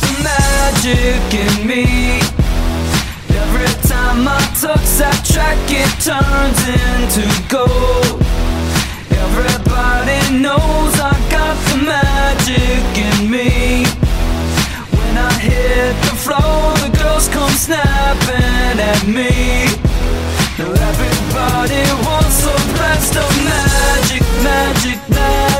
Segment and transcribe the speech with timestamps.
[0.00, 2.20] the magic in me.
[3.42, 8.22] Every time I touch that track, it turns into gold.
[9.24, 13.86] Everybody knows I got the magic in me.
[14.96, 19.68] When I hit the floor, the girls come snapping at me.
[20.58, 25.57] Now everybody wants a blast of magic, magic, magic,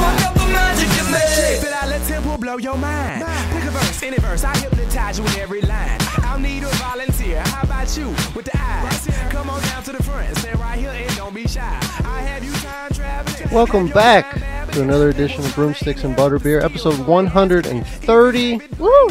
[0.05, 1.19] I got the magic in me.
[1.59, 3.23] Spit out, let tempo blow your mind.
[3.53, 5.97] Pick a verse, any verse, I hypnotize you with every line.
[6.23, 7.41] I'll need a volunteer.
[7.45, 9.07] How about you with the eyes?
[9.31, 11.61] Come on down to the front, stand right here and don't be shy.
[12.03, 13.49] I have you time traveling.
[13.53, 14.33] Welcome back
[14.71, 18.59] to another edition of Broomsticks and Butterbeer, episode 130.
[18.79, 19.07] Woo!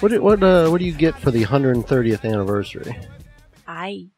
[0.00, 2.98] What do, what uh, what do you get for the 130th anniversary?
[3.66, 4.08] I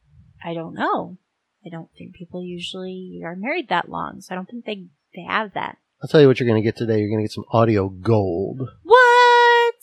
[0.45, 1.19] I don't know.
[1.65, 5.23] I don't think people usually are married that long, so I don't think they they
[5.23, 5.79] have that.
[6.03, 6.99] I'll tell you what you're going to get today.
[6.99, 8.61] You're going to get some audio gold.
[8.83, 9.75] What?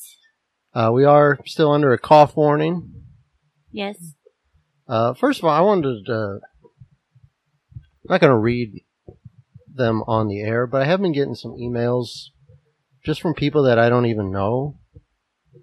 [0.74, 2.92] Uh, we are still under a cough warning.
[3.72, 4.16] Yes.
[4.90, 6.14] Uh, first of all, I wanted to.
[6.14, 6.40] Uh,
[7.74, 8.84] I'm not going to read
[9.74, 12.32] them on the air, but I have been getting some emails
[13.06, 14.78] just from people that I don't even know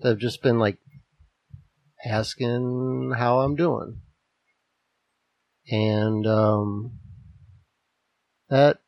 [0.02, 0.78] that have just been like
[2.04, 4.00] asking how I'm doing.
[5.70, 6.98] And um,
[8.48, 8.78] that.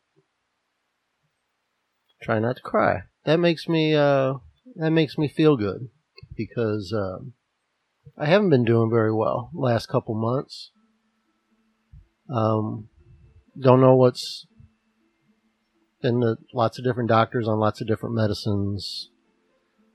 [2.21, 3.03] Try not to cry.
[3.25, 3.95] That makes me.
[3.95, 4.35] Uh,
[4.75, 5.89] that makes me feel good
[6.35, 6.93] because.
[6.95, 7.33] Um,
[8.17, 10.71] I haven't been doing very well last couple months.
[12.33, 12.89] Um,
[13.59, 14.47] don't know what's
[16.01, 19.09] been the, lots of different doctors on lots of different medicines,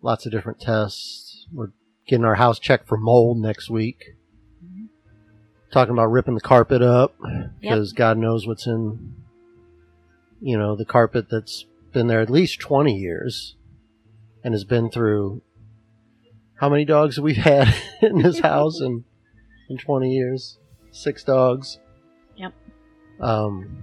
[0.03, 1.47] lots of different tests.
[1.53, 1.71] We're
[2.07, 4.17] getting our house checked for mold next week.
[5.73, 7.15] Talking about ripping the carpet up
[7.61, 9.15] because God knows what's in,
[10.41, 13.55] you know, the carpet that's been there at least 20 years
[14.43, 15.43] and has been through
[16.57, 17.73] how many dogs we've we had
[18.03, 19.05] in this house in
[19.69, 20.59] in 20 years?
[20.91, 21.79] Six dogs.
[22.37, 22.53] Yep.
[23.21, 23.79] Um,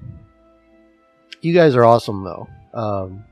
[1.41, 2.47] you guys are awesome though.
[2.73, 3.23] Um,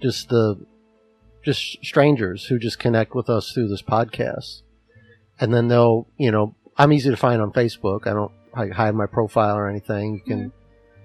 [0.00, 0.64] just the
[1.44, 4.62] just strangers who just connect with us through this podcast,
[5.38, 8.06] and then they'll you know I'm easy to find on Facebook.
[8.06, 10.14] I don't like, hide my profile or anything.
[10.14, 10.52] You can.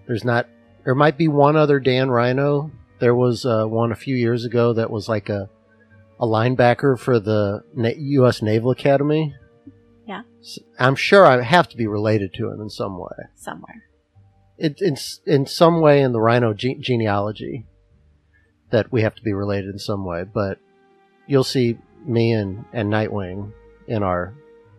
[0.08, 0.48] There's not.
[0.84, 4.74] There might be one other Dan Rhino there was uh, one a few years ago
[4.74, 5.50] that was like a
[6.20, 8.42] a linebacker for the Na- U.S.
[8.42, 9.36] Naval Academy.
[10.08, 10.22] Yeah.
[10.80, 13.26] I'm sure I have to be related to him in some way.
[13.36, 13.84] Somewhere.
[14.58, 14.96] It, in
[15.26, 17.66] in some way in the Rhino ge- genealogy
[18.76, 20.26] that we have to be related in some way.
[20.26, 20.60] But
[21.28, 23.54] you'll see me and and Nightwing
[23.88, 24.34] in our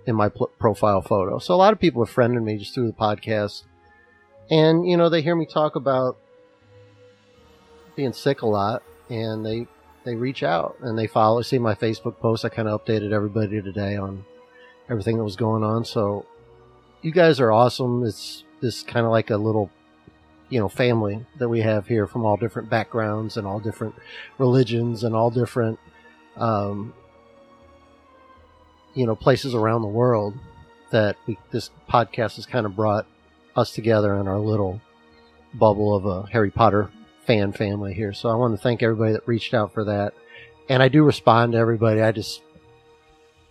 [0.07, 1.39] in my pl- profile photo.
[1.39, 3.62] So a lot of people have friended me just through the podcast,
[4.51, 6.19] and you know they hear me talk about
[7.97, 9.67] being sick a lot, and they
[10.05, 11.41] they reach out and they follow.
[11.41, 12.45] See my Facebook post.
[12.45, 14.27] I kind of updated everybody today on
[14.91, 15.87] everything that was going on.
[15.87, 16.27] So
[17.01, 18.05] you guys are awesome.
[18.05, 19.71] It's this kind of like a little
[20.49, 23.95] you know family that we have here from all different backgrounds and all different
[24.39, 25.79] religions and all different
[26.37, 26.95] um,
[28.95, 30.35] you know places around the world
[30.91, 33.06] that we, this podcast has kind of brought
[33.56, 34.81] us together in our little
[35.55, 36.91] bubble of a Harry Potter
[37.27, 38.12] fan family here.
[38.12, 40.15] So I want to thank everybody that reached out for that.
[40.69, 42.03] And I do respond to everybody.
[42.03, 42.43] I just,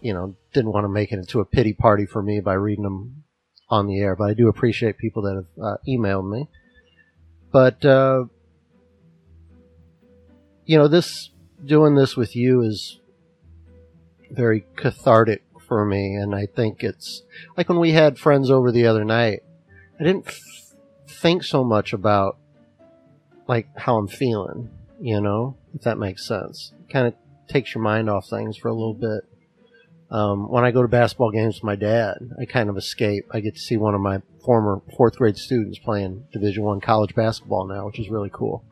[0.02, 2.84] you know, didn't want to make it into a pity party for me by reading
[2.84, 3.24] them
[3.70, 4.16] on the air.
[4.16, 6.48] But I do appreciate people that have uh, emailed me.
[7.56, 8.26] But, uh,
[10.66, 11.30] you know, this,
[11.64, 13.00] doing this with you is
[14.30, 16.16] very cathartic for me.
[16.16, 17.24] And I think it's
[17.56, 19.40] like when we had friends over the other night,
[19.98, 20.74] I didn't f-
[21.08, 22.36] think so much about
[23.48, 26.74] like how I'm feeling, you know, if that makes sense.
[26.82, 27.14] It Kind of
[27.48, 29.24] takes your mind off things for a little bit.
[30.12, 33.26] Um, when I go to basketball games with my dad, I kind of escape.
[33.32, 37.16] I get to see one of my former fourth grade students playing Division One college
[37.16, 38.64] basketball now, which is really cool.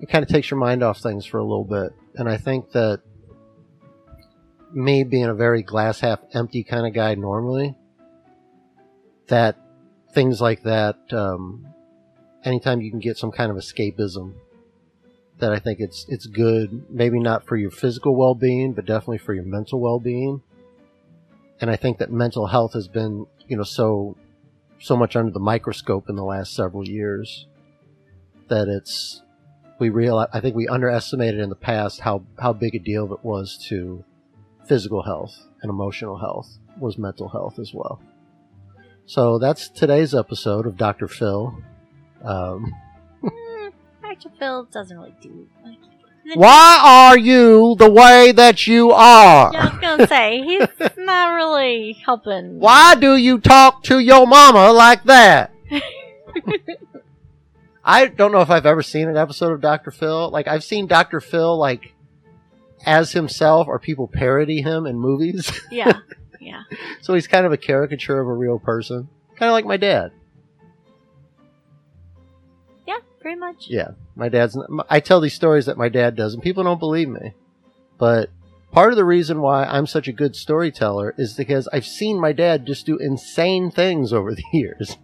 [0.00, 2.72] It kind of takes your mind off things for a little bit, and I think
[2.72, 3.00] that
[4.72, 7.74] me being a very glass half empty kind of guy normally,
[9.28, 9.56] that
[10.12, 11.66] things like that um,
[12.44, 14.34] anytime you can get some kind of escapism
[15.38, 19.34] that I think it's it's good maybe not for your physical well-being but definitely for
[19.34, 20.42] your mental well-being
[21.60, 24.16] and I think that mental health has been you know so
[24.78, 27.46] so much under the microscope in the last several years
[28.48, 29.22] that it's
[29.78, 33.24] we realize I think we underestimated in the past how how big a deal it
[33.24, 34.04] was to
[34.66, 38.00] physical health and emotional health was mental health as well.
[39.06, 41.08] So that's today's episode of Dr.
[41.08, 41.56] Phil.
[42.24, 42.74] Um,
[44.22, 44.34] Dr.
[44.38, 45.46] Phil doesn't really do.
[45.64, 45.78] Like,
[46.34, 49.52] why are you the way that you are?
[49.52, 50.66] Yeah, I was gonna say he's
[50.96, 52.58] not really helping.
[52.58, 55.52] Why do you talk to your mama like that?
[57.84, 59.92] I don't know if I've ever seen an episode of Dr.
[59.92, 60.30] Phil.
[60.30, 61.20] Like I've seen Dr.
[61.20, 61.94] Phil like
[62.84, 65.60] as himself or people parody him in movies.
[65.70, 65.98] Yeah,
[66.40, 66.62] yeah.
[67.02, 69.08] so he's kind of a caricature of a real person.
[69.36, 70.10] Kind of like my dad.
[73.26, 73.66] Pretty much.
[73.68, 74.56] Yeah, my dad's.
[74.88, 77.34] I tell these stories that my dad does, and people don't believe me.
[77.98, 78.30] But
[78.70, 82.30] part of the reason why I'm such a good storyteller is because I've seen my
[82.30, 84.96] dad just do insane things over the years,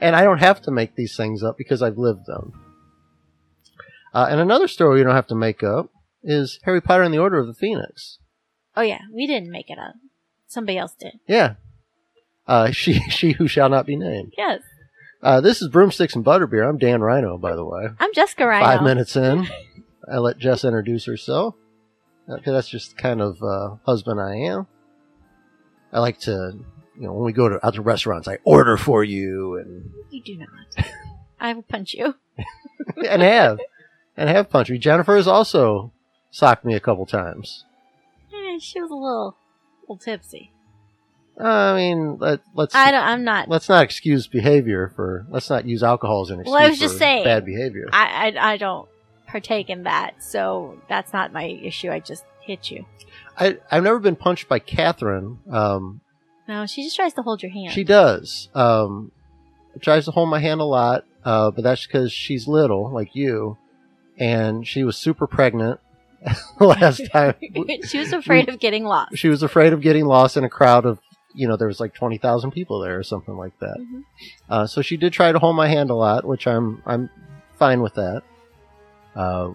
[0.00, 2.54] and I don't have to make these things up because I've lived them.
[4.14, 5.90] Uh, and another story you don't have to make up
[6.22, 8.18] is Harry Potter and the Order of the Phoenix.
[8.74, 9.96] Oh yeah, we didn't make it up.
[10.46, 11.20] Somebody else did.
[11.28, 11.56] Yeah,
[12.46, 14.32] uh, she she who shall not be named.
[14.38, 14.62] Yes,
[15.22, 16.66] Uh, this is Broomsticks and Butterbeer.
[16.66, 17.88] I'm Dan Rhino, by the way.
[17.98, 18.64] I'm Jessica Rhino.
[18.64, 19.46] Five minutes in,
[20.10, 21.54] I let Jess introduce herself.
[22.28, 24.66] Okay, that's just kind of uh, husband I am.
[25.92, 26.58] I like to,
[26.96, 30.38] you know, when we go to other restaurants, I order for you and You do
[30.38, 30.86] not.
[31.40, 32.14] I will punch you.
[33.08, 33.58] and have
[34.16, 34.78] and have punched me.
[34.78, 35.92] Jennifer has also
[36.30, 37.64] socked me a couple times.
[38.32, 39.36] Eh, she was a little,
[39.82, 40.52] little tipsy.
[41.42, 43.02] I mean, let, let's I don't.
[43.04, 43.48] I'm not.
[43.48, 46.78] let's not excuse behavior for let's not use alcohol as an excuse Well, I was
[46.78, 47.24] just for saying.
[47.24, 47.86] bad behavior.
[47.92, 48.88] I, I I don't
[49.26, 51.90] partake in that, so that's not my issue.
[51.90, 52.84] I just hit you.
[53.38, 55.38] I I've never been punched by Catherine.
[55.50, 56.00] Um,
[56.48, 57.72] No, she just tries to hold your hand.
[57.72, 58.48] She does.
[58.54, 59.12] Um,
[59.80, 63.56] tries to hold my hand a lot, uh, but that's because she's little, like you,
[64.18, 65.80] and she was super pregnant
[66.60, 67.34] last time.
[67.86, 69.16] she was afraid of getting lost.
[69.16, 70.98] she was afraid of getting lost in a crowd of,
[71.34, 73.76] you know, there was like twenty thousand people there or something like that.
[73.78, 74.04] Mhm.
[74.48, 77.10] Uh, so she did try to hold my hand a lot, which I'm I'm
[77.58, 78.22] fine with that.
[79.14, 79.52] Uh,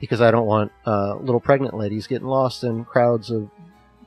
[0.00, 3.50] because I don't want uh, little pregnant ladies getting lost in crowds of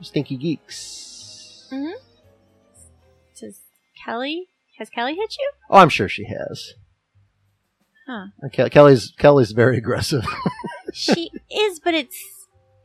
[0.00, 1.68] stinky geeks.
[1.72, 1.92] Mhm.
[3.40, 3.60] Does
[4.04, 4.48] Kelly?
[4.78, 5.50] Has Kelly hit you?
[5.70, 6.72] Oh, I'm sure she has.
[8.06, 8.26] Huh.
[8.48, 10.24] Ke- Kelly's Kelly's very aggressive.
[10.94, 12.18] She is, but it's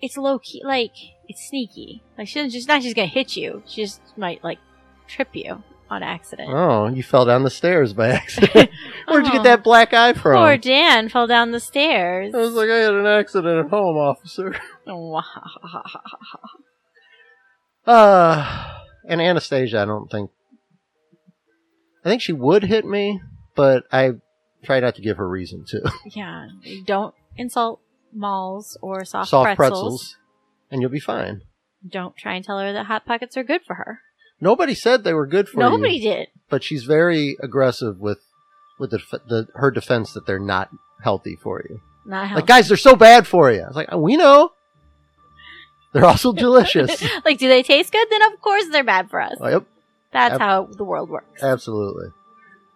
[0.02, 0.62] it's low key.
[0.64, 0.94] Like
[1.28, 2.02] it's sneaky.
[2.18, 3.64] Like she doesn't just not just gonna hit you.
[3.68, 4.60] She just might like
[5.08, 6.50] trip you on accident.
[6.52, 8.70] oh, you fell down the stairs by accident.
[9.08, 9.36] Where'd you Oh.
[9.36, 10.36] get that black eye from?
[10.36, 12.36] Poor Dan fell down the stairs.
[12.36, 14.56] I was like, I had an accident at home, officer.
[17.86, 18.74] Uh,
[19.08, 20.30] and Anastasia, I don't think.
[22.06, 23.22] I think she would hit me,
[23.56, 24.12] but I
[24.64, 25.92] try not to give her reason to.
[26.16, 26.48] yeah,
[26.86, 27.82] don't insult
[28.14, 29.56] malls or soft, Soft pretzels.
[29.58, 30.18] pretzels,
[30.72, 31.42] and you'll be fine.
[31.88, 34.00] Don't try and tell her that hot pockets are good for her.
[34.42, 35.70] Nobody said they were good for you.
[35.70, 36.28] Nobody did.
[36.50, 38.20] but she's very aggressive with
[38.80, 40.70] with the, the her defense that they're not
[41.04, 41.82] healthy for you.
[42.06, 42.42] Not healthy.
[42.42, 43.62] Like, guys, they're so bad for you.
[43.62, 44.52] I was like, we know.
[45.94, 47.04] They're also delicious.
[47.26, 48.08] like, do they taste good?
[48.10, 49.38] Then of course they're bad for us.
[49.40, 49.66] Oh, yep,
[50.12, 51.42] That's Ab- how the world works.
[51.44, 52.10] absolutely.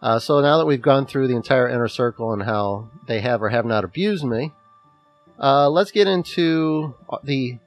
[0.02, 3.44] Uh, so now that we've gone through the entire inner circle and how they have
[3.44, 4.52] or have not abused me,
[5.40, 7.60] uh, let's get into the.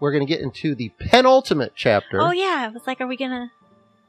[0.00, 2.20] We're going to get into the penultimate chapter.
[2.20, 3.52] Oh yeah, it was like, are we gonna,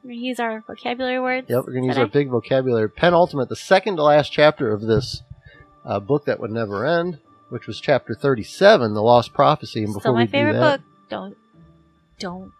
[0.02, 1.48] use our vocabulary words?
[1.48, 2.02] Yep, we're going to use today?
[2.02, 2.90] our big vocabulary.
[2.90, 5.22] Penultimate, the second to last chapter of this
[5.84, 7.18] uh, book that would never end,
[7.50, 9.84] which was chapter 37, The Lost Prophecy.
[9.84, 10.86] And before Still my we do that, book.
[11.10, 11.36] Don't,
[12.18, 12.52] don't.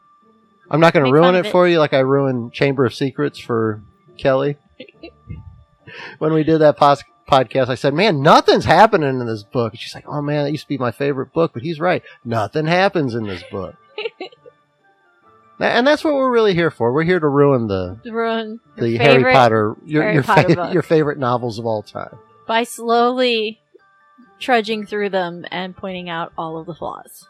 [0.71, 1.51] I'm not going to ruin it, it.
[1.51, 3.83] for you like I ruined Chamber of Secrets for
[4.19, 4.57] Kelly.
[6.19, 9.81] when we did that pos- podcast, I said, "Man, nothing's happening in this book." And
[9.81, 12.03] she's like, "Oh man, that used to be my favorite book," but he's right.
[12.25, 13.77] Nothing happens in this book.
[15.61, 16.93] and that's what we're really here for.
[16.93, 20.83] We're here to ruin the Ruin the Harry Potter your Harry your, Potter fa- your
[20.83, 22.19] favorite novels of all time.
[22.47, 23.61] by slowly
[24.41, 27.29] trudging through them and pointing out all of the flaws.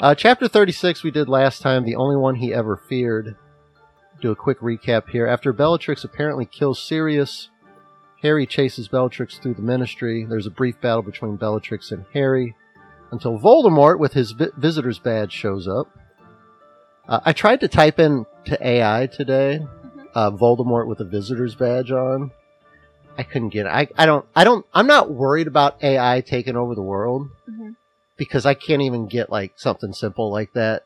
[0.00, 3.36] Uh, chapter 36 we did last time, the only one he ever feared.
[4.20, 5.26] Do a quick recap here.
[5.26, 7.50] After Bellatrix apparently kills Sirius,
[8.24, 10.24] Harry chases Bellatrix through the ministry.
[10.26, 12.56] There's a brief battle between Bellatrix and Harry
[13.12, 15.88] until Voldemort with his vi- visitor's badge shows up.
[17.06, 19.60] Uh, I tried to type in to AI today,
[20.14, 22.30] uh, Voldemort with a visitor's badge on.
[23.18, 23.68] I couldn't get it.
[23.68, 27.76] I, I don't, I don't, I'm not worried about AI taking over the world Mhm.
[28.16, 30.84] because I can't even get like something simple like that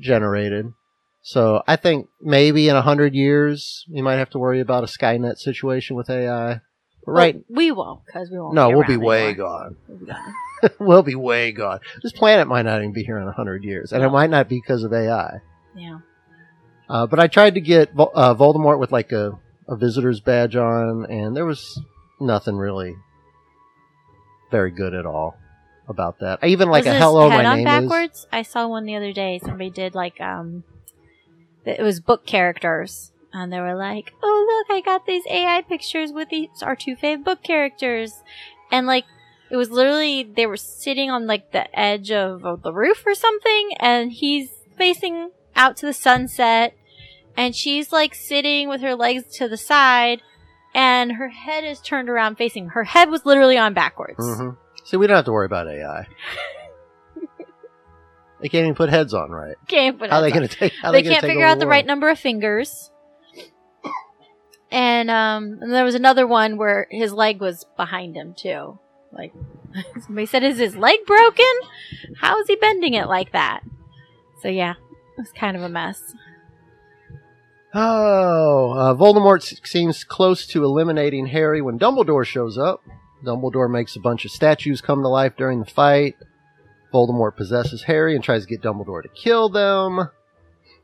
[0.00, 0.72] generated.
[1.20, 4.86] So I think maybe in a hundred years you might have to worry about a
[4.86, 6.62] Skynet situation with AI,
[7.12, 7.34] Right?
[7.34, 8.54] Well, we won't because we won't.
[8.54, 9.76] no, be we'll be way gone.
[9.86, 10.34] We'll be gone.
[10.78, 11.80] we'll be way gone.
[12.02, 14.48] This planet might not even be here in a hundred years, and it might not
[14.48, 15.40] be because of AI.
[15.74, 15.98] Yeah.
[16.88, 19.38] Uh, but I tried to get uh, Voldemort with like a,
[19.68, 21.80] a visitor's badge on, and there was
[22.18, 22.96] nothing really
[24.50, 25.36] very good at all
[25.88, 26.38] about that.
[26.42, 28.26] I even like Was a hello, my name backwards?
[28.32, 29.38] I saw one the other day.
[29.38, 30.64] Somebody did like um,
[31.64, 36.12] it was book characters, and they were like, "Oh look, I got these AI pictures
[36.12, 38.22] with these our two fave book characters,"
[38.70, 39.04] and like
[39.50, 43.14] it was literally they were sitting on like the edge of, of the roof or
[43.14, 46.74] something, and he's facing out to the sunset,
[47.36, 50.22] and she's like sitting with her legs to the side.
[50.74, 52.68] And her head is turned around facing.
[52.68, 54.18] Her head was literally on backwards.
[54.20, 54.38] is.
[54.38, 54.50] hmm
[54.84, 56.06] See, we don't have to worry about AI.
[58.40, 59.56] they can't even put heads on right.
[59.66, 60.72] Can't put How are they going to take?
[60.80, 61.70] How they gonna can't figure out the world?
[61.70, 62.90] right number of fingers.
[64.70, 68.78] And um, and there was another one where his leg was behind him too.
[69.12, 69.32] Like
[70.04, 71.44] somebody said, "Is his leg broken?
[72.16, 73.60] How is he bending it like that?"
[74.42, 76.14] So yeah, it was kind of a mess.
[77.74, 82.82] Oh, uh, Voldemort seems close to eliminating Harry when Dumbledore shows up.
[83.24, 86.16] Dumbledore makes a bunch of statues come to life during the fight.
[86.92, 90.08] Voldemort possesses Harry and tries to get Dumbledore to kill them.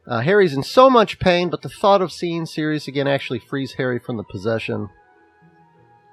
[0.06, 3.72] Uh, Harry's in so much pain, but the thought of seeing Sirius again actually frees
[3.74, 4.90] Harry from the possession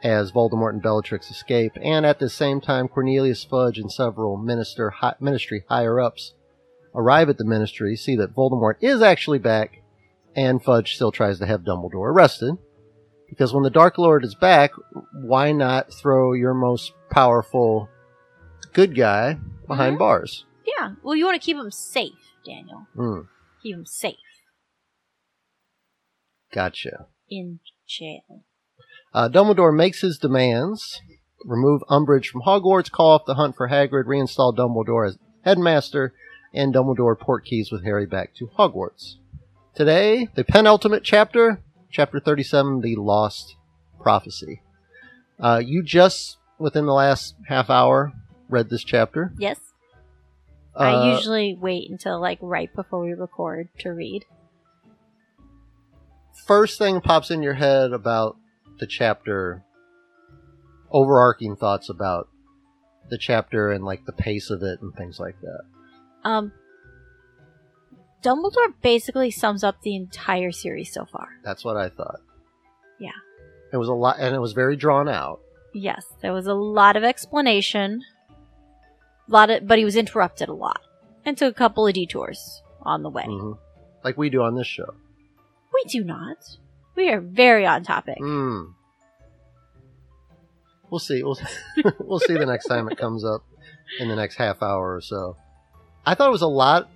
[0.03, 1.73] as Voldemort and Bellatrix escape.
[1.81, 6.33] And at the same time, Cornelius Fudge and several minister hi- ministry higher ups
[6.95, 9.81] arrive at the ministry, see that Voldemort is actually back,
[10.35, 12.55] and Fudge still tries to have Dumbledore arrested.
[13.29, 14.71] Because when the Dark Lord is back,
[15.13, 17.89] why not throw your most powerful
[18.73, 19.99] good guy behind Mhm.
[19.99, 20.45] bars?
[20.65, 20.95] Yeah.
[21.03, 22.87] Well, you want to keep him safe, Daniel.
[22.95, 23.19] Hmm,
[23.63, 24.15] Keep him safe
[26.51, 27.07] gotcha.
[27.29, 28.43] in jail.
[29.13, 31.01] Uh, Dumbledore makes his demands
[31.43, 36.13] remove Umbridge from Hogwarts, call off the hunt for Hagrid, reinstall Dumbledore as headmaster,
[36.53, 39.15] and Dumbledore port keys with Harry back to Hogwarts.
[39.73, 43.55] Today, the penultimate chapter, chapter 37, The Lost
[43.99, 44.61] Prophecy.
[45.39, 48.13] Uh, you just, within the last half hour,
[48.49, 49.33] read this chapter.
[49.37, 49.59] Yes.
[50.75, 54.25] Uh, I usually wait until like right before we record to read.
[56.47, 58.37] first thing pops in your head about
[58.79, 59.63] the chapter
[60.91, 62.27] overarching thoughts about
[63.09, 65.61] the chapter and like the pace of it and things like that
[66.23, 66.51] Um,
[68.23, 71.27] Dumbledore basically sums up the entire series so far.
[71.43, 72.19] that's what i thought
[72.99, 73.11] Yeah.
[73.71, 75.39] it was a lot and it was very drawn out
[75.73, 78.01] Yes, there was a lot of explanation,
[79.31, 80.81] lot of, but he was interrupted a lot,
[81.25, 83.23] and took a couple of detours on the way.
[83.27, 83.57] Mhm.
[84.03, 84.93] like we do on this show
[85.73, 86.37] We do not.
[86.95, 88.17] We are very on topic.
[88.19, 88.73] mm.
[90.89, 91.39] we'll see we'll,
[91.99, 93.43] we'll see the next time it comes up
[93.99, 95.37] in the next half hour or so
[96.05, 96.89] i thought it was a lot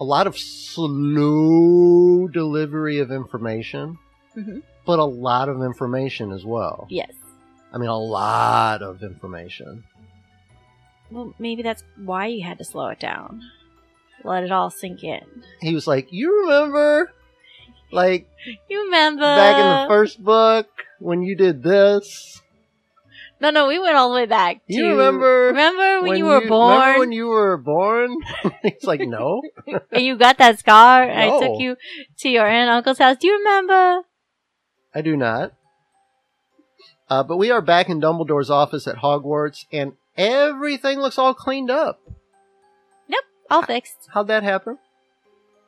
[0.00, 3.98] a lot of slow delivery of information
[4.36, 4.62] Mhm.
[4.86, 7.12] but a lot of information as well Yes.
[7.74, 9.84] I mean, a lot of information.
[11.12, 13.42] Well, maybe that's why you had to slow it down.
[14.24, 15.44] Let it all sink in.
[15.60, 17.12] He was like, "You remember,
[17.90, 18.28] like
[18.68, 20.68] You remember back in the first book
[21.00, 22.40] when you did this?
[23.40, 24.64] No, no, we went all the way back.
[24.68, 28.16] To, You remember Remember when, you were born Remember when you were born?"
[28.62, 29.42] He's like, "No,
[29.92, 31.02] and you got that scar?
[31.02, 31.76] and I took you
[32.20, 33.18] to your aunt and uncle's house.
[33.18, 34.02] Do you remember?
[34.94, 35.52] I do not."
[37.10, 41.70] Uh, but we are back in Dumbledore's office at Hogwarts, and everything looks all cleaned
[41.70, 42.00] up.
[43.08, 43.24] Nope.
[43.50, 44.08] All fixed.
[44.12, 44.78] How'd that happen?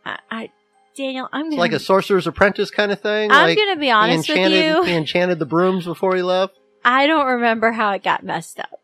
[0.05, 0.51] I, I
[0.97, 3.31] Daniel, I'm gonna like a Sorcerer's Apprentice kind of thing.
[3.31, 4.83] I'm like gonna be he honest with enchanted, you.
[4.85, 6.55] he enchanted the brooms before he left.
[6.85, 8.81] I don't remember how it got messed up.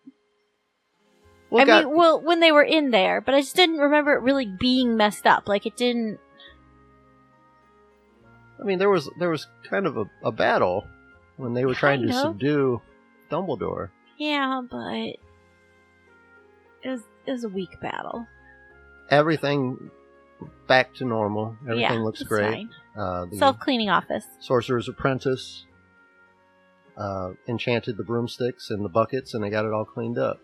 [1.51, 4.13] What I got- mean, well, when they were in there, but I just didn't remember
[4.15, 5.49] it really being messed up.
[5.49, 6.19] Like it didn't.
[8.61, 10.87] I mean, there was there was kind of a, a battle
[11.37, 12.15] when they were trying to of.
[12.15, 12.81] subdue
[13.31, 13.91] Dumbledore.
[14.19, 15.17] Yeah, but
[16.83, 18.27] it was it was a weak battle.
[19.11, 19.91] Everything
[20.67, 21.57] back to normal.
[21.63, 22.69] Everything yeah, looks great.
[22.97, 24.25] Uh, Self cleaning office.
[24.41, 25.67] Sorcerer's Apprentice
[26.97, 30.41] uh, enchanted the broomsticks and the buckets, and they got it all cleaned up.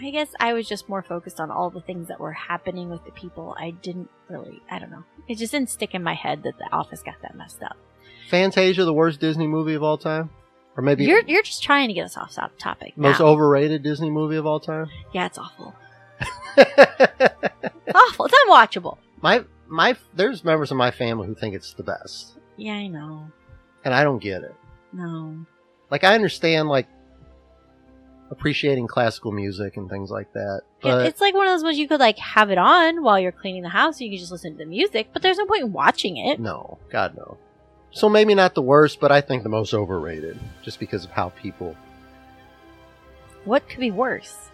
[0.00, 3.04] I guess I was just more focused on all the things that were happening with
[3.04, 3.56] the people.
[3.58, 4.62] I didn't really.
[4.70, 5.04] I don't know.
[5.26, 7.76] It just didn't stick in my head that the office got that messed up.
[8.30, 10.30] Fantasia, the worst Disney movie of all time,
[10.78, 12.96] or maybe You're you're just trying to get us off topic.
[12.96, 13.26] most now.
[13.26, 14.86] overrated Disney movie of all time.
[15.12, 15.74] yeah, it's awful.
[16.56, 18.26] It's awful.
[18.26, 18.96] It's unwatchable.
[19.20, 23.30] my my there's members of my family who think it's the best, Yeah, I know.
[23.84, 24.54] and I don't get it.
[24.92, 25.44] No.
[25.90, 26.86] Like I understand like
[28.30, 31.88] appreciating classical music and things like that, Yeah, it's like one of those ones you
[31.88, 34.00] could like have it on while you're cleaning the house.
[34.00, 36.38] You could just listen to the music, but there's no point in watching it.
[36.38, 37.38] no, God no.
[37.90, 41.30] So maybe not the worst, but I think the most overrated, just because of how
[41.30, 41.76] people.
[43.44, 44.50] What could be worse?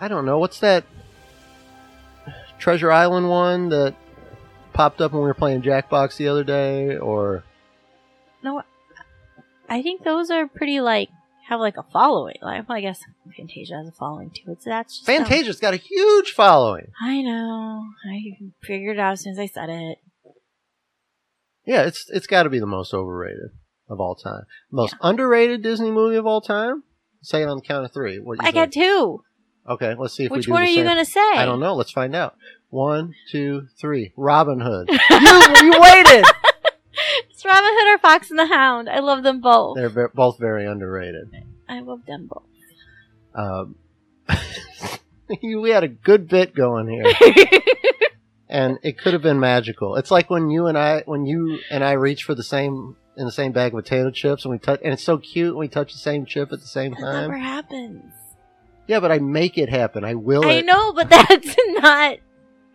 [0.00, 0.84] I don't know what's that
[2.58, 3.94] Treasure Island one that
[4.72, 7.44] popped up when we were playing Jackbox the other day, or
[8.42, 8.62] No,
[9.68, 11.08] I think those are pretty like
[11.48, 12.36] have like a following.
[12.42, 13.00] Like, well, I guess
[13.36, 14.52] Fantasia has a following too.
[14.52, 16.88] It's that's just Fantasia's got a huge following.
[17.00, 17.84] I know.
[18.10, 19.98] I figured it out as soon as I said it.
[21.66, 23.50] Yeah, it's it's got to be the most overrated
[23.88, 24.42] of all time.
[24.70, 26.82] Most underrated Disney movie of all time.
[27.22, 28.18] Say it on the count of three.
[28.18, 29.22] What you I got two.
[29.68, 31.20] Okay, let's see if Which we do one are you going to say?
[31.20, 31.74] I don't know.
[31.74, 32.36] Let's find out.
[32.68, 34.12] One, two, three.
[34.16, 34.90] Robin Hood.
[35.10, 36.24] you, you waited.
[37.30, 38.88] It's Robin Hood or Fox and the Hound.
[38.88, 39.76] I love them both.
[39.76, 41.28] They're ve- both very underrated.
[41.68, 42.44] I love them both.
[43.34, 43.74] Um,
[45.42, 47.04] we had a good bit going here,
[48.54, 49.96] and it could have been magical.
[49.96, 53.24] It's like when you and I, when you and I reach for the same in
[53.26, 55.68] the same bag of potato chips, and we touch, and it's so cute when we
[55.68, 57.20] touch the same chip at the same That time.
[57.22, 58.12] never happens.
[58.86, 60.04] Yeah, but I make it happen.
[60.04, 60.66] I will I it.
[60.66, 62.18] know, but that's not.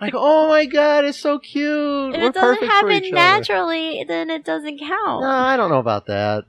[0.01, 2.13] Like, oh my god, it's so cute.
[2.15, 3.15] If We're it doesn't perfect happen each other.
[3.15, 5.21] naturally, then it doesn't count.
[5.21, 5.29] No.
[5.29, 6.43] I don't know about that.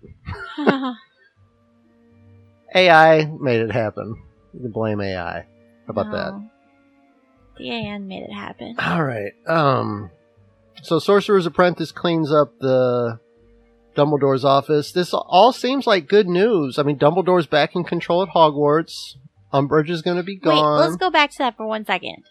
[2.75, 4.23] AI made it happen.
[4.55, 5.41] You can blame AI.
[5.87, 6.50] How about that?
[7.61, 8.77] The AN made it happen.
[8.79, 9.33] All right.
[9.47, 10.11] Um.
[10.83, 13.21] So Sorcerer's Apprentice cleans up the
[13.95, 14.93] Dumbledore's office.
[14.93, 16.79] This all seems like good news.
[16.79, 19.17] I mean, Dumbledore's back in control at Hogwarts.
[19.53, 20.81] Umbridge is going to be gone.
[20.81, 22.25] Wait, let's go back to that for one second.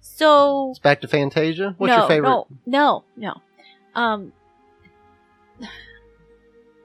[0.00, 1.74] So It's back to Fantasia.
[1.78, 2.28] What's no, your favorite?
[2.28, 3.34] No, no, no.
[3.94, 4.32] Um,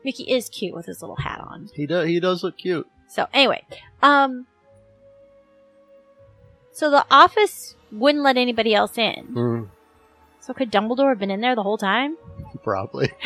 [0.03, 1.69] Mickey is cute with his little hat on.
[1.75, 2.07] He does.
[2.07, 2.87] He does look cute.
[3.07, 3.63] So anyway,
[4.01, 4.47] um,
[6.73, 9.27] so the office wouldn't let anybody else in.
[9.33, 9.69] Mm,
[10.41, 12.17] So could Dumbledore have been in there the whole time?
[12.63, 13.11] probably.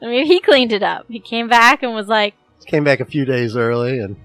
[0.00, 1.06] I mean, he cleaned it up.
[1.08, 2.34] He came back and was like,
[2.66, 4.16] Came back a few days early, and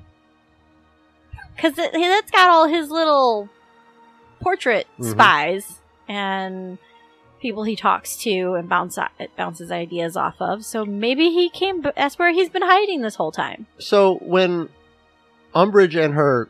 [1.56, 3.50] because that's got all his little
[4.42, 5.10] portrait Mhm.
[5.12, 6.78] spies and
[7.42, 9.00] people he talks to and bounce
[9.36, 10.64] bounces ideas off of.
[10.66, 11.82] So maybe he came.
[11.82, 13.66] That's where he's been hiding this whole time.
[13.80, 14.70] So when
[15.56, 16.48] Umbridge and her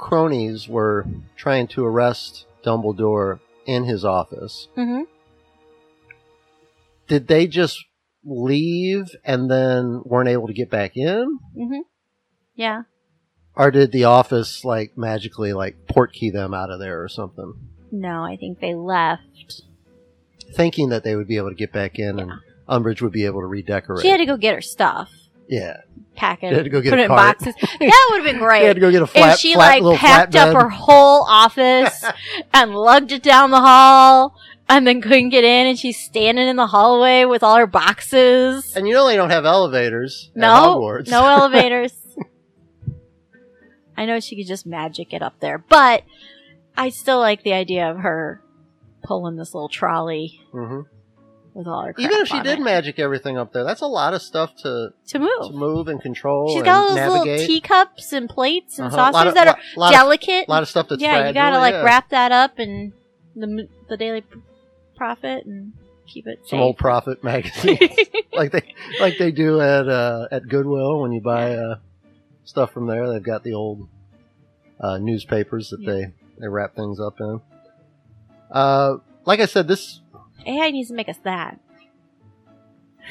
[0.00, 5.02] cronies were trying to arrest Dumbledore in his office, Mm-hmm.
[7.06, 7.78] did they just
[8.24, 11.38] leave and then weren't able to get back in?
[11.56, 11.80] Mm-hmm.
[12.54, 12.82] Yeah.
[13.56, 17.52] Or did the office like magically like port key them out of there or something?
[17.92, 19.62] No, I think they left.
[20.54, 22.32] Thinking that they would be able to get back in and
[22.68, 24.02] Umbridge would be able to redecorate.
[24.02, 25.10] She had to go get her stuff,
[25.50, 25.78] yeah.
[26.16, 27.38] pack it, She had to go get put it in cart.
[27.38, 27.54] boxes.
[27.60, 28.64] That would have been She great.
[28.64, 32.04] had to go get a flat, if she flat like packed up her whole office
[32.54, 34.34] and lugged it down the hall
[34.68, 38.74] and then couldn't get in and she's standing in the hallway with all her boxes.
[38.76, 40.30] And you know they don't have elevators.
[40.34, 41.92] No, no elevators.
[43.96, 46.04] I know she could just magic it up there, but
[46.76, 48.40] I still like the idea of her
[49.02, 50.84] pulling this little trolley Mhm.
[51.54, 52.62] With all her Even if she did it.
[52.62, 55.54] magic everything up there, that's a lot of stuff to, to to move.
[55.54, 59.12] move and control She's got all those little teacups and plates and Uh-huh.
[59.12, 60.46] Saucers of- that are lot- delicate.
[60.46, 61.82] A lot of stuff that's yeah, you gotta like yeah.
[61.82, 62.92] wrap that up and
[63.34, 64.22] the the Daily
[64.96, 65.72] Prophet and
[66.06, 67.78] keep it some old Prophet magazine,
[68.32, 71.76] like they like they do at uh, at Goodwill when you buy uh,
[72.44, 73.08] stuff from there.
[73.10, 73.88] They've got the old
[74.80, 75.90] uh, newspapers that Yeah.
[75.92, 77.40] they they wrap things up in.
[78.50, 80.00] Uh, like I said, this
[80.46, 81.60] AI needs to make us that.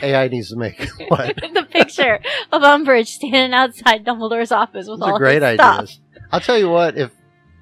[0.02, 1.36] AI needs to make what?
[1.54, 2.20] the picture
[2.52, 5.78] of Umbridge standing outside Dumbledore's office with Those all are great his stuff.
[5.80, 6.00] ideas.
[6.32, 7.12] I'll tell you what, if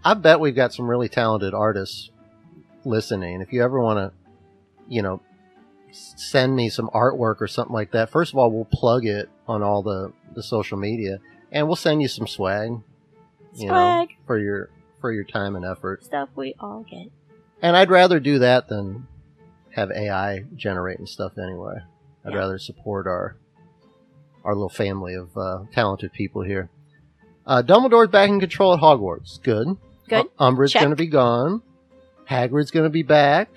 [0.03, 2.11] I bet we've got some really talented artists
[2.85, 3.41] listening.
[3.41, 4.13] If you ever want to,
[4.87, 5.21] you know,
[5.91, 9.63] send me some artwork or something like that, first of all, we'll plug it on
[9.63, 11.19] all the, the social media
[11.51, 12.71] and we'll send you some swag,
[13.55, 16.03] you know, for your for your time and effort.
[16.03, 17.11] Stuff we all get.
[17.61, 19.07] And I'd rather do that than
[19.77, 21.75] have AI generating stuff anyway.
[22.25, 22.39] I'd Yeah.
[22.39, 23.37] rather support our
[24.43, 26.69] our little family of uh, talented people here.
[27.45, 29.41] Uh, Dumbledore's back in control at Hogwarts.
[29.43, 29.77] Good.
[30.07, 30.25] Good.
[30.39, 31.61] Uh, Umbridge's going to be gone.
[32.29, 33.49] Hagrid's going to be back.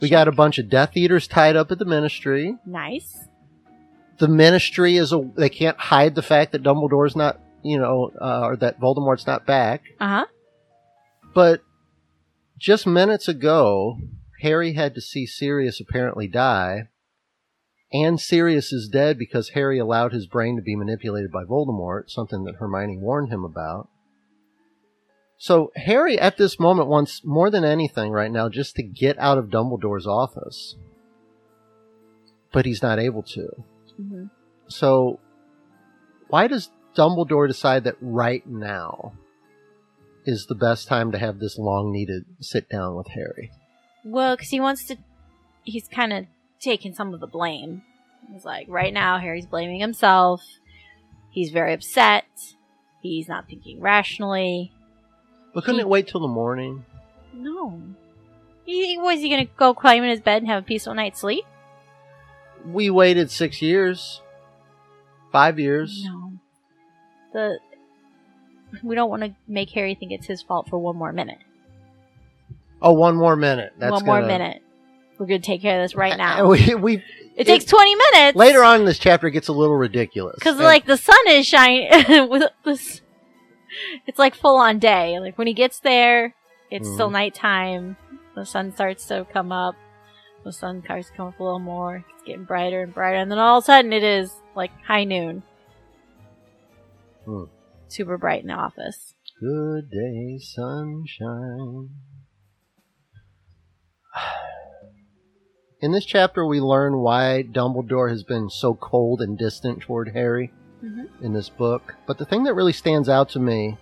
[0.00, 2.56] We got a bunch of Death Eaters tied up at the Ministry.
[2.66, 3.16] Nice.
[4.18, 5.30] The Ministry is a.
[5.34, 9.46] They can't hide the fact that Dumbledore's not, you know, uh, or that Voldemort's not
[9.46, 9.82] back.
[9.98, 10.26] Uh huh.
[11.34, 11.62] But
[12.58, 13.98] just minutes ago,
[14.40, 16.88] Harry had to see Sirius apparently die,
[17.92, 22.44] and Sirius is dead because Harry allowed his brain to be manipulated by Voldemort, something
[22.44, 23.88] that Hermione warned him about.
[25.38, 29.38] So Harry at this moment wants more than anything right now just to get out
[29.38, 30.76] of Dumbledore's office.
[32.52, 33.48] But he's not able to.
[33.96, 34.24] hmm
[34.68, 35.20] So
[36.28, 39.12] why does Dumbledore decide that right now
[40.24, 43.50] is the best time to have this long needed sit down with Harry?
[44.08, 44.96] Well, because he wants to.
[45.64, 46.26] He's kind of
[46.60, 47.82] taking some of the blame.
[48.32, 50.42] He's like, right now, Harry's blaming himself.
[51.30, 52.24] He's very upset.
[53.02, 54.72] He's not thinking rationally.
[55.52, 56.84] But couldn't He- it wait till the morning?
[57.34, 57.82] No.
[58.64, 61.20] He, was he going to go climb in his bed and have a peaceful night's
[61.20, 61.44] sleep?
[62.64, 64.20] We waited six years.
[65.32, 66.02] Five years.
[66.04, 66.32] No.
[67.32, 67.58] The.
[68.82, 71.38] We don't want to make Harry think it's his fault for one more minute.
[72.82, 73.72] Oh, one more minute.
[73.78, 74.62] That's one more gonna- minute.
[75.18, 76.46] We're going to take care of this right now.
[76.50, 77.02] We, we
[77.36, 78.36] It takes 20 minutes.
[78.36, 80.34] later on in this chapter it gets a little ridiculous.
[80.38, 81.88] Because And- like the sun is shining
[82.28, 83.00] with this,
[84.06, 85.18] it's like full on day.
[85.20, 86.34] Like when he gets there,
[86.70, 87.12] it's still Mhm.
[87.12, 87.96] nighttime.
[88.34, 89.74] The sun starts to come up.
[90.44, 92.04] The sun starts to come up a little more.
[92.14, 95.04] It's getting brighter and brighter, and then all of a sudden it is like high
[95.04, 95.42] noon.
[97.24, 97.44] Hmm.
[97.88, 99.14] Super bright in the office.
[99.40, 101.88] Good day, sunshine.
[105.86, 110.52] In this chapter, we learn why Dumbledore has been so cold and distant toward Harry
[110.82, 111.06] Mhm.
[111.20, 111.94] in this book.
[112.08, 113.78] But the thing that really stands out to me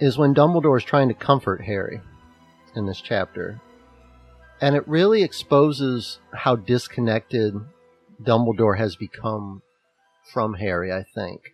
[0.00, 2.00] is when Dumbledore is trying to comfort Harry
[2.74, 3.60] in this chapter.
[4.62, 7.54] And it really exposes how disconnected
[8.22, 9.60] Dumbledore has become
[10.32, 11.52] from Harry, I think.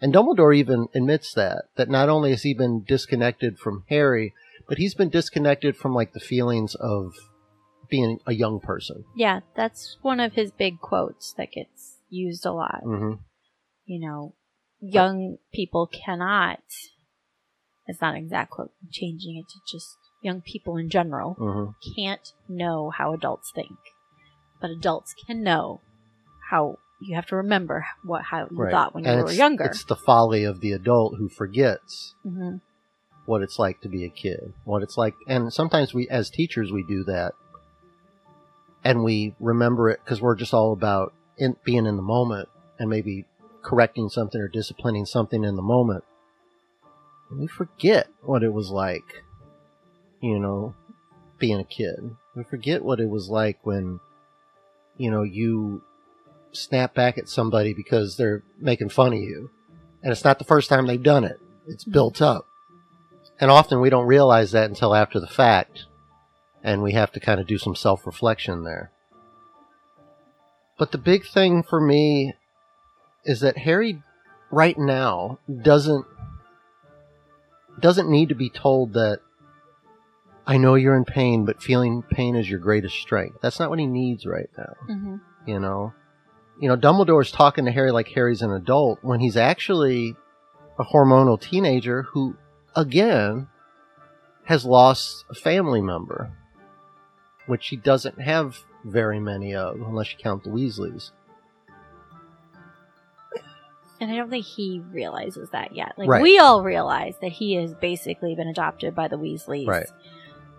[0.00, 4.34] And Dumbledore even admits that, that not only has he been disconnected from Harry,
[4.66, 7.14] but he's been disconnected from like the feelings of
[7.90, 9.04] being a young person.
[9.14, 12.80] Yeah, that's one of his big quotes that gets used a lot.
[12.82, 13.14] hmm
[13.84, 14.34] You know,
[14.80, 16.62] young people cannot.
[17.86, 18.72] It's not an exact quote.
[18.82, 21.34] I'm changing it to just young people in general.
[21.34, 23.78] hmm can't know how adults think,
[24.60, 25.80] but adults can know
[26.50, 28.70] how you have to remember what how you Right.
[28.70, 29.64] thought when you were younger.
[29.64, 32.56] It's the folly of the adult who forgets hmm
[33.26, 36.72] what it's like to be a kid, what it's like, and sometimes we, as teachers,
[36.72, 37.32] we do that,
[38.84, 42.88] and we remember it because we're just all about in, being in the moment and
[42.88, 43.26] maybe
[43.62, 46.04] correcting something or disciplining something in the moment.
[47.30, 49.22] And we forget what it was like,
[50.20, 50.74] you know,
[51.38, 52.16] being a kid.
[52.34, 54.00] We forget what it was like when,
[54.96, 55.82] you know, you
[56.52, 59.50] snap back at somebody because they're making fun of you.
[60.02, 61.38] And it's not the first time they've done it.
[61.68, 61.92] It's mm-hmm.
[61.92, 62.46] built up.
[63.38, 65.86] And often we don't realize that until after the fact.
[66.62, 68.90] And we have to kind of do some self reflection there.
[70.78, 72.34] But the big thing for me
[73.24, 74.02] is that Harry
[74.50, 76.06] right now doesn't
[77.80, 79.20] doesn't need to be told that
[80.46, 83.38] I know you're in pain, but feeling pain is your greatest strength.
[83.40, 85.92] That's not what he needs right now hmm you know
[86.60, 90.14] you know dumbledore's talking to harry like harry's an adult when he's actually
[90.78, 92.36] a hormonal teenager who
[92.76, 93.48] again
[94.44, 96.30] has lost a family member
[97.46, 101.10] which he doesn't have very many of unless you count the weasleys
[104.00, 105.92] And I don't think he realizes that yet.
[105.98, 106.22] Like Right.
[106.22, 109.88] we all realize that he has basically been adopted by the Weasleys, Right.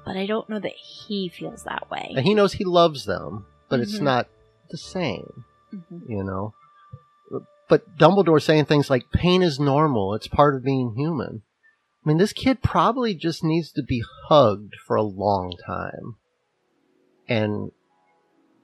[0.05, 2.13] But I don't know that he feels that way.
[2.15, 4.03] and he knows he loves them but it's Mhm.
[4.03, 4.27] not
[4.69, 6.09] the same Mhm.
[6.09, 6.53] you know
[7.69, 11.41] but dumbledore saying things like pain is normal it's part of being human
[12.05, 16.15] i mean this kid probably just needs to be hugged for a long time
[17.27, 17.71] and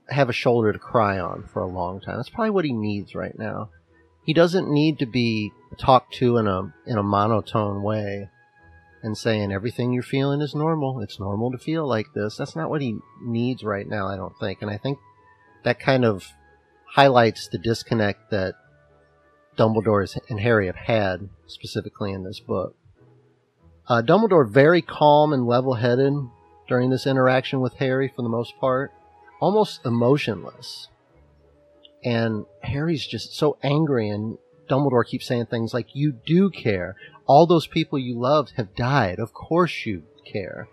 [0.10, 2.18] have a shoulder to cry on for a long time.
[2.18, 3.70] That's probably what he needs right now.
[4.24, 8.30] He doesn't need to be talked to in a in a monotone way
[9.04, 11.02] and saying everything you're feeling is normal.
[11.02, 12.38] It's normal to feel like this.
[12.38, 14.62] That's not what he needs right now i don't think.
[14.62, 15.00] And i think
[15.64, 16.26] that kind of
[16.86, 18.56] highlights the disconnect that
[19.58, 22.76] Dumbledore and Harry have had specifically in this book.
[23.88, 26.14] Uh, Dumbledore very calm and level-headed
[26.68, 28.92] during this interaction with Harry for the most part,
[29.40, 30.90] almost emotionless.
[32.04, 34.38] And Harry's just so angry, and
[34.70, 36.96] Dumbledore keeps saying things like, "You do care.
[37.26, 39.20] All those people you loved have died.
[39.20, 40.68] Of course you care."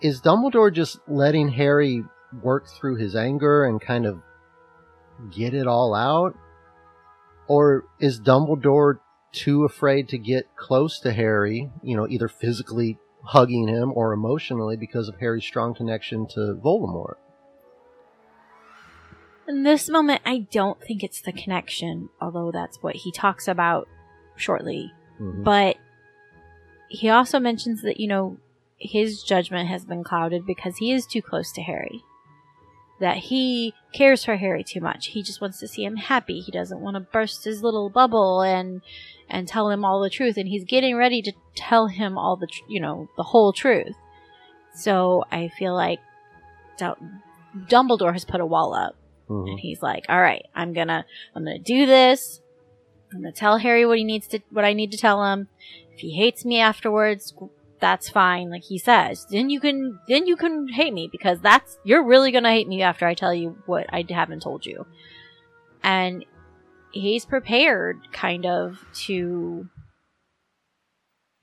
[0.00, 2.04] Is Dumbledore just letting Harry
[2.42, 4.22] work through his anger and kind of
[5.30, 6.34] get it all out?
[7.46, 9.00] Or is Dumbledore
[9.32, 14.76] too afraid to get close to Harry, you know, either physically hugging him or emotionally
[14.76, 17.16] because of Harry's strong connection to Voldemort?
[19.48, 23.88] In this moment, I don't think it's the connection, although that's what he talks about
[24.36, 24.92] shortly.
[25.20, 25.44] Mhm.
[25.44, 25.76] But
[26.88, 28.38] he also mentions that, you know,
[28.78, 32.02] his judgment has been clouded because he is too close to Harry.
[33.00, 35.06] That he cares for Harry too much.
[35.08, 36.40] He just wants to see him happy.
[36.40, 38.82] He doesn't want to burst his little bubble and
[39.28, 42.46] and tell him all the truth and he's getting ready to tell him all the
[42.46, 43.94] tr- you know, the whole truth.
[44.74, 46.00] So I feel like
[46.78, 47.22] Dum-
[47.68, 48.96] Dumbledore has put a wall up
[49.28, 49.50] Mhm.
[49.50, 52.40] and he's like, "All right, I'm gonna, I'm gonna do this.
[53.12, 55.48] I'm gonna tell Harry what he needs to, what I need to tell him.
[55.94, 57.34] If he hates me afterwards,
[57.80, 61.78] that's fine." Like he says, then you can, then you can hate me because that's
[61.84, 64.86] you're really gonna hate me after I tell you what I haven't told you.
[65.82, 66.24] And
[66.92, 69.68] he's prepared, kind of, to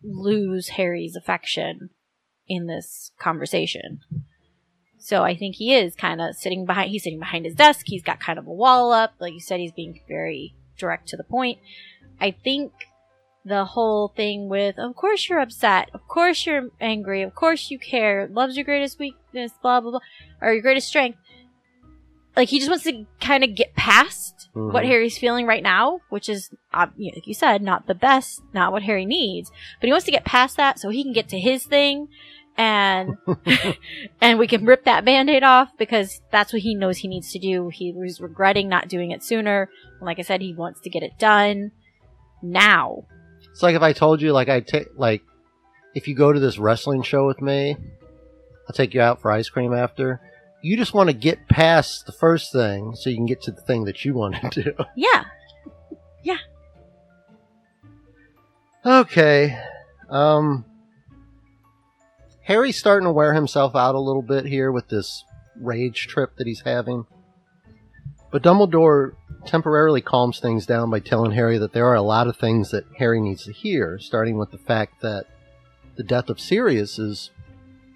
[0.04, 1.90] lose Harry's affection
[2.48, 4.00] in this conversation.
[5.00, 6.92] So I think he is kind of sitting behind.
[6.92, 7.86] He's sitting behind his desk.
[7.86, 9.14] He's got kind of a wall up.
[9.20, 11.60] Like you said, he's being very direct to the point.
[12.20, 12.74] I think
[13.48, 17.80] the whole thing with, of course you're upset, of course you're angry, of course you
[17.80, 20.00] care, love's your greatest weakness, blah blah blah,
[20.42, 21.18] or your greatest strength.
[22.36, 24.88] Like he just wants to kind of get past what Mhm.
[24.88, 29.06] Harry's feeling right now, which is, like you said, not the best, not what Harry
[29.06, 29.52] needs.
[29.80, 32.10] But he wants to get past that so he can get to his thing,
[32.56, 33.18] and
[34.22, 37.40] and we can rip that band-aid off because that's what he knows he needs to
[37.40, 37.70] do.
[37.70, 39.70] He was regretting not doing it sooner.
[40.00, 41.72] And like I said, he wants to get it done
[42.44, 43.06] now.
[43.58, 45.24] It's like if I told you, like I take, like,
[45.96, 47.76] if you go to this wrestling show with me,
[48.70, 50.22] I'll take you out for ice cream after.
[50.62, 53.62] You just want to get past the first thing so you can get to the
[53.62, 54.74] thing that you want to do.
[54.96, 55.24] Yeah.
[56.22, 56.38] Yeah.
[58.86, 59.60] Okay.
[60.08, 60.64] Um
[62.44, 65.24] Harry's starting to wear himself out a little bit here with this
[65.60, 67.08] rage trip that he's having.
[68.32, 69.14] But Dumbledore
[69.46, 72.86] temporarily calms things down by telling Harry that there are a lot of things that
[72.98, 75.26] Harry needs to hear, starting with the fact that
[75.96, 77.32] the death of Sirius is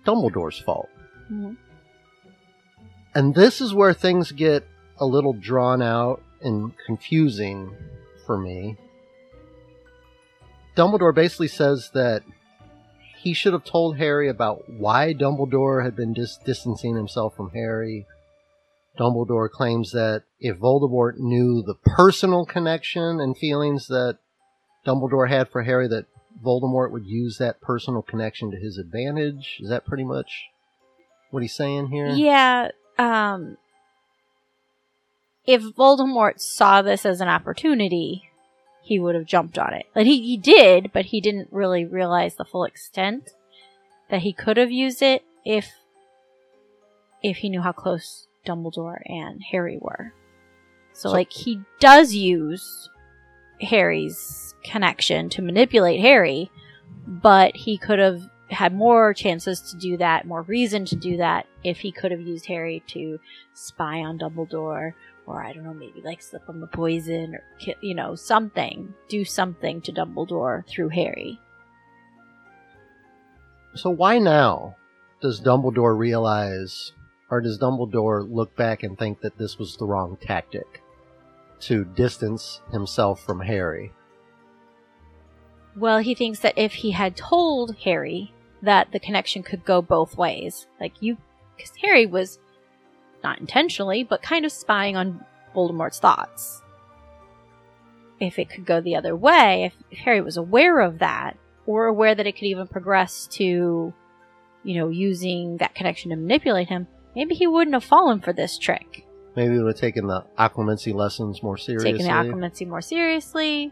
[0.06, 0.90] Dumbledore's fault.
[1.32, 1.58] Mhm.
[3.14, 4.66] And this is where things get
[4.98, 7.76] a little drawn out and confusing
[8.26, 8.78] for me.
[10.76, 12.24] Dumbledore basically says that
[13.18, 18.08] he should have told Harry about why Dumbledore had been dis- distancing himself from Harry.
[19.00, 24.18] Dumbledore claims that if Voldemort knew the personal connection and feelings that
[24.86, 26.06] Dumbledore had for Harry, that
[26.44, 29.58] Voldemort would use that personal connection to his advantage.
[29.62, 30.50] Is that pretty much
[31.30, 32.08] what he's saying here?
[32.10, 32.70] Yeah.
[32.98, 33.58] Um.
[35.46, 38.30] If Voldemort saw this as an opportunity,
[38.84, 39.86] he would have jumped on it.
[39.96, 43.32] Like he, he did, but he didn't really realize the full extent
[44.10, 45.72] that he could have used it if
[47.24, 50.14] if he knew how close Dumbledore and Harry were.
[50.94, 52.90] So, So- like he does use
[53.62, 56.52] Harry's connection to manipulate Harry,
[57.08, 61.48] but he could have had more chances to do that, more reason to do that
[61.64, 63.18] if he could have used Harry to
[63.54, 64.94] spy on Dumbledore
[65.28, 68.94] or I don't know, maybe like slip him the poison or ki- you know, something,
[69.08, 71.40] do something to Dumbledore through Harry.
[73.76, 74.76] So why now
[75.22, 76.92] does Dumbledore realize,
[77.32, 80.84] or does Dumbledore look back and think that this was the wrong tactic
[81.62, 83.94] to distance himself from Harry?
[85.76, 90.18] Well, he thinks that if he had told Harry that the connection could go both
[90.18, 91.18] ways, like you,
[91.56, 92.38] because Harry was
[93.24, 95.24] not intentionally, but kind of spying on
[95.56, 96.62] Voldemort's thoughts.
[98.20, 101.86] If it could go the other way, if, if Harry was aware of that, or
[101.86, 103.94] aware that it could even progress to,
[104.64, 108.58] you know, using that connection to manipulate him, maybe he wouldn't have fallen for this
[108.58, 109.06] trick.
[109.36, 111.94] Maybe he would have taken the Occlumency lessons more seriously.
[111.94, 113.72] taken the occlumency more seriously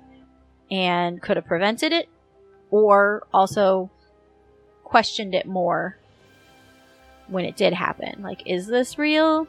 [0.71, 2.08] and could have prevented it
[2.71, 3.89] or also
[4.84, 5.97] questioned it more
[7.28, 9.47] when it did happen like is this real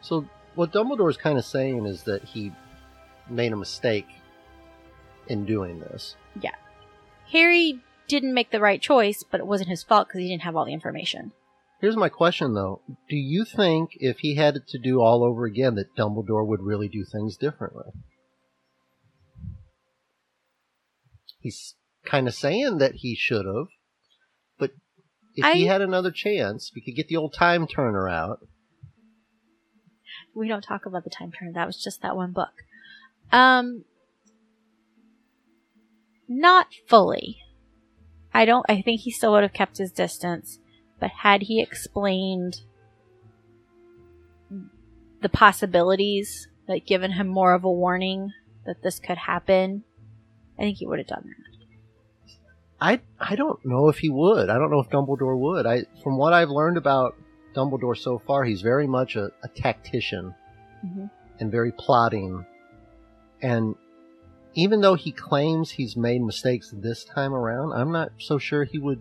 [0.00, 2.52] So what Dumbledore's kind of saying is that he
[3.28, 4.08] made a mistake
[5.28, 6.16] in doing this.
[6.40, 6.54] Yeah.
[7.30, 10.56] Harry didn't make the right choice but it wasn't his fault because he didn't have
[10.56, 11.32] all the information
[11.82, 12.80] Here's my question though.
[13.08, 16.62] Do you think if he had it to do all over again that Dumbledore would
[16.62, 17.90] really do things differently?
[21.40, 23.66] He's kind of saying that he should have,
[24.60, 24.70] but
[25.34, 28.38] if he had another chance, we could get the old time turner out.
[30.36, 32.52] we don't talk about the time turner that was just that one book
[33.32, 33.84] um
[36.28, 37.38] not fully
[38.32, 40.58] i don't i think he still would have kept his distance
[41.02, 42.60] but had he explained
[45.20, 48.30] the possibilities, like given him more of a warning
[48.66, 49.82] that this could happen,
[50.56, 52.34] I think he would have done that.
[52.80, 54.48] I I don't know if he would.
[54.48, 55.66] I don't know if Dumbledore would.
[55.66, 57.16] I from what I've learned about
[57.52, 60.32] Dumbledore so far, he's very much a, a tactician
[60.86, 61.10] Mhm.
[61.40, 62.46] and very plotting.
[63.40, 63.74] And
[64.54, 68.78] even though he claims he's made mistakes this time around, I'm not so sure he
[68.78, 69.00] would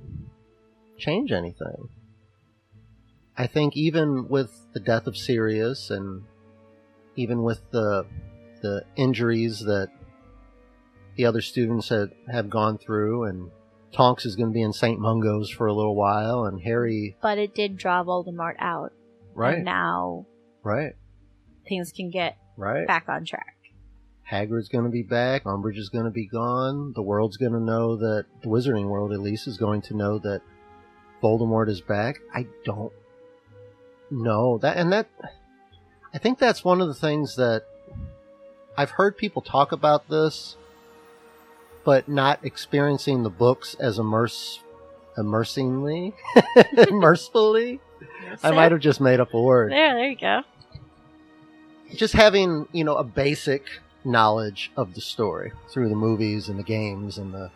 [1.01, 1.89] change anything.
[3.37, 6.23] I think even with the death of Sirius and
[7.15, 8.05] even with the
[8.61, 9.89] the injuries that
[11.15, 13.49] the other students had have gone through and
[13.91, 14.99] Tonks is going to be in St.
[14.99, 18.93] Mungo's for a little while and Harry But it did draw Voldemort out.
[19.33, 20.27] right And now
[20.63, 20.93] right
[21.67, 23.55] things can get right back on track.
[24.31, 25.43] Hagrid's going to be back.
[25.43, 26.93] Umbridge is going to be gone.
[26.95, 30.19] The world's going to know that the Wizarding world, at least, is going to know
[30.19, 30.41] that
[31.21, 32.19] Voldemort is back.
[32.33, 32.91] I don't
[34.09, 35.07] know that, and that
[36.13, 37.63] I think that's one of the things that
[38.77, 40.57] I've heard people talk about this,
[41.83, 44.59] but not experiencing the books as immerse,
[45.17, 46.13] immersingly,
[46.91, 47.79] mercifully.
[48.43, 50.41] I might have just made up a word There, there you go.
[51.95, 53.63] just having you know a basic
[54.03, 57.51] knowledge of the story through the movies and the games and the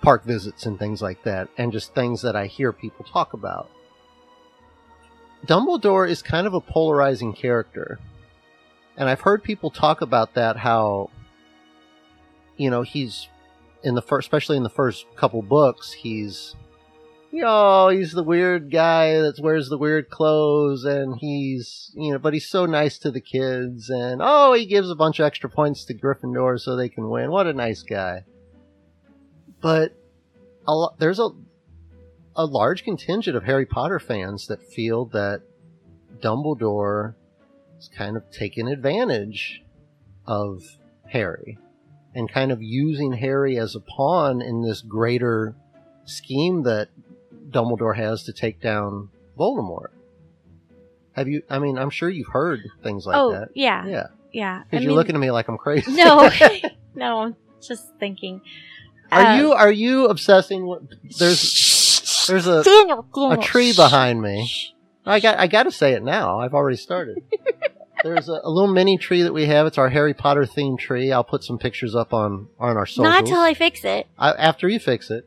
[0.00, 3.70] park visits and things like that and just things that i hear people talk about
[5.46, 7.98] dumbledore is kind of a polarizing character
[8.96, 11.10] and i've heard people talk about that how
[12.56, 13.28] you know he's
[13.82, 16.54] in the first especially in the first couple books he's
[17.30, 22.18] you know, he's the weird guy that wears the weird clothes and he's, you know,
[22.18, 25.48] but he's so nice to the kids and, oh, he gives a bunch of extra
[25.48, 27.30] points to Gryffindor so they can win.
[27.30, 28.24] What a nice guy.
[29.60, 29.92] But
[30.66, 31.28] a lo- there's a,
[32.36, 35.42] a large contingent of Harry Potter fans that feel that
[36.20, 37.14] Dumbledore
[37.78, 39.62] is kind of taking advantage
[40.26, 40.62] of
[41.08, 41.58] Harry
[42.14, 45.54] and kind of using Harry as a pawn in this greater
[46.04, 46.88] scheme that
[47.50, 49.88] Dumbledore has to take down Voldemort.
[51.12, 51.42] Have you?
[51.50, 53.48] I mean, I'm sure you've heard things like oh, that.
[53.54, 53.86] yeah.
[53.86, 54.62] Yeah, Yeah.
[54.70, 55.92] because you're looking at me like I'm crazy.
[55.92, 56.30] No,
[56.94, 58.40] no, I'm just thinking.
[59.12, 59.52] Are Um, you?
[59.52, 60.66] Are you obsessing?
[60.66, 60.82] With,
[61.18, 64.50] there's there's a Daniel, a tree behind me.
[65.06, 66.38] I got I got to say it now.
[66.40, 67.22] I've already started.
[68.02, 69.66] There's a, a little mini tree that we have.
[69.66, 71.12] It's our Harry Potter themed tree.
[71.12, 73.04] I'll put some pictures up on on our socials.
[73.04, 74.06] Not until I fix it.
[74.18, 75.26] I, after you fix it.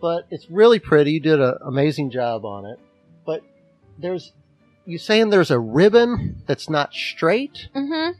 [0.00, 1.12] But it's really pretty.
[1.12, 2.78] You did an amazing job on it.
[3.26, 3.42] But
[3.98, 4.32] there's,
[4.86, 8.12] you saying there's a ribbon that's not straight, Mm-hmm.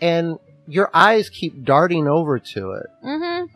[0.00, 3.54] and your eyes keep darting over to it, Mm-hmm.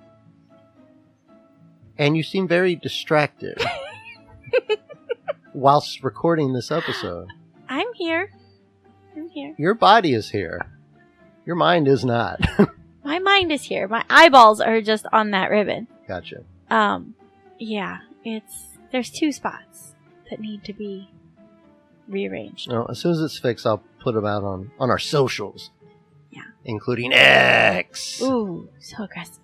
[1.98, 3.60] And you seem very distracted
[5.54, 7.28] whilst recording this episode.
[7.68, 8.30] I'm here.
[9.16, 9.54] I'm here.
[9.58, 10.60] Your body is here.
[11.44, 12.40] Your mind is not.
[13.04, 13.88] My mind is here.
[13.88, 15.88] My eyeballs are just on that ribbon.
[16.06, 16.44] gotcha.
[16.70, 17.14] Um,
[17.58, 19.94] yeah, it's there's two spots
[20.30, 21.10] that need to be
[22.08, 22.68] rearranged.
[22.70, 25.70] No, as soon as it's fixed, I'll put them out on, on our socials.
[26.30, 26.42] Yeah.
[26.64, 28.22] Including X.
[28.22, 29.41] Ooh, so aggressive.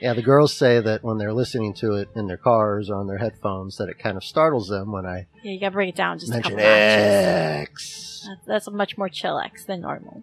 [0.00, 3.06] Yeah, the girls say that when they're listening to it in their cars or on
[3.06, 5.96] their headphones, that it kind of startles them when I Yeah, you gotta break it
[5.96, 7.26] down just a mention couple notches.
[7.26, 8.26] X.
[8.28, 10.22] That's, that's a much more chill X than normal.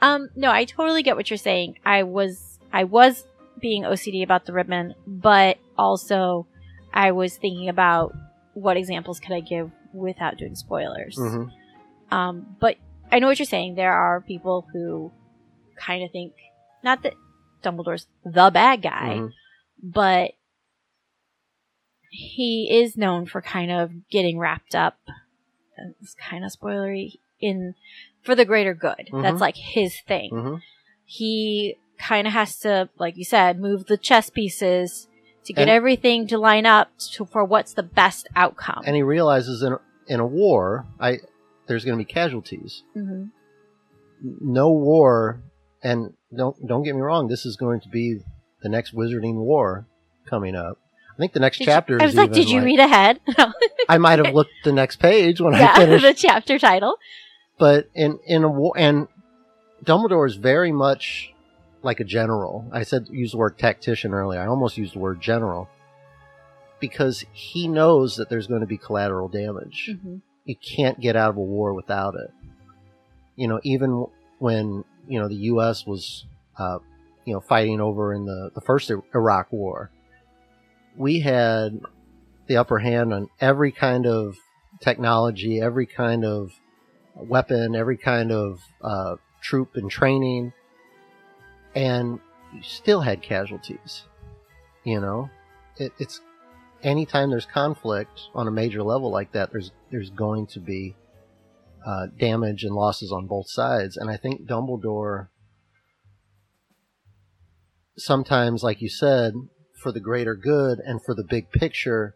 [0.00, 1.78] Um, no, I totally get what you're saying.
[1.84, 3.24] I was I was
[3.60, 6.46] being OCD about the ribbon, but also
[6.92, 8.14] I was thinking about
[8.54, 11.16] what examples could I give without doing spoilers.
[11.16, 11.44] hmm
[12.10, 12.76] Um, but
[13.10, 13.76] I know what you're saying.
[13.76, 15.12] There are people who
[15.76, 16.32] kind of think
[16.82, 17.14] not that
[17.62, 19.32] Dumbledore's the bad guy, Mhm.
[19.82, 20.32] but
[22.10, 24.98] he is known for kind of getting wrapped up.
[26.00, 27.74] It's kind of spoilery in
[28.22, 29.08] for the greater good.
[29.10, 29.22] Mhm.
[29.22, 30.30] That's like his thing.
[30.30, 30.54] hmm
[31.04, 35.08] He kind of has to, like you said, move the chess pieces
[35.44, 38.82] to get And- everything to line up to, for what's the best outcome.
[38.86, 39.76] And he realizes in
[40.08, 41.18] in a war, I
[41.66, 42.82] there's going to be casualties.
[42.94, 43.26] hmm
[44.22, 45.42] No war,
[45.82, 48.20] and don't don't get me wrong, this is going to be
[48.62, 49.86] the next Wizarding War
[50.26, 50.78] coming up.
[51.14, 52.00] I think the next Did you- chapter.
[52.00, 53.20] I is was like, did you read ahead?
[53.88, 56.02] I might have looked the next page when I yeah, finished.
[56.04, 56.96] the chapter title.
[57.58, 59.08] but in in a war and
[59.84, 61.32] Dumbledore is very much
[61.82, 62.66] like a general.
[62.72, 64.40] I said use the word tactician earlier.
[64.40, 65.68] I almost used the word general
[66.80, 69.90] because he knows that there's going to be collateral damage.
[70.02, 72.30] hmm You can't get out of a war without it.
[73.36, 74.06] You know, even
[74.38, 75.86] when you know the U.S.
[75.86, 76.26] was
[76.58, 76.78] uh,
[77.24, 79.90] you know fighting over in the the first Iraq War,
[80.96, 81.80] we had
[82.46, 84.36] the upper hand on every kind of
[84.80, 86.52] technology, every kind of
[87.14, 90.52] weapon, every kind of uh, troop and training,
[91.74, 92.18] and
[92.54, 94.02] you still had casualties.
[94.84, 95.30] You know,
[95.76, 96.20] it, it's
[96.82, 100.96] anytime there's conflict on a major level like that, there's there's going to be
[101.86, 105.28] uh, damage and losses on both sides, and I think Dumbledore
[107.96, 109.34] sometimes, like you said,
[109.74, 112.14] for the greater good and for the big picture.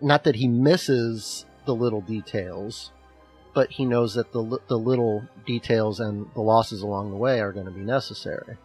[0.00, 2.92] Not that he misses the little details,
[3.54, 7.52] but he knows that the the little details and the losses along the way are
[7.52, 8.56] going to be necessary.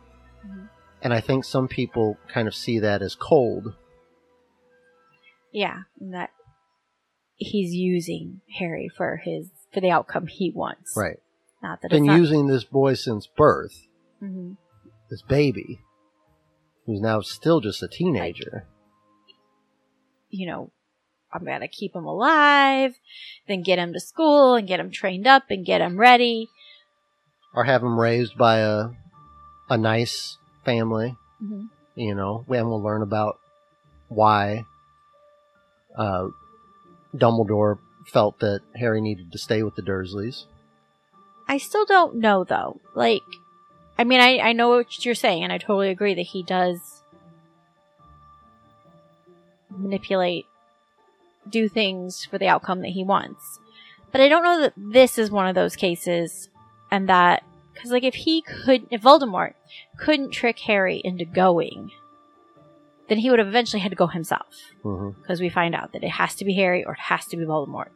[0.46, 0.70] Mhm.
[1.02, 3.74] And I think some people kind of see that as cold.
[5.52, 6.32] Yeah, that
[7.38, 10.94] he's using Harry for his for the outcome he wants.
[10.96, 11.18] Right.
[11.64, 13.88] Not that Been it's not, using this boy since birth,
[14.22, 14.58] Mhm.
[15.10, 15.80] this baby,
[16.86, 18.66] who's now still just a teenager.
[20.30, 20.70] you know,
[21.32, 22.96] I'm gonna keep him alive,
[23.48, 26.50] then get him to school and get him trained up and get him ready.
[27.56, 28.90] or have him raised by a
[29.70, 31.16] a nice family.
[31.40, 31.66] hmm
[31.96, 33.40] You know, and we'll learn about
[34.10, 34.66] why
[35.98, 36.28] uh,
[37.16, 40.46] Dumbledore felt that Harry needed to stay with the Dursleys.
[41.48, 42.80] I still don't know though.
[42.94, 43.24] Like,
[43.98, 47.04] I mean, I, I know what you're saying, and I totally agree that he does
[49.70, 50.46] manipulate,
[51.50, 53.60] do things for the outcome that he wants.
[54.12, 56.50] But I don't know that this is one of those cases,
[56.92, 57.44] and that
[57.74, 59.54] because like if he could, if Voldemort
[59.98, 61.92] couldn't trick Harry into going,
[63.10, 64.48] then he would have eventually had to go himself
[64.84, 67.38] hmm because we find out that it has to be Harry or it has to
[67.38, 67.90] be Voldemort.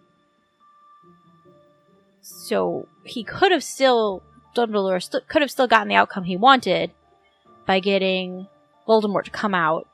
[2.22, 4.24] So he could have still
[4.56, 6.92] Dumbledore st- could have still gotten the outcome he wanted
[7.66, 8.48] by getting
[8.88, 9.88] Voldemort to come out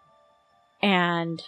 [0.82, 1.42] and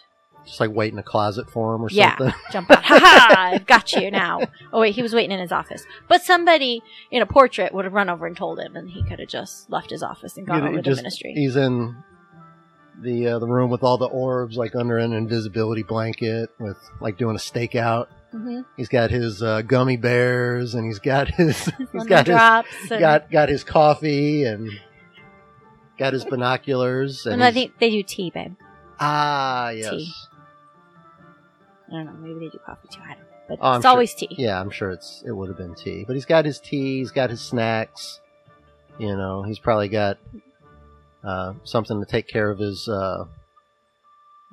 [0.46, 2.18] Just like wait in a closet for him or Yeah.
[2.18, 2.40] something.
[2.52, 2.84] jump out.
[2.84, 3.36] Ha ha!
[3.38, 4.42] I've got you now.
[4.72, 7.94] Oh wait, he was waiting in his office, but somebody in a portrait would have
[7.94, 10.58] run over and told him, and he could have just left his office and gone
[10.58, 11.34] You know, over to the ministry.
[11.34, 11.96] He's in
[13.02, 17.18] the uh, the room with all the orbs, like under an invisibility blanket, with like
[17.18, 18.08] doing a stakeout.
[18.32, 22.38] hmm He's got his uh, gummy bears, and he's got his he's got his
[22.92, 24.70] and- got got his coffee and
[25.98, 27.26] got his binoculars.
[27.26, 28.56] And and I think they do tea, babe.
[29.00, 30.12] ah yes, tea.
[31.90, 32.12] I don't know.
[32.14, 33.00] Maybe they do coffee too.
[33.04, 33.26] I don't know.
[33.48, 34.36] But Oh, it's sure- always tea.
[34.38, 37.12] yeah, I'm sure it's it would have been tea, but he's got his tea, he's
[37.12, 38.20] got his snacks.
[39.00, 40.18] You know, he's probably got
[41.24, 43.26] uh, something to take care of his uh,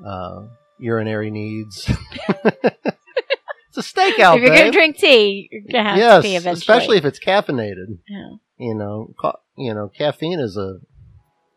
[0.05, 0.43] uh,
[0.79, 1.89] urinary needs.
[2.29, 4.59] it's a stakeout, if you're babe.
[4.59, 6.59] gonna drink tea, you're gonna have yes, to pee eventually.
[6.59, 7.99] especially if it's caffeinated.
[8.09, 8.31] Yeah.
[8.59, 10.79] You know, ca- you know, caffeine is a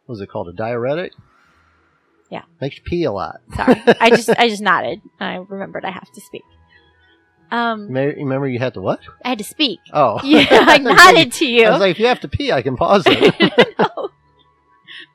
[0.05, 0.49] what's it called?
[0.49, 1.14] A diuretic.
[2.30, 2.43] Yeah.
[2.62, 3.38] makes you pee a lot.
[3.55, 5.01] Sorry, I just I just nodded.
[5.20, 6.43] I remembered I have to speak.
[7.51, 8.99] Um, Ma- Remember, you had to what?
[9.26, 9.80] I had to speak.
[9.91, 10.78] Oh, Yeah, I
[11.18, 11.66] nodded to you.
[11.66, 13.68] I was like, if you have to pee, I can pause it.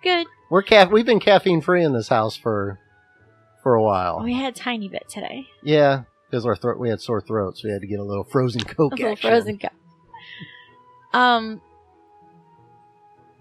[0.03, 0.27] Good.
[0.51, 2.79] We're ca- We've been caffeine free in this house for
[3.63, 4.23] for a while.
[4.23, 5.47] We had a tiny bit today.
[5.63, 7.65] Yeah, because our throat we had sore throats.
[7.65, 8.93] We had to get a little frozen Coke.
[8.93, 9.31] A little action.
[9.31, 9.73] frozen cup.
[11.13, 11.61] Um.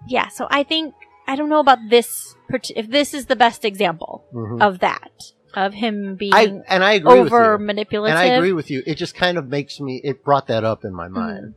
[0.08, 0.94] Yeah, so I think
[1.28, 2.36] I don't know about this.
[2.76, 4.62] If this is the best example Mhm.
[4.62, 5.12] of that,
[5.54, 7.66] of him being I and I agree over with you.
[7.68, 8.18] manipulative.
[8.18, 8.84] And I agree with you.
[8.86, 10.02] It just kind of makes me.
[10.04, 11.14] It brought that up in my Mm-hmm.
[11.16, 11.54] mind.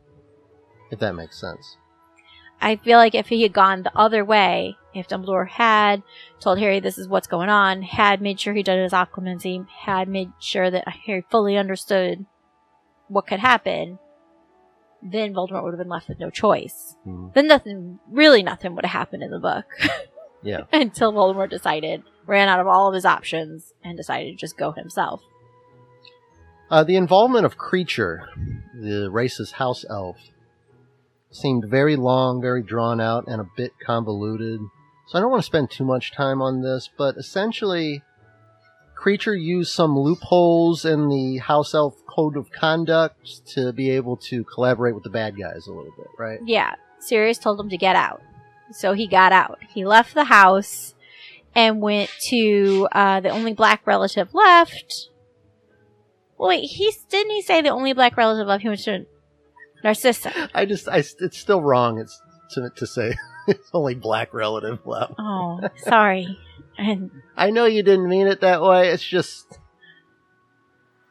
[0.91, 1.76] If that makes sense.
[2.61, 6.02] I feel like if he had gone the other way, if Dumbledore had
[6.40, 10.09] told Harry this is what's going on, had made sure he did his occlumency, had
[10.09, 12.24] made sure that Harry fully understood
[13.09, 13.98] what could happen,
[15.02, 16.96] then Voldemort would have been left with no choice.
[17.07, 17.34] Mhm.
[17.34, 19.66] Then nothing, really nothing would have happened in the book.
[20.42, 20.64] Yeah.
[20.72, 24.70] Until Voldemort decided, ran out of all of his options, and decided to just go
[24.70, 25.20] himself.
[26.70, 28.20] Uh, the involvement of Kreacher,
[28.74, 30.18] the race's house elf,
[31.30, 34.60] seemed very long, very drawn out, and a bit convoluted.
[35.08, 38.02] So I don't want to spend too much time on this, but essentially,
[39.00, 44.42] Kreacher used some loopholes in the house elf code of conduct to be able to
[44.44, 46.40] collaborate with the bad guys a little bit, right?
[46.44, 48.20] Yeah, Sirius told him to get out.
[48.72, 49.58] So he got out.
[49.72, 50.94] He left the house
[51.54, 55.10] and went to uh, the only black relative left.
[56.38, 58.62] Wait, he didn't he say the only black relative left?
[58.62, 59.06] He went to
[59.84, 60.50] Narcissa.
[60.54, 61.98] I just, I, it's still wrong.
[61.98, 62.20] It's
[62.52, 63.14] to, to say
[63.48, 65.14] it's only black relative left.
[65.18, 66.38] Oh, sorry.
[66.78, 68.88] And I know you didn't mean it that way.
[68.90, 69.58] It's just,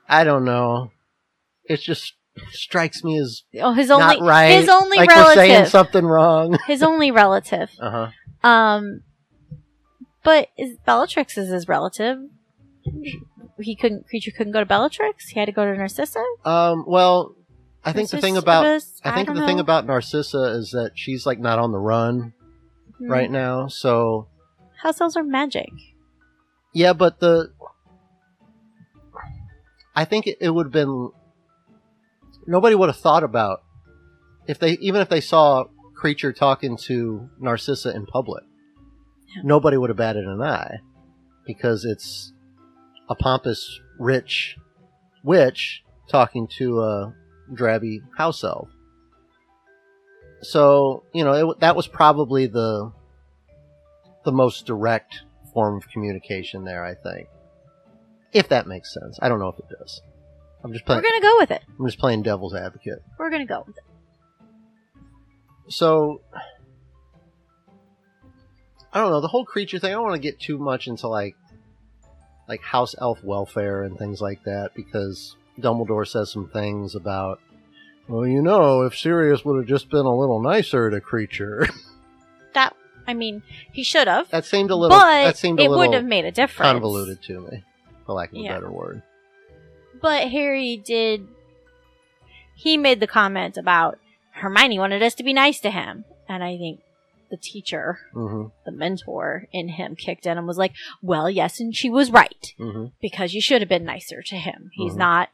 [0.08, 0.92] I don't know.
[1.66, 2.14] It just
[2.52, 4.60] strikes me as oh, his only not right.
[4.60, 5.72] his only like we're saying relative.
[5.72, 6.58] something wrong.
[6.68, 7.72] His only relative.
[7.80, 8.12] Uh
[8.44, 8.48] huh.
[8.48, 9.02] Um,
[10.24, 12.18] but is Bellatrix is his relative?
[13.60, 14.06] He couldn't.
[14.14, 15.30] Kreacher couldn't go to Bellatrix.
[15.30, 16.24] He had to go to Narcissa.
[16.44, 16.84] Um.
[16.88, 17.35] Well,
[17.86, 18.66] I think the thing about
[19.04, 22.34] I think don't the thing about Narcissa is that she's like not on the run
[22.98, 23.12] Hmm.
[23.12, 23.68] right now.
[23.68, 24.28] So
[24.82, 25.70] House elves are magic.
[26.74, 27.52] yeah, but the
[29.96, 31.10] I think it, it would have been
[32.48, 33.64] nobody would have thought about
[34.48, 35.66] if they even if they saw a
[35.96, 38.44] creature talking to Narcissa in public.
[39.36, 39.42] Yeah.
[39.44, 40.80] Nobody would have batted an eye
[41.46, 42.34] because it's
[43.10, 44.56] a pompous, rich
[45.24, 47.14] witch talking to a
[47.54, 48.70] drabby house elf.
[50.42, 52.92] So you know it, that was probably the
[54.24, 55.22] the most direct
[55.54, 56.84] form of communication there.
[56.84, 57.28] I think,
[58.34, 59.20] if that makes sense.
[59.22, 60.02] I don't know if it does.
[60.64, 61.02] I'm just playing.
[61.02, 61.64] We're gonna go with it.
[61.80, 63.04] I'm just playing devil's advocate.
[63.18, 63.84] We're gonna go with it.
[65.68, 66.22] So
[68.96, 69.90] I don't know the whole Kreacher thing.
[69.90, 71.36] I don't want to get too much into like
[72.48, 77.40] like house elf welfare and things like that because Dumbledore says some things about.
[78.08, 81.68] Well, you know, if Sirius would have just been a little nicer to Kreacher,
[82.54, 82.76] That
[83.08, 83.42] I mean,
[83.72, 84.98] he should have, that seemed a little.
[84.98, 86.72] but that seemed a it wouldn't have made a difference.
[86.72, 87.64] convoluted to me,
[88.06, 89.02] for lack of a better word.
[90.02, 91.28] But Harry did.
[92.56, 94.00] He made the comment about
[94.32, 96.82] Hermione wanted us to be nice to him, and I think
[97.32, 101.76] the teacher, hmm the mentor in him, kicked in and was like, "Well, yes, and
[101.76, 104.70] she was right hmm because you should have been nicer to him.
[104.74, 104.98] He's Mhm.
[104.98, 105.30] not."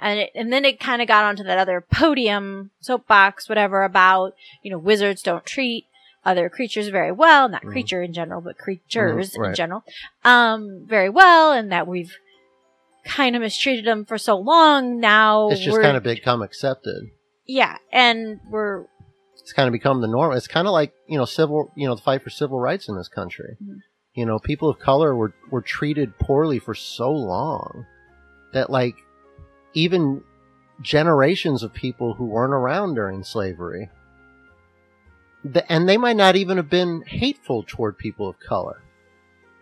[0.00, 4.34] And it, and then it kind of got onto that other podium, soapbox, whatever about
[4.62, 5.86] you know wizards don't treat
[6.24, 7.72] other creatures very well, not Mhm.
[7.72, 9.48] Kreacher in general, but creatures Mhm, right.
[9.50, 9.84] in general,
[10.24, 12.16] um, very well, and that we've
[13.04, 14.98] kind of mistreated them for so long.
[14.98, 17.10] Now It's just we're- kind of become accepted.
[17.46, 18.86] yeah, and we're
[19.40, 20.32] it's kind of become the norm.
[20.36, 22.96] It's kind of like you know civil, you know, the fight for civil rights in
[22.96, 23.56] this country.
[23.62, 23.76] Mhm.
[24.14, 27.86] You know, people of color were were treated poorly for so long
[28.52, 28.96] that like
[29.76, 30.24] even
[30.80, 33.90] generations of people who weren't around during slavery,
[35.68, 38.82] and they might not even have been hateful toward people of color,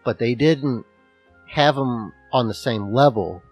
[0.05, 0.87] but they didn't
[1.49, 3.43] have them on the same level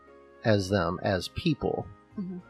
[0.44, 1.86] as them as people.
[2.18, 2.40] Mhm.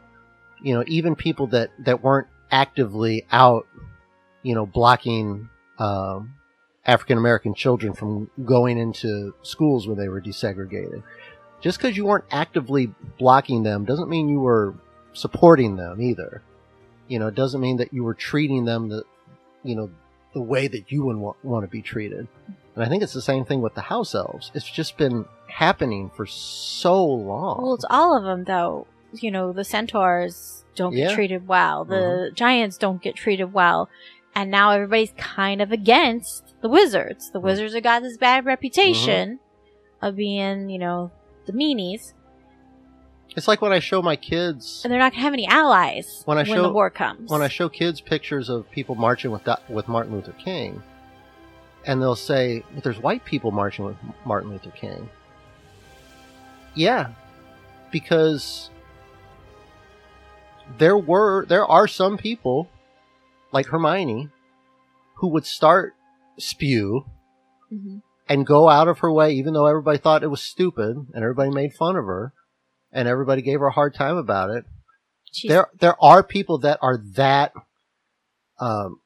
[0.61, 3.65] You know, even people that that weren't actively out,
[4.43, 5.49] you know, blocking
[5.79, 6.35] um,
[6.85, 11.01] African American children from going into schools when they were desegregated.
[11.63, 14.75] Just because you weren't actively blocking them doesn't mean you were
[15.13, 16.41] supporting them either.
[17.07, 19.03] You know, it doesn't mean that you were treating them the,
[19.63, 19.89] you know,
[20.33, 22.27] the way that you would want, want to be treated.
[22.75, 24.51] And I think it's the same thing with the house elves.
[24.53, 27.63] It's just been happening for so long.
[27.63, 28.85] well, it's all of them though.
[29.13, 31.07] You know, the centaurs don't Yeah.
[31.07, 31.85] get treated well.
[31.85, 32.35] The mm-hmm.
[32.35, 33.89] giants don't get treated well.
[34.35, 37.29] And now everybody's kind of against the wizards.
[37.29, 37.45] The mm-hmm.
[37.45, 40.05] wizards have got this bad reputation mm-hmm.
[40.05, 41.11] of being, you know,
[41.45, 42.13] the meanies.
[43.35, 46.21] It's like when I show my kids And they're not going to have any allies
[46.25, 47.29] When I the show- war comes.
[47.31, 50.83] when I show kids pictures of people marching with Do- with Martin Luther King,
[51.85, 55.09] and they'll say, "But there's white people marching with Martin Luther King."
[56.75, 57.11] Yeah,
[57.91, 58.69] because
[60.77, 62.69] there were there are some people
[63.51, 64.29] like Hermione
[65.15, 65.95] who would start
[66.37, 67.05] spew
[67.71, 68.01] Mhm.
[68.33, 71.51] And go out of her way, even though everybody thought it was stupid and everybody
[71.51, 72.33] made fun of her
[72.91, 74.65] and everybody gave her a hard time about it
[75.31, 77.53] She's there there are people that are that
[78.59, 78.99] um,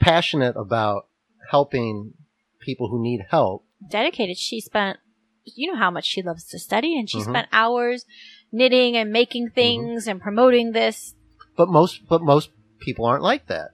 [0.00, 1.06] passionate about
[1.50, 2.14] helping
[2.60, 3.64] people who need help.
[3.90, 4.36] dedicated.
[4.36, 4.98] She spent,
[5.44, 7.30] you know how much she loves to study, and she Mhm.
[7.30, 8.04] spent hours
[8.52, 11.14] knitting and making things and promoting this.
[11.56, 12.50] But most but most
[12.80, 13.70] people aren't like that.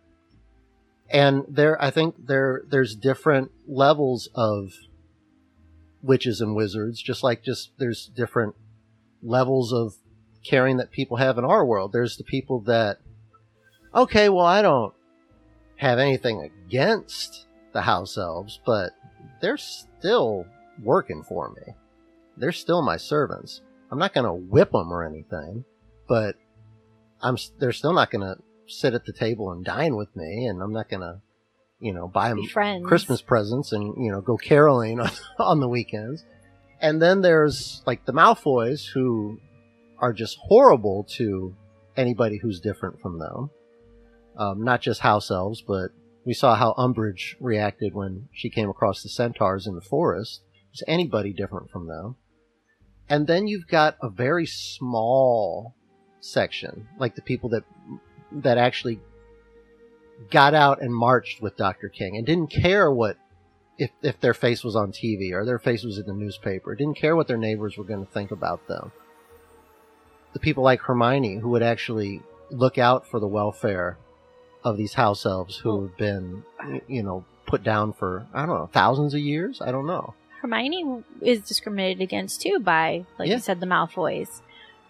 [1.15, 4.73] And there I think there there's different levels of
[6.03, 8.57] witches and wizards, just like just there's different
[9.23, 9.95] levels of
[10.45, 11.93] caring that people have in our world.
[11.93, 12.99] There's the people that
[13.95, 14.93] okay, well I don't
[15.77, 18.91] have anything against the house elves, but
[19.41, 20.47] they're still
[20.83, 21.75] working for me.
[22.37, 23.61] They're still my servants.
[23.93, 25.65] I'm not going to whip them or anything,
[26.09, 26.35] but
[27.23, 30.63] I'm they're still not going to sit at the table and dine with me, and
[30.63, 31.21] I'm not to,
[31.81, 32.39] you know, buy them.
[32.87, 36.25] Christmas presents and you know go caroling on, on the weekends.
[36.81, 39.41] And then there's like the Malfoys who
[39.99, 41.55] are just horrible to
[41.97, 43.51] anybody who's different from them.
[44.37, 45.93] Um, not just house elves, but
[46.27, 50.43] we saw how Umbridge reacted when she came across the centaurs in the forest.
[50.73, 52.17] Is anybody different from them?
[53.09, 55.75] And then you've got a very small
[56.21, 57.65] section, like the people that
[58.43, 59.01] that actually
[60.31, 61.89] got out and marched with Dr.
[61.89, 63.17] King and didn't care what
[63.79, 66.75] if if their face was on TV or their face was in the newspaper.
[66.75, 68.93] Didn't care what their neighbors were going to think about them.
[70.33, 73.99] The people like Hermione who would actually look out for the welfare
[74.63, 76.45] of these house elves who have been,
[76.89, 79.61] you know, put down for I don't know thousands of years.
[79.61, 80.15] I don't know.
[80.41, 83.35] Hermione is discriminated against too by, like Yeah.
[83.37, 84.41] you said, the Malfoys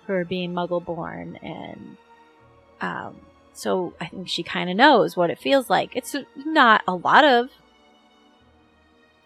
[0.05, 1.97] for being Muggle born, and
[2.81, 3.21] um,
[3.55, 5.97] so I think she kind of knows what it feels like.
[5.97, 7.51] It's not a lot of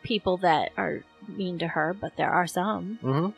[0.02, 3.28] people that are mean to her, but there are some, hmm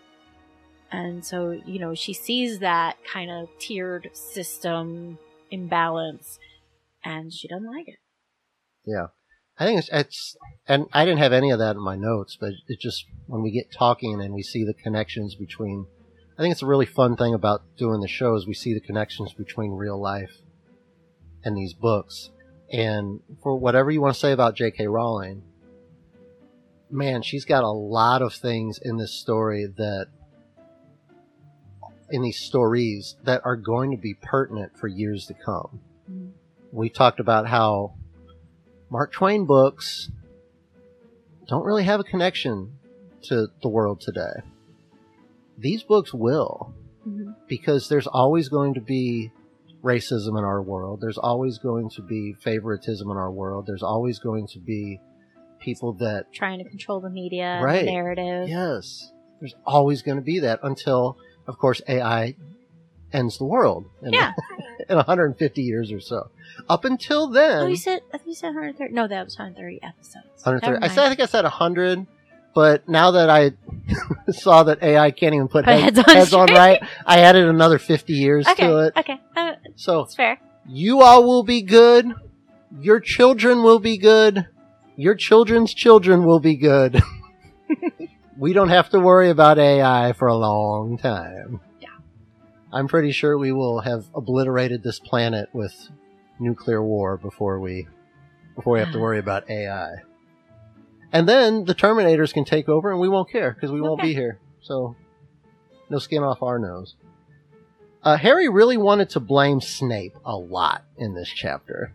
[0.93, 5.19] and so you know she sees that kind of tiered system
[5.51, 6.39] imbalance,
[7.05, 7.99] and she doesn't like it.
[8.85, 9.07] Yeah,
[9.59, 10.37] I think it's, it's
[10.67, 13.53] and I didn't have any of that in my notes, but it just when we
[13.53, 15.87] get talking and we see the connections between.
[16.39, 18.81] I think it's a really fun thing about doing the show is we see the
[18.81, 20.41] connections between real life
[21.45, 22.31] and these books.
[22.73, 24.87] And for whatever you want to say about J.K.
[24.87, 25.43] Rowling,
[26.91, 30.07] man, she's got a lot of things in this story that,
[32.11, 35.81] in these stories, that are going to be pertinent for years to come.
[36.11, 36.31] Mhm.
[36.73, 37.95] We talked about how
[38.91, 40.11] Mark Twain books
[41.49, 42.79] don't really have a connection
[43.23, 44.43] to the world today.
[45.59, 46.73] These books will
[47.07, 47.35] Mhm.
[47.49, 49.31] because there's always going to be
[49.83, 51.01] racism in our world.
[51.01, 53.67] There's always going to be favoritism in our world.
[53.67, 55.01] There's always going to be
[55.61, 57.85] people that, Trying to control the media, and the Right.
[57.87, 58.49] narrative.
[58.49, 61.17] yes, there's always going to be that until,
[61.47, 62.35] of course, AI
[63.13, 64.33] ends the world in, Yeah.
[64.89, 66.31] in 150 years or so.
[66.69, 68.93] Up until then, Oh, you said I think you said 130.
[68.95, 70.45] No, that was 130 episodes.
[70.45, 70.85] 130.
[70.85, 72.07] I said I think I said 100,
[72.55, 73.53] but now that I
[74.33, 77.47] saw that AI can't even put Put head- heads on heads on right, I added
[77.47, 78.93] another 50 years okay, to it.
[78.97, 80.39] okay, uh, So it's fair.
[80.69, 82.13] you all will be good.
[82.81, 84.47] Your children will be good.
[84.97, 87.03] Your children's children will be good.
[88.39, 91.61] we don't have to worry about AI for a long time.
[91.81, 91.89] Yeah.
[92.73, 95.75] I'm pretty sure we will have obliterated this planet with
[96.39, 97.89] nuclear war before we
[98.55, 99.97] before we have to worry about AI.
[101.13, 104.09] And then the Terminators can take over and we won't care because we won't Okay.
[104.11, 104.39] be here.
[104.63, 104.95] So
[105.89, 106.95] no skin off our nose.
[108.03, 111.93] Uh, Harry really wanted to blame Snape a lot in this chapter.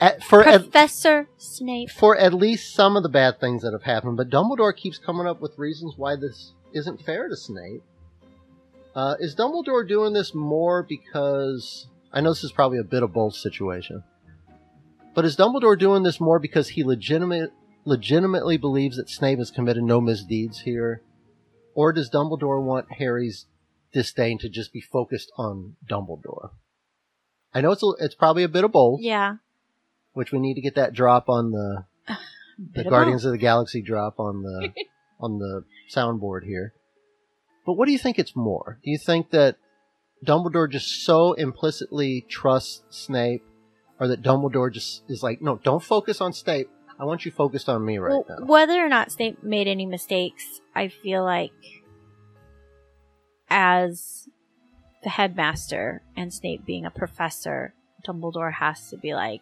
[0.00, 1.90] At, for at, Professor Snape.
[1.90, 5.26] for at least some of the bad things that have happened, but Dumbledore keeps coming
[5.26, 7.82] up with reasons why this isn't fair to Snape.
[8.94, 13.12] Uh, is Dumbledore doing this more because I know this is probably a bit of
[13.12, 14.02] both situation,
[15.14, 17.52] but is Dumbledore doing this more because he legitimate
[17.84, 21.02] legitimately believes that Snape has committed no misdeeds here,
[21.74, 23.46] or does Dumbledore want Harry's
[23.92, 26.50] disdain to just be focused on Dumbledore?
[27.52, 29.36] I know it's a, it's probably a bit of both, Yeah.
[30.12, 31.84] which we need to get that drop on the
[32.74, 34.72] the of Guardians of the Galaxy drop on the
[35.20, 35.64] on the
[35.94, 36.72] soundboard here.
[37.66, 38.78] But what do you think it's more?
[38.84, 39.56] Do you think that
[40.24, 43.42] Dumbledore just so implicitly trusts Snape,
[43.98, 46.68] or that Dumbledore just is like, no, don't focus on Snape.
[47.00, 48.44] I want you focused on me right well, now.
[48.44, 51.52] whether or not Snape made any mistakes, I feel like
[53.48, 54.28] as
[55.02, 57.72] the headmaster and Snape being a professor,
[58.06, 59.40] Dumbledore has to be like,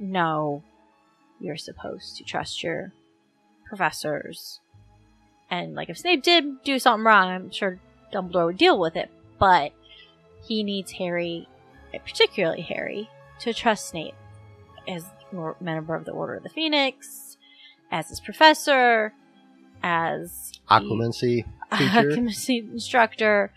[0.00, 0.64] no,
[1.40, 2.92] you're supposed to trust your
[3.68, 4.60] professors.
[5.50, 7.78] And like if Snape did do something wrong, I'm sure
[8.12, 9.10] Dumbledore would deal with it.
[9.38, 9.72] But
[10.44, 11.48] he needs Harry,
[11.92, 13.08] particularly Harry,
[13.40, 14.14] to trust Snape
[14.88, 15.04] as
[15.60, 17.36] member of the Order of the Phoenix,
[17.90, 19.12] as his professor,
[19.82, 21.44] as Occlumency
[21.76, 22.10] teacher.
[22.72, 23.52] instructor.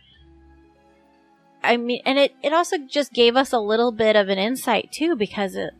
[1.63, 4.91] I mean, and it, it also just gave us a little bit of an insight
[4.91, 5.71] too, because it,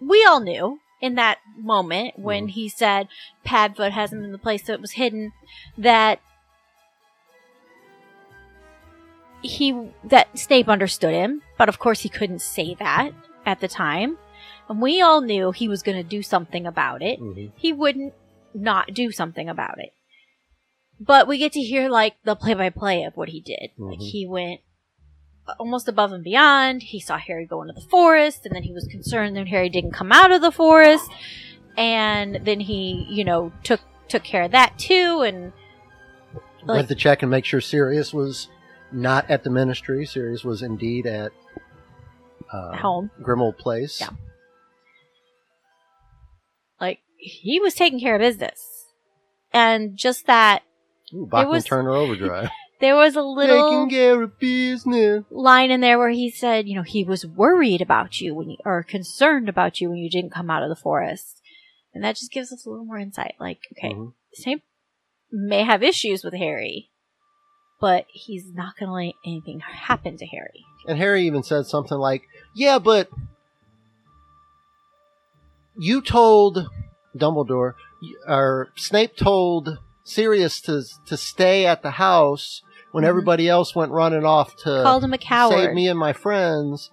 [0.00, 2.50] we all knew in that moment when Mhm.
[2.50, 3.08] he said
[3.46, 5.32] Padfoot hasn't been the place that was hidden,
[5.78, 6.20] that
[9.42, 13.12] he that Snape understood him, but of course he couldn't say that
[13.46, 14.18] at the time.
[14.70, 17.50] And we all knew he was going to do something about it Mhm.
[17.56, 18.14] he wouldn't
[18.54, 19.90] not do something about it.
[21.00, 23.70] But we get to hear like the play by play of what he did.
[23.76, 24.10] Like Mhm.
[24.10, 24.60] he went
[25.58, 26.82] almost above and beyond.
[26.84, 29.90] He saw Harry go into the forest, and then he was concerned that Harry didn't
[29.92, 31.10] come out of the forest.
[31.76, 35.22] And then he, you know, took took care of that too.
[35.22, 35.52] And
[36.64, 38.48] like- Went to check and make sure Sirius was
[38.92, 40.04] not at the Ministry.
[40.06, 41.32] Sirius was indeed at
[42.52, 44.00] uh, home, Grimmauld Place.
[44.00, 44.10] Yeah.
[47.20, 48.86] He was taking care of business.
[49.52, 50.62] And just that
[51.14, 52.48] Ooh, Bachman was- Turner Overdrive.
[52.80, 55.24] there was a little care of business.
[55.30, 58.56] line in there where he said, you know, he was worried about you when you,
[58.64, 61.40] or concerned about you when you didn't come out of the forest.
[61.92, 63.34] And that just gives us a little more insight.
[63.40, 64.12] Like, okay, Mhm.
[64.34, 64.62] Snape
[65.32, 66.90] may have issues with Harry,
[67.80, 70.64] but he's not going to let anything happen to Harry.
[70.86, 72.22] And Harry even said something like,
[72.54, 73.10] "Yeah, but
[75.76, 76.68] you told
[77.16, 77.74] Dumbledore,
[78.26, 83.08] or Snape told Sirius to to stay at the house when Mhm.
[83.08, 85.54] everybody else went running off to Called him a coward.
[85.54, 86.90] save me and my friends."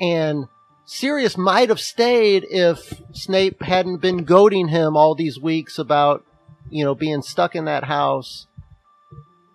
[0.00, 0.48] And
[0.84, 6.24] Sirius might have stayed if Snape hadn't been goading him all these weeks about,
[6.68, 8.46] you know, being stuck in that house.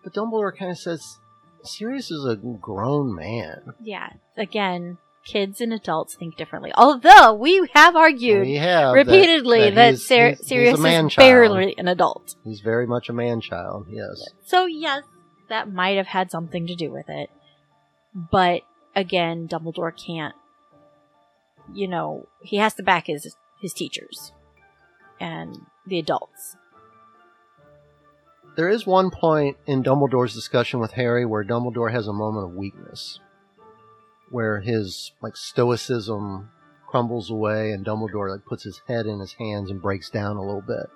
[0.03, 1.19] But Dumbledore kind of says,
[1.63, 3.73] Sirius is a grown man.
[3.81, 4.11] Yeah.
[4.37, 6.71] Again, kids and adults think differently.
[6.75, 11.07] Although we have argued We have that- repeatedly that, he's- Sir- he's- he's Sirius man
[11.07, 12.35] is barely an adult.
[12.43, 14.23] He's very much a man child, yes.
[14.45, 15.03] So yes,
[15.49, 17.29] that might have had something to do with it.
[18.13, 18.61] But
[18.95, 20.35] again, Dumbledore can't
[21.73, 24.31] you know, he has to back his his teachers
[25.19, 25.57] and
[25.87, 26.55] the adults.
[28.55, 32.55] There is one point in Dumbledore's discussion with Harry where Dumbledore has a moment of
[32.55, 33.19] weakness,
[34.29, 36.49] where his like stoicism
[36.87, 40.41] crumbles away, and Dumbledore like puts his head in his hands and breaks down a
[40.41, 40.87] little bit.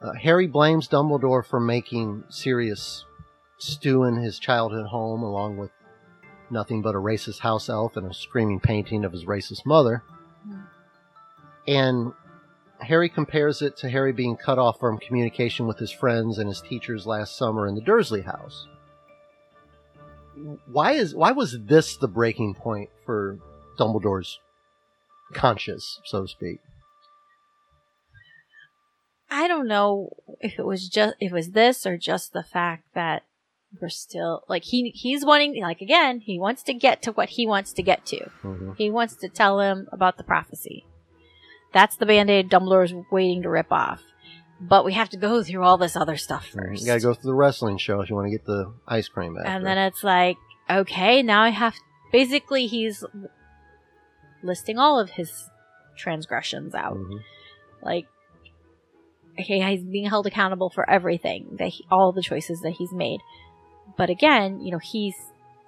[0.00, 3.04] Uh, Harry blames Dumbledore for making Sirius
[3.58, 5.70] stew in his childhood home, along with
[6.50, 10.02] nothing but a racist house elf and a screaming painting of his racist mother.
[10.44, 10.60] Hmm.
[11.66, 12.12] And
[12.80, 16.60] Harry compares it to Harry being cut off from communication with his friends and his
[16.60, 18.66] teachers last summer in the Dursley house.
[20.66, 23.38] Why is why was this the breaking point for
[23.78, 24.38] Dumbledore's
[25.32, 26.58] conscience, so to speak?
[29.30, 30.10] I don't know
[30.40, 33.24] if it was just if it was this or just the fact that
[33.80, 37.46] we're still like he he's wanting like again he wants to get to what he
[37.46, 38.30] wants to get to.
[38.42, 38.76] Mhm.
[38.78, 40.86] He wants to tell him about the prophecy.
[41.74, 44.00] That's the band-aid Dumbledore's waiting to rip off.
[44.60, 46.80] But we have to go through all this other stuff first.
[46.82, 49.34] You gotta go through the wrestling show if you want to get the ice cream
[49.34, 49.44] back.
[49.46, 50.36] and then it's like,
[50.68, 51.74] okay, now I have
[52.12, 53.04] basically he's
[54.42, 55.48] listing all of his
[55.96, 56.96] transgressions out.
[56.96, 57.20] Mhm.
[57.82, 58.06] Like,
[59.38, 63.20] okay, he's being held accountable for everything that he, all the choices that he's made.
[63.96, 65.14] But again, you know, he's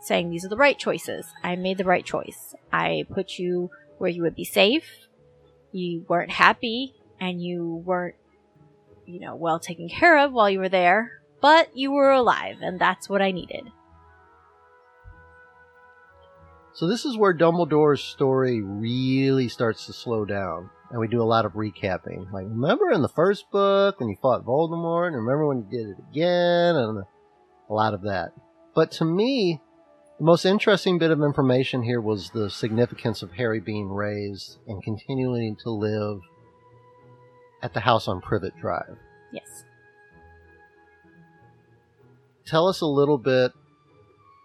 [0.01, 1.27] saying these are the right choices.
[1.43, 2.55] I made the right choice.
[2.73, 5.07] I put you where you would be safe.
[5.73, 8.15] You weren't happy and you weren't,
[9.11, 12.81] you know, well taken care of while you were there, but you were alive and
[12.81, 13.65] that's what I needed.
[16.73, 21.25] So this is where Dumbledore's story really starts to slow down, and we do a
[21.25, 22.31] lot of recapping.
[22.33, 25.89] Like, remember in the first book when you fought Voldemort, and remember when you did
[25.91, 27.05] it again, and
[27.69, 28.31] a lot of that.
[28.75, 29.61] But to me,
[30.19, 34.83] the most interesting bit of information here was the significance of Harry being raised and
[34.83, 36.21] continuing to live
[37.63, 38.97] at the house on Privet Drive.
[39.33, 39.65] Yes.
[42.47, 43.53] Tell us a little bit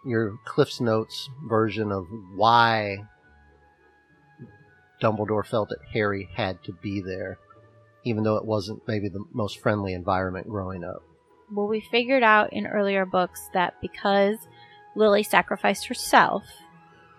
[0.06, 2.06] your Cliff's Notes version of
[2.36, 2.98] why
[5.02, 7.40] Dumbledore felt that Harry had to be there,
[8.04, 11.02] even though it wasn't maybe the most friendly environment growing up.
[11.52, 14.38] Well, we figured out in earlier books that because
[14.96, 16.44] Lily sacrificed herself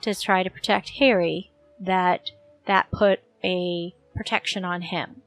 [0.02, 2.30] to try to protect Harry, that
[2.66, 5.22] that put a protection on him.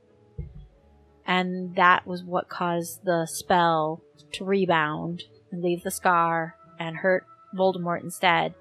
[1.30, 4.02] And that was what caused the spell
[4.34, 7.24] to rebound and leave the scar and hurt
[7.56, 8.56] Voldemort instead.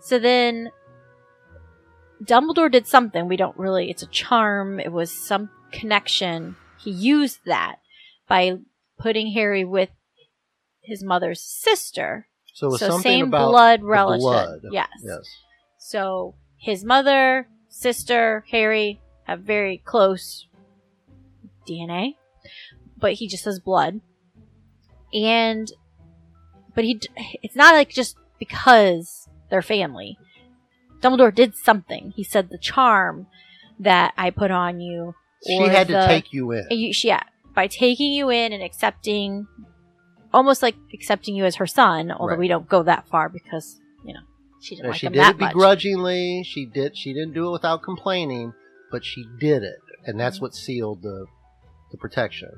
[0.00, 0.70] So then
[2.22, 3.26] Dumbledore did something.
[3.26, 4.78] We don't really, it's a charm.
[4.80, 6.56] It was some connection.
[6.78, 7.76] He used that
[8.28, 8.58] by
[8.98, 9.88] putting Harry with
[10.82, 12.28] his mother's sister.
[12.52, 14.20] So so same about blood relative.
[14.20, 14.60] blood.
[14.70, 14.90] Yes.
[15.02, 15.26] Yes.
[15.78, 20.46] So his mother, sister, Harry have very close
[21.66, 22.14] DNA,
[22.98, 24.00] but he just has blood.
[25.12, 25.70] And
[26.74, 27.00] but he,
[27.42, 30.18] it's not like just because they're family.
[31.00, 32.12] Dumbledore did something.
[32.16, 33.26] He said the charm
[33.78, 35.14] that I put on you.
[35.46, 36.66] She had to take you in.
[36.70, 37.22] you, she, yeah,
[37.54, 39.46] by taking you in and accepting,
[40.32, 42.10] almost like accepting you as her son.
[42.10, 42.38] Although Right.
[42.38, 44.20] we don't go that far because you know
[44.60, 45.50] she didn't Now, like she him did that it much.
[45.50, 46.42] begrudgingly.
[46.44, 46.96] She did.
[46.96, 48.54] She didn't do it without complaining,
[48.90, 50.44] but she did it, and that's Mm-hmm.
[50.46, 51.26] what sealed the
[51.94, 52.50] the protection.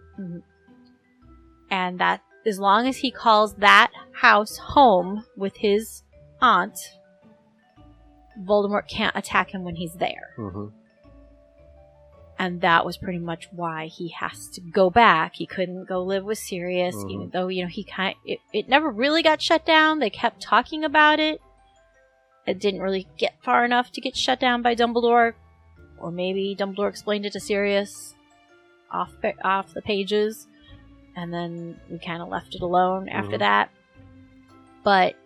[1.70, 6.02] and that as long as he calls that house home with his
[6.40, 6.78] aunt,
[8.44, 10.32] Voldemort can't attack him when he's there.
[10.36, 10.66] hmm
[12.38, 15.36] And that was pretty much why he has to go back.
[15.36, 17.10] He couldn't go live with Sirius, Mhm.
[17.10, 18.14] even though you know he kind.
[18.26, 19.98] It, it never really got shut down.
[20.00, 21.40] They kept talking about it.
[22.46, 25.32] It didn't really get far enough to get shut down by Dumbledore,
[25.98, 28.14] or maybe Dumbledore explained it to Sirius
[28.96, 29.12] off
[29.44, 30.46] off the pages,
[31.14, 33.40] and then we kind of left it alone after Mhm.
[33.40, 33.70] that.
[34.84, 35.16] But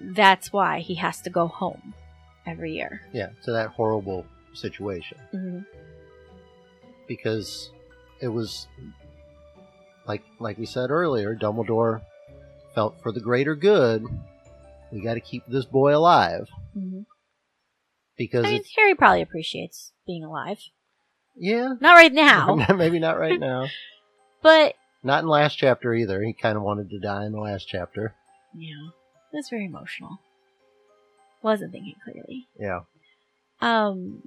[0.00, 1.94] that's why he has to go home
[2.46, 3.02] every year.
[3.12, 5.60] Yeah, to that horrible situation hmm
[7.06, 7.70] because
[8.20, 8.66] it was
[10.06, 12.00] like like we said earlier, Dumbledore
[12.74, 14.04] felt for the greater good.
[14.90, 17.02] We got to keep this boy alive hmm
[18.16, 20.58] because I mean, Harry probably appreciates being alive.
[21.36, 23.66] Yeah, Not right now, maybe not right now.
[24.42, 26.22] but Not in last chapter either.
[26.22, 28.14] He kind of wanted to die in the last chapter.
[28.54, 28.88] yeah,
[29.32, 30.18] that's very emotional.
[31.42, 32.48] Wasn't thinking clearly.
[32.58, 32.80] Yeah,
[33.60, 34.22] Um,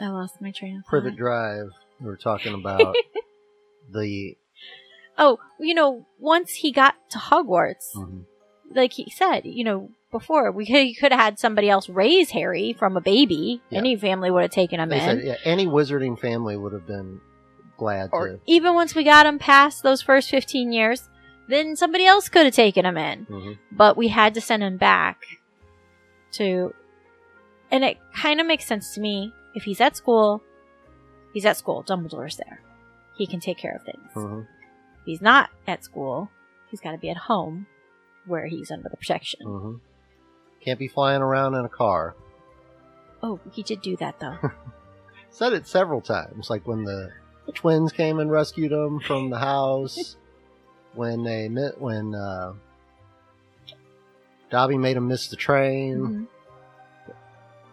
[0.00, 0.90] I lost my train of thought.
[0.90, 1.68] Privet Drive.
[2.00, 2.94] We were talking about
[3.90, 4.36] the
[5.18, 8.24] Oh, you know, once he got to Hogwarts, mhm.
[8.74, 12.72] like he said, you know, before we could, could have had somebody else raise Harry
[12.78, 13.62] from a baby.
[13.70, 13.78] Yeah.
[13.78, 15.02] Any family would have taken him they in.
[15.02, 17.20] said yeah, any wizarding family would have been
[17.76, 18.40] glad or to.
[18.46, 21.08] even once we got him past those first 15 years,
[21.48, 23.26] then somebody else could have taken him in.
[23.26, 23.58] Mhm.
[23.72, 25.18] But we had to send him back
[26.32, 26.74] to.
[27.70, 29.32] And it kind of makes sense to me.
[29.54, 30.42] If he's at school,
[31.32, 31.84] he's at school.
[31.84, 32.60] Dumbledore's there.
[33.16, 34.10] He can take care of things.
[34.14, 34.42] Mhm.
[34.42, 36.30] If he's not at school,
[36.70, 37.66] he's got to be at home
[38.26, 39.40] where he's under the protection.
[39.44, 39.80] Mhm.
[40.60, 42.14] Can't be flying around in a car.
[43.22, 44.38] Oh, he did do that though.
[45.30, 47.10] Said it several times, like when the,
[47.54, 50.16] twins came and rescued him from the house.
[50.94, 52.52] when they met, when uh,
[54.50, 55.98] Dobby made him miss the train.
[55.98, 57.14] Mhm.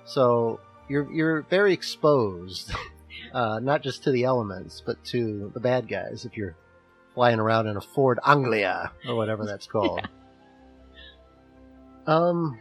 [0.05, 2.71] So you're you're very exposed,
[3.33, 6.25] uh, not just to the elements, but to the bad guys.
[6.25, 6.55] If you're
[7.13, 10.07] flying around in a Ford Anglia or whatever that's called.
[12.05, 12.57] Um,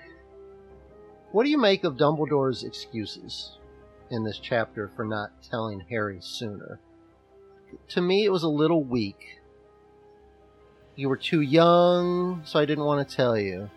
[1.37, 3.59] what do you make of Dumbledore's excuses
[4.11, 6.80] in this chapter for not telling Harry sooner?
[7.89, 9.39] To me, it was a little weak.
[10.95, 13.68] You were too young, so I didn't want to tell you.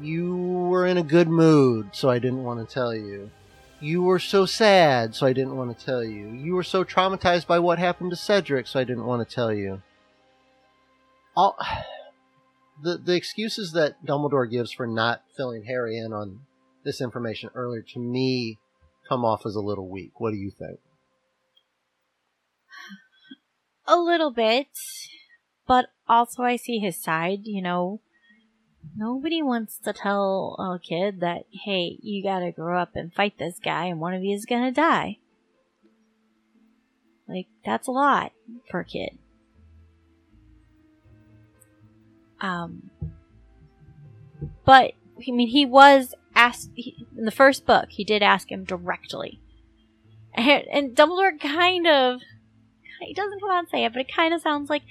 [0.00, 3.32] You were in a good mood, so I didn't want to tell you.
[3.80, 6.28] You were so sad, so I didn't want to tell you.
[6.28, 9.52] You were so traumatized by what happened to Cedric, so I didn't want to tell
[9.52, 9.82] you.
[11.34, 11.58] All,
[12.80, 16.42] the the excuses that Dumbledore gives for not filling Harry in on
[16.84, 18.58] this information earlier to me
[19.08, 20.12] come off as a little weak.
[20.20, 20.80] What do you think?
[23.86, 24.68] A little bit,
[25.66, 27.40] but also I see his side.
[27.44, 28.00] You know,
[28.96, 33.58] nobody wants to tell a kid that, hey, you gotta grow up and fight this
[33.62, 35.18] guy, and one of you is gonna die.
[37.28, 38.32] Like, that's a lot
[38.70, 39.18] for a kid.
[42.40, 42.90] Um,
[44.64, 47.86] but I mean, he was asked he, in the first book.
[47.90, 49.40] He did ask him directly,
[50.34, 52.20] and, and Dumbledore kind of
[53.00, 54.82] he doesn't come out and say it, but it kind of sounds like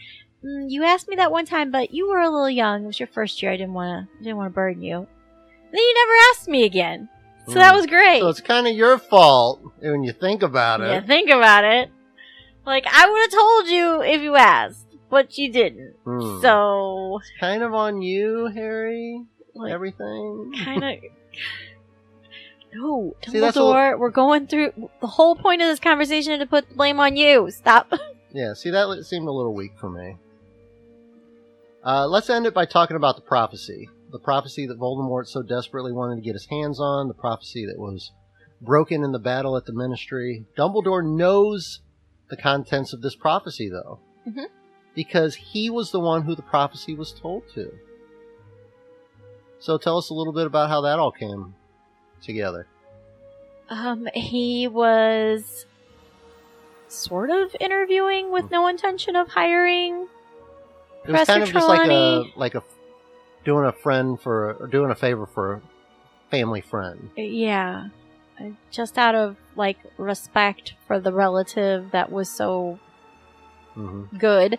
[0.43, 2.83] mm, you asked me that one time, but you were a little young.
[2.83, 3.51] It was your first year.
[3.51, 5.07] I didn't want to didn't want to burden you.
[5.71, 7.07] Then you never asked me again,
[7.47, 7.77] so that Hmm.
[7.77, 8.19] was great.
[8.21, 10.87] So it's kind of your fault when you think about it.
[10.87, 11.89] yeah, think about it.
[12.65, 15.93] Like I would have told you if you asked, but you didn't.
[16.03, 16.41] Hmm.
[16.41, 19.23] So It's kind of on you, Harry.
[19.55, 20.53] like, Everything.
[20.63, 20.91] kind of.
[22.73, 23.97] No, See, that's Dumbledore.
[23.97, 27.15] We're going through the whole point of this conversation is to put the blame on
[27.17, 27.49] you.
[27.51, 27.91] Stop.
[28.31, 30.17] Yeah, see, that li- seemed a little weak for me.
[31.83, 33.89] Uh, let's end it by talking about the prophecy.
[34.11, 37.79] The prophecy that Voldemort so desperately wanted to get his hands on, the prophecy that
[37.79, 38.11] was
[38.61, 40.45] broken in the battle at the Ministry.
[40.55, 41.79] Dumbledore knows
[42.29, 44.45] the contents of this prophecy, though, Mhm.
[44.93, 47.71] because he was the one who the prophecy was told to.
[49.59, 51.55] So tell us a little bit about how that all came
[52.21, 52.67] together.
[53.69, 55.65] Um, he was
[56.87, 60.07] sort of interviewing with no intention of hiring.
[61.05, 62.63] It was kind of just like a like a
[63.45, 65.61] doing a friend for or doing a favor for a
[66.31, 67.09] family friend.
[67.15, 67.85] Yeah,
[68.39, 72.79] Uh, just out of like respect for the relative that was so
[73.73, 74.57] hmm good.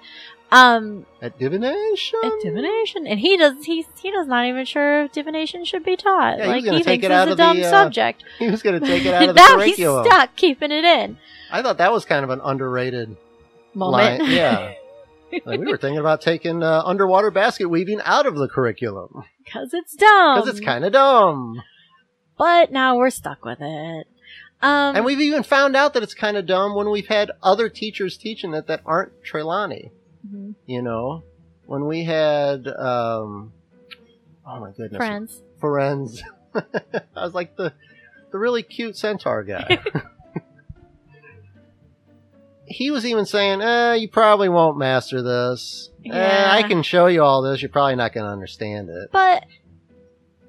[0.52, 5.12] Um, At divination, at divination, and he does he he does not even sure if
[5.12, 6.38] divination should be taught.
[6.38, 8.24] Yeah, he was like he take thinks it it's a the, dumb uh, subject.
[8.38, 10.04] he was going to take it out of the now curriculum.
[10.04, 11.18] he's stuck keeping it in.
[11.52, 13.16] I thought that was kind of an underrated
[13.74, 14.22] Moment.
[14.22, 14.30] line.
[14.32, 14.72] Yeah,
[15.44, 19.72] like we were thinking about taking uh, underwater basket weaving out of the curriculum because
[19.72, 20.40] it's dumb.
[20.40, 21.62] because it's kind of dumb.
[22.36, 24.06] But now we're stuck with it.
[24.62, 27.68] Um, And we've even found out that it's kind of dumb when we've had other
[27.68, 29.92] teachers teaching it that aren't Trelawney.
[30.26, 30.54] Mhm.
[30.66, 31.22] You know,
[31.66, 33.52] when we had, um,
[34.46, 35.42] oh my goodness, friends.
[35.60, 36.22] Firenze.
[36.54, 37.72] I was like the
[38.32, 39.78] the really cute centaur guy.
[42.66, 45.90] he was even saying, eh, you probably won't master this.
[46.04, 47.60] Eh, I can show you all this.
[47.60, 49.10] You're probably not going to understand it.
[49.12, 49.44] But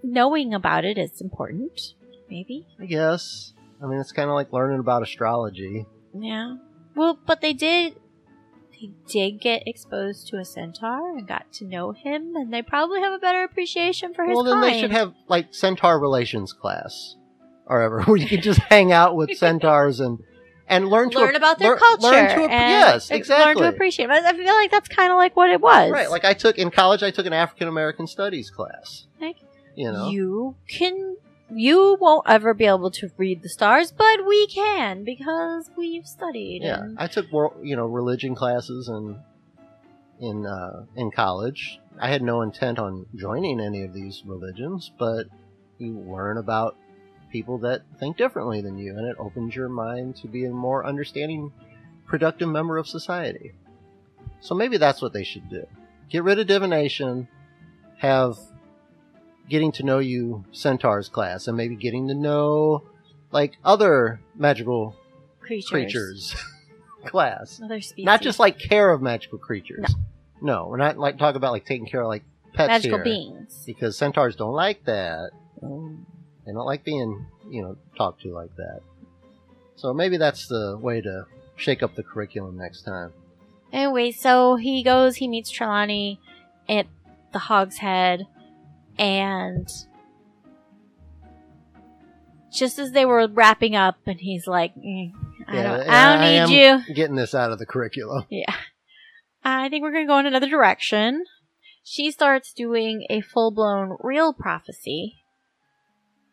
[0.04, 1.94] knowing about it is important.
[2.30, 2.68] Maybe.
[2.80, 3.54] I guess.
[3.82, 5.86] I mean, it's kind of like learning about astrology.
[6.14, 6.58] Yeah.
[6.96, 7.96] Well, but they did.
[8.82, 13.00] They did get exposed to a centaur and got to know him, and they probably
[13.02, 14.74] have a better appreciation for his Well, then kind.
[14.74, 17.16] they should have like centaur relations class,
[17.68, 20.20] or ever, where you can just hang out with centaurs and
[20.68, 22.02] and learn to learn ap- about their culture.
[22.08, 24.10] Learn to yes, Learn to appreciate.
[24.10, 25.92] I feel like that's kind of like what it was.
[25.92, 29.06] Right, like I took in college, I took an African American studies class.
[29.20, 29.36] Like,
[29.76, 31.18] You know, You can.
[31.54, 36.62] You won't ever be able to read the stars, but we can because we've studied.
[36.64, 39.18] yeah, I took wor- you know religion classes and
[40.20, 41.80] in uh, in college.
[42.00, 45.26] I had no intent on joining any of these religions, but
[45.78, 46.78] you learn about
[47.32, 50.86] people that think differently than you, and it opens your mind to be a more
[50.86, 51.52] understanding,
[52.06, 53.54] productive member of society.
[54.40, 55.66] So maybe that's what they should do.
[56.10, 57.28] Get rid of divination,
[57.98, 58.36] have
[59.52, 62.84] getting to know you centaurs class, and maybe getting to know
[63.32, 64.96] like other magical
[65.40, 65.70] creatures.
[65.70, 66.36] creatures
[67.06, 67.62] class.
[67.64, 68.06] Other species.
[68.06, 69.94] Not just like care of magical creatures.
[70.42, 72.24] No, we're not like talking about like taking care of like
[72.54, 73.64] pets magical here, beings.
[73.66, 75.32] because centaurs don't like that.
[75.62, 75.92] Oh.
[76.46, 78.80] They don't like being you know talked to like that.
[79.76, 81.26] So maybe that's the way to
[81.56, 83.14] shake up the curriculum next time.
[83.74, 86.20] Anyway, so he goes, he meets Trelawney
[86.68, 86.88] at
[87.32, 88.28] the Hog's Head,
[88.98, 89.68] and
[92.52, 95.14] just as they were wrapping up, and he's like, "Mm,
[95.48, 96.94] I Yeah, don't, I don't need you.
[96.94, 98.26] Getting this out of the curriculum.
[98.30, 98.54] Yeah.
[99.44, 101.26] I think we're going to go in another direction.
[101.84, 105.16] She starts doing a full blown real prophecy.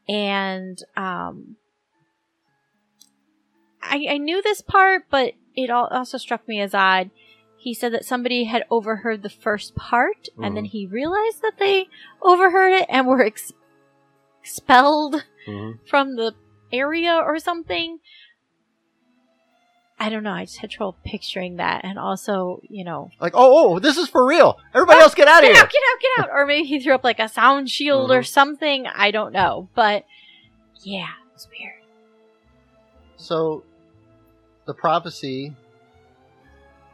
[0.07, 1.57] And, um,
[3.83, 7.11] I, I knew this part, but it also struck me as odd.
[7.59, 10.69] He said that somebody had overheard the first part, and then Mhm.
[10.71, 11.89] he realized that they
[12.23, 13.53] overheard it and were ex-
[14.43, 16.35] expelled hmm from the
[16.73, 17.99] area or something.
[20.01, 20.31] I don't know.
[20.33, 24.09] I just had trouble picturing that, and also, you know, Like, oh, oh, this is
[24.09, 24.57] for real.
[24.73, 25.63] Everybody else, get out of get here.
[25.65, 28.21] out, get out, get out, or maybe he threw up like a sound shield or
[28.21, 28.27] Mhm.
[28.29, 28.87] something.
[28.87, 30.05] I don't know, but
[30.83, 31.83] yeah, it's weird.
[33.17, 33.65] So,
[34.67, 35.57] the prophecy,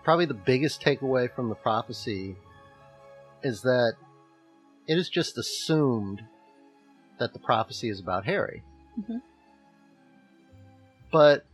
[0.04, 2.36] probably the biggest takeaway from the prophecy
[3.42, 3.94] is that
[4.86, 6.22] it is just assumed
[7.18, 8.62] that the prophecy is about Harry.
[8.98, 9.22] Mhm.
[11.10, 11.46] But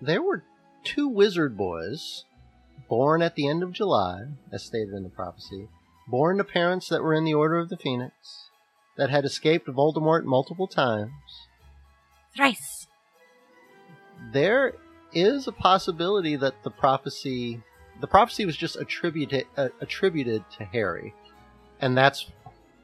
[0.00, 0.44] there were
[0.84, 2.24] two wizard boys
[2.88, 5.68] born at the end of July, as stated in the prophecy,
[6.06, 8.50] born to parents that were in the Order of the Phoenix,
[8.96, 11.48] that had escaped Voldemort multiple times
[12.34, 12.88] Thrice.
[14.32, 14.74] there
[15.12, 17.62] is a possibility that the prophecy
[18.00, 21.14] the prophecy was just attributed uh, attributed to Harry
[21.80, 22.30] and that's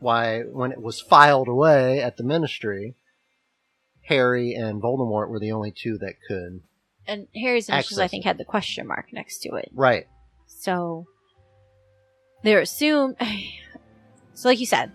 [0.01, 2.95] why when it was filed away at the ministry
[4.09, 6.61] Harry and Voldemort were the only two that could
[7.07, 9.71] And Harry's initials, I think, had the question mark next to it.
[9.75, 10.07] right
[10.47, 11.07] So
[12.43, 13.17] they're assumed.
[14.35, 14.93] So, like you said,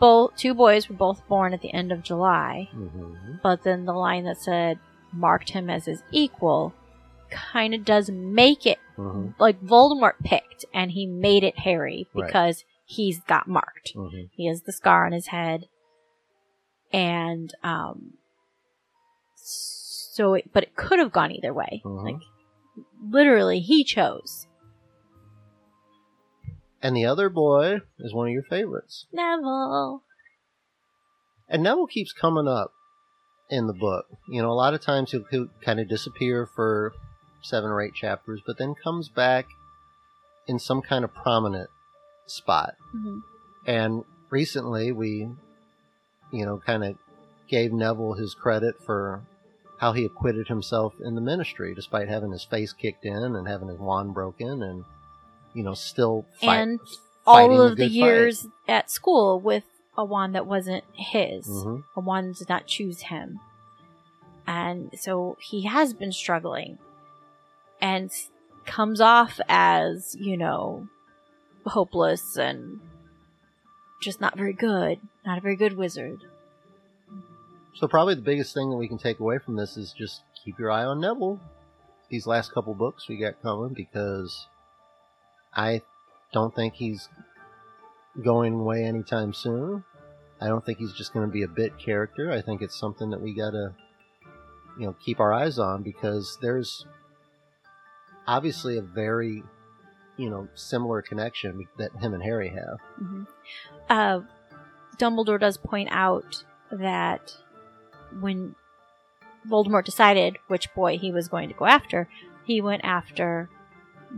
[0.00, 3.92] both two boys were both born at the end of July, hmm but then the
[3.92, 4.80] line that said
[5.12, 6.74] marked him as his equal
[7.30, 12.26] kind of does make it hmm like Voldemort picked, and he made it Harry Right.
[12.26, 13.92] because he's got marked.
[13.94, 15.66] hmm He has the scar on his head,
[16.92, 18.14] and um,
[19.36, 21.80] so it, but it could have gone either way.
[21.84, 22.04] Mhm.
[22.04, 22.22] Like
[23.08, 24.46] literally, he chose
[26.80, 30.02] and the other boy is one of your favorites Neville.
[31.48, 32.72] And Neville keeps coming up
[33.50, 34.04] in the book.
[34.28, 36.92] You know, a lot of times he'll, he'll kind of disappear for
[37.42, 39.46] seven or eight chapters, but then comes back
[40.46, 41.70] in some kind of prominent
[42.26, 42.74] spot.
[42.94, 43.22] Mhm.
[43.66, 45.28] And recently we,
[46.30, 46.96] you know, kind of
[47.48, 49.22] gave Neville his credit for
[49.78, 53.68] how he acquitted himself in the ministry, despite having his face kicked in and having
[53.68, 54.84] his wand broken and,
[55.54, 56.80] you know, still fight, And
[57.24, 57.92] fighting all of the good fight.
[57.94, 59.64] years at school with
[59.96, 61.46] a wand that wasn't his.
[61.46, 61.84] Mhm.
[61.96, 63.40] A wand did not choose him.
[64.46, 66.78] And so he has been struggling
[67.80, 68.10] and
[68.66, 70.88] comes off as, you know,
[71.64, 72.80] hopeless and
[74.00, 75.00] just not very good.
[75.24, 76.24] Not a very good wizard.
[77.74, 80.58] So probably the biggest thing that we can take away from this is just keep
[80.58, 81.40] your eye on Neville.
[82.10, 84.46] These last couple books we got coming because
[85.54, 85.82] I
[86.32, 87.08] don't think he's
[88.24, 89.84] going away anytime soon.
[90.40, 92.32] I don't think he's just going to be a bit character.
[92.32, 93.74] I think it's something that we got to
[94.78, 96.86] you know keep our eyes on because there's
[98.28, 99.42] obviously a very,
[100.16, 102.78] you know, similar connection that him and Harry have.
[102.98, 103.22] hmm
[103.88, 104.20] Uh,
[104.98, 107.32] Dumbledore does point out that
[108.20, 108.54] when
[109.48, 112.08] Voldemort decided which boy he was going to go after,
[112.44, 113.48] he went after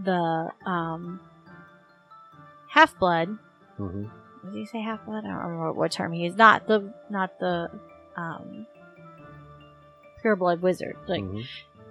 [0.05, 1.21] the um,
[2.69, 3.39] half blood.
[3.77, 4.05] hmm
[4.45, 5.25] Did he say half blood?
[5.25, 6.39] I don't remember what term he used.
[6.39, 7.71] Not the not the
[8.17, 8.67] um,
[10.21, 10.97] pure blood wizard.
[11.07, 11.43] Like hmm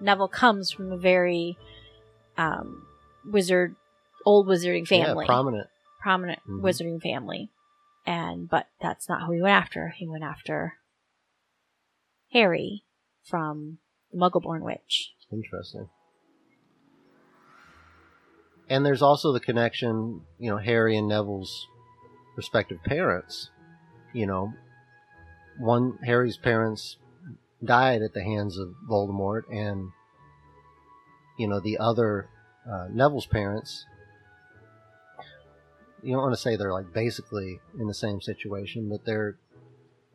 [0.02, 1.58] Neville comes from a very
[2.40, 2.88] um,
[3.26, 3.76] wizard,
[4.26, 5.68] old wizarding family, Yeah, prominent.
[6.00, 6.62] prominent Mhm.
[6.62, 7.52] wizarding family,
[8.06, 9.90] and but that's not who he went after.
[9.90, 10.78] He went after
[12.32, 12.86] Harry
[13.24, 13.80] from
[14.12, 15.14] the Muggleborn Witch.
[15.32, 15.90] Interesting.
[18.70, 21.68] And there's also the connection, you know, Harry and Neville's
[22.38, 23.50] respective parents.
[24.14, 24.54] You know,
[25.58, 26.98] one Harry's parents
[27.64, 29.92] died at the hands of Voldemort, and
[31.40, 32.30] you know the other
[32.70, 33.86] uh, Neville's parents.
[36.04, 39.38] You don't want to say they're like basically in the same situation, but they're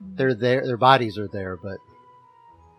[0.00, 0.64] they're there.
[0.64, 1.78] Their bodies are there, but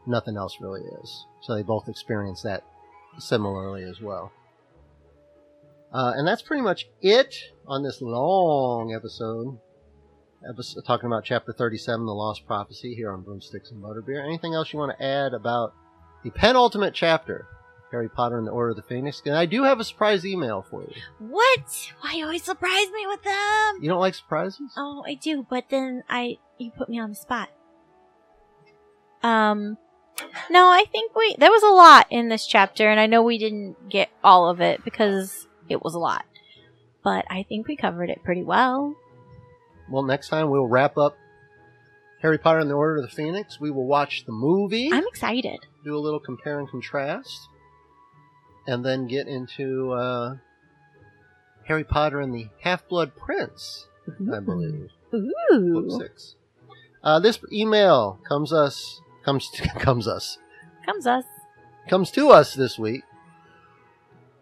[0.08, 1.26] nothing else really is.
[1.42, 2.64] So they both experience that
[3.18, 4.32] similarly as well.
[5.92, 7.36] Uh, and that's pretty much it
[7.68, 9.58] on this long episode.
[10.48, 10.82] episode.
[10.86, 14.24] Talking about chapter 37, The Lost Prophecy, here on Broomsticks and Butterbeer.
[14.24, 15.74] Anything else you want to add about
[16.24, 17.48] the penultimate chapter,
[17.92, 19.22] Harry Potter and the Order of the Phoenix?
[19.26, 20.94] And I do have a surprise email for you.
[21.20, 21.92] What?
[22.02, 23.80] Why you always surprise me with them?
[23.82, 24.72] You don't like surprises?
[24.78, 27.50] Oh, I do, but then I you put me on the spot.
[29.24, 29.78] Um
[30.50, 33.38] no, I think we there was a lot in this chapter and I know we
[33.38, 36.26] didn't get all of it because it was a lot.
[37.04, 38.96] But I think we covered it pretty well.
[39.90, 41.16] Well, next time we'll wrap up
[42.22, 43.60] Harry Potter and the Order of the Phoenix.
[43.60, 44.90] We will watch the movie.
[44.92, 45.60] I'm excited.
[45.84, 47.48] do a little compare and contrast,
[48.68, 50.36] and then get into uh,
[51.66, 53.88] Harry Potter and the Half Blood Prince,
[54.32, 56.36] I believe, book six.
[57.04, 60.38] Uh, this email comes us comes to, comes us
[60.86, 61.26] Comes us.
[61.90, 63.02] comes to us this week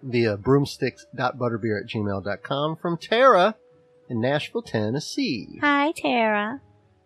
[0.02, 3.56] via broomsticks.butterbeer at gmail.com from Tara
[4.10, 5.60] in Nashville, Tennessee.
[5.62, 6.60] Hi, Tara.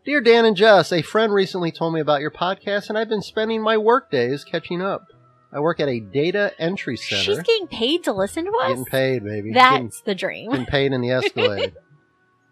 [0.04, 3.22] Dear Dan and Jess, a friend recently told me about your podcast, and I've been
[3.22, 5.08] spending my work days catching up.
[5.52, 7.22] I work at a data entry center.
[7.24, 8.70] She's getting paid to listen to us?
[8.70, 9.54] Getting paid, baby.
[9.54, 10.52] Getting, That's the dream.
[10.52, 11.74] getting paid in the Escalade.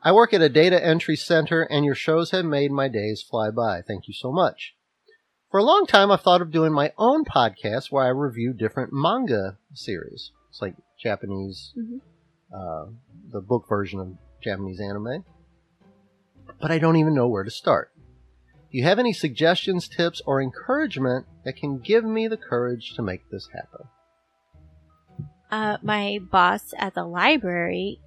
[0.01, 3.49] I work at a data entry center, and your shows have made my days fly
[3.51, 3.81] by.
[3.81, 4.75] Thank you so much.
[5.51, 8.91] For a long time, I've thought of doing my own podcast where I review different
[8.93, 10.31] manga series.
[10.49, 12.01] It's like Japanese, Mhm.
[12.53, 12.91] uh,
[13.31, 15.23] the book version of Japanese anime.
[16.61, 17.91] But I don't even know where to start.
[18.75, 23.01] Do you have any suggestions, tips, or encouragement that can give me the courage to
[23.01, 23.87] make this happen?
[25.49, 28.01] uh, my boss at the library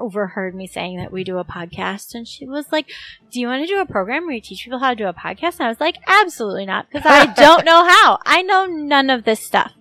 [0.00, 2.90] overheard me saying that we do a podcast and she was like
[3.30, 5.14] do you want to do a program where you teach people how to do a
[5.14, 9.08] podcast and i was like absolutely not because i don't know how i know none
[9.08, 9.72] of this stuff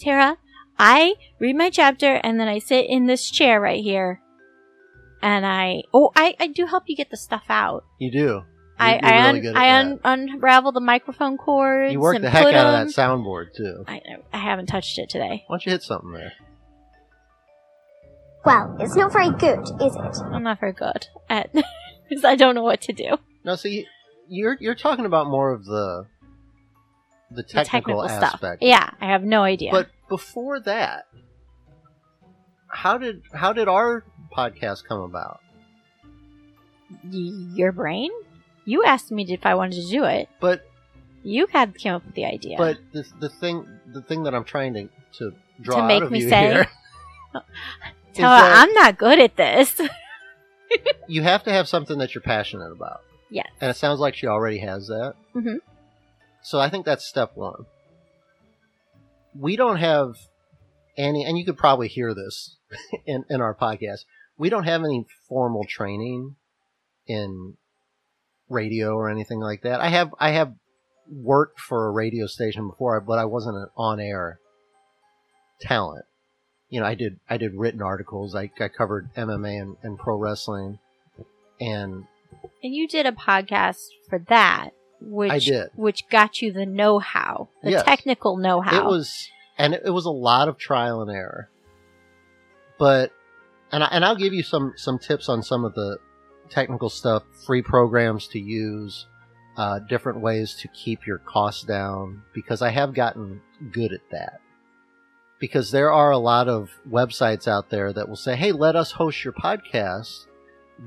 [0.00, 0.36] tara
[0.78, 4.22] i read my chapter and then i sit in this chair right here
[5.20, 8.42] and i oh i, I do help you get the stuff out You do.
[8.82, 12.24] I You're I, really un- good I un- unravel the microphone cords You work and
[12.24, 13.84] the heck put out of that soundboard too.
[13.86, 14.00] I,
[14.32, 16.32] I haven't touched it today Why don't you hit something there?
[18.44, 20.18] Well, it's not very good, is it?
[20.32, 21.52] I'm not very good at
[22.08, 23.16] because I don't know what to do.
[23.44, 23.86] No, see,
[24.28, 26.06] you're you're talking about more of the
[27.30, 28.34] the The technical, stuff.
[28.34, 28.62] aspect.
[28.62, 29.70] Yeah, I have no idea.
[29.70, 31.06] But before that,
[32.68, 34.04] how did how did our
[34.36, 35.40] podcast come about?
[37.04, 38.10] Y- your brain?
[38.64, 40.28] You asked me if I wanted to do it.
[40.40, 40.68] But
[41.22, 42.56] You had came up with the idea.
[42.58, 46.02] but the the thing the thing that I'm trying to to draw To out make
[46.02, 46.66] of me you say- here,
[48.14, 49.80] Tell her I'm not good at this.
[51.08, 53.00] you have to have something that you're passionate about.
[53.30, 53.44] Yeah.
[53.60, 55.14] And it sounds like she already has that.
[55.34, 55.58] Mhm.
[56.42, 57.64] So I think that's step one.
[59.38, 60.16] We don't have
[60.98, 62.56] any, and you could probably hear this
[63.06, 64.00] in, in our podcast.
[64.36, 66.36] We don't have any formal training
[67.06, 67.56] in
[68.52, 69.80] radio or anything like that.
[69.80, 70.54] I have, I have
[71.10, 74.38] worked for a radio station before, but I wasn't an on air
[75.60, 76.04] talent.
[76.68, 78.34] You know, I did, I did written articles.
[78.34, 80.78] I, I covered MMA and, and pro wrestling
[81.60, 82.04] and
[82.62, 84.70] and you did a podcast for that,
[85.00, 85.68] which I did.
[85.74, 87.82] which got you the know-how, the Yes.
[87.84, 88.78] technical know-how.
[88.80, 91.50] It was, and it, it was a lot of trial and error.
[92.78, 93.12] But,
[93.70, 95.98] and I, and I'll give you some some tips on some of the
[96.52, 99.06] technical stuff, free programs to use,
[99.56, 103.40] uh, different ways to keep your costs down, because I have gotten
[103.72, 104.40] good at that.
[105.40, 108.92] because there are a lot of websites out there that will say, "Hey, let us
[108.92, 110.26] host your podcast.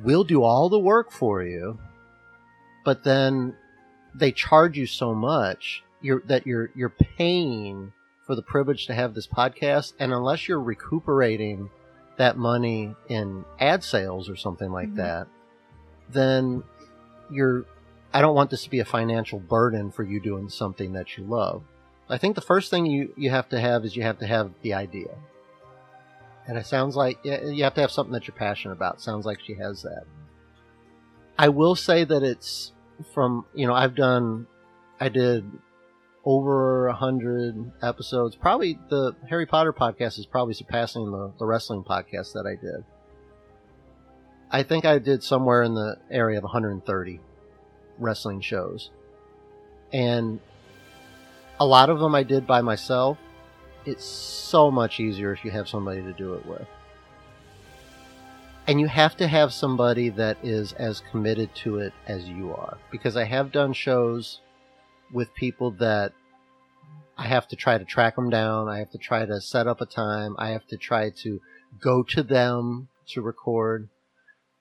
[0.02, 1.78] We'll do all the work for you."
[2.86, 3.58] But then
[4.14, 7.92] they charge you so much you're, that you're you're paying
[8.26, 11.70] for the privilege to have this podcast, and unless you're recuperating
[12.18, 14.96] that money in ad sales or something like Mhm.
[14.96, 15.28] that,
[16.10, 16.64] then
[17.30, 17.66] you're.
[18.14, 21.26] I don't want this to be a financial burden for you doing something that you
[21.26, 21.64] love.
[22.10, 24.52] I think the first thing you, you have to have is you have to have
[24.62, 25.10] the idea.
[26.48, 29.02] And it sounds like you have to have something that you're passionate about.
[29.02, 30.04] Sounds like she has that.
[31.38, 32.72] I will say that it's
[33.14, 34.48] from, you know, I've done,
[35.00, 35.50] I did
[36.24, 38.36] over a hundred episodes.
[38.36, 42.86] Probably the Harry Potter podcast is probably surpassing the, the wrestling podcast that I did.
[44.52, 47.20] I think I did somewhere in the area of 130
[48.00, 48.90] wrestling shows.
[49.92, 50.40] And
[51.60, 53.18] a lot of them I did by myself.
[53.86, 56.68] It's so much easier if you have somebody to do it with.
[58.68, 62.78] And you have to have somebody that is as committed to it as you are.
[62.92, 64.42] Because I have done shows
[65.12, 66.14] with people that
[67.18, 68.68] I have to try to track them down.
[68.68, 70.36] I have to try to set up a time.
[70.40, 71.40] I have to try to
[71.80, 73.88] go to them to record.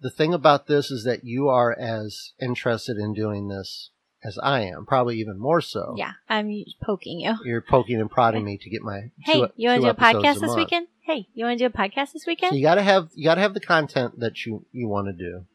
[0.04, 3.88] The thing about this is that you are as interested in doing this
[4.22, 5.94] as I am, probably even more so.
[5.96, 6.50] Yeah, I'm
[6.82, 7.36] poking you.
[7.42, 9.94] You're poking and prodding me to get my Hey, two, you want to do a
[9.94, 10.88] podcast this weekend?
[11.00, 12.50] Hey, you want to do a podcast this weekend?
[12.50, 15.46] So you gotta have you gotta have the content that you you want to do,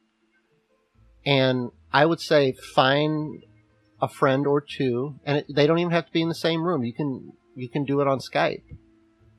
[1.23, 3.43] and I would say find
[4.01, 6.63] a friend or two, and it, they don't even have to be in the same
[6.63, 6.83] room.
[6.83, 8.63] You can you can do it on Skype,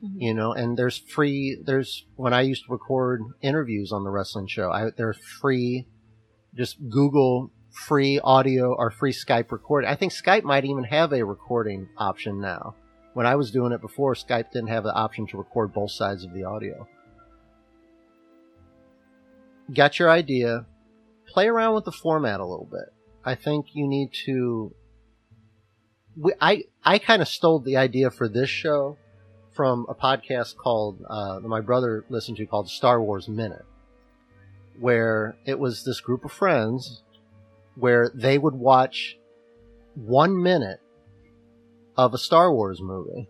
[0.05, 0.20] Mhm.
[0.20, 0.52] you know.
[0.52, 1.60] And there's free.
[1.62, 4.70] There's when I used to record interviews on the wrestling show.
[4.70, 5.86] I there's free.
[6.55, 9.89] Just Google free audio or free Skype recording.
[9.89, 12.74] I think Skype might even have a recording option now.
[13.14, 16.24] When I was doing it before, Skype didn't have the option to record both sides
[16.24, 16.89] of the audio.
[19.72, 20.66] Got your idea.
[21.28, 22.93] Play around with the format a little bit.
[23.24, 24.74] I think you need to.
[26.16, 28.98] We, I I kind of stole the idea for this show
[29.52, 33.64] from a podcast called uh, my brother listened to called Star Wars Minute,
[34.78, 37.02] where it was this group of friends
[37.74, 39.16] where they would watch
[39.94, 40.81] one minute
[41.97, 43.28] of a Star Wars movie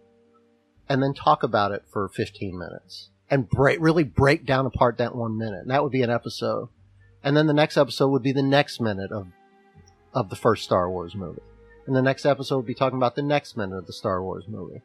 [0.89, 5.15] and then talk about it for 15 minutes and break, really break down apart that
[5.15, 5.63] one minute.
[5.63, 6.69] And that would be an episode.
[7.23, 9.29] And then the next episode would be the next minute of,
[10.13, 11.43] of the first Star Wars movie.
[11.87, 14.45] And the next episode would be talking about the next minute of the Star Wars
[14.49, 14.83] movie.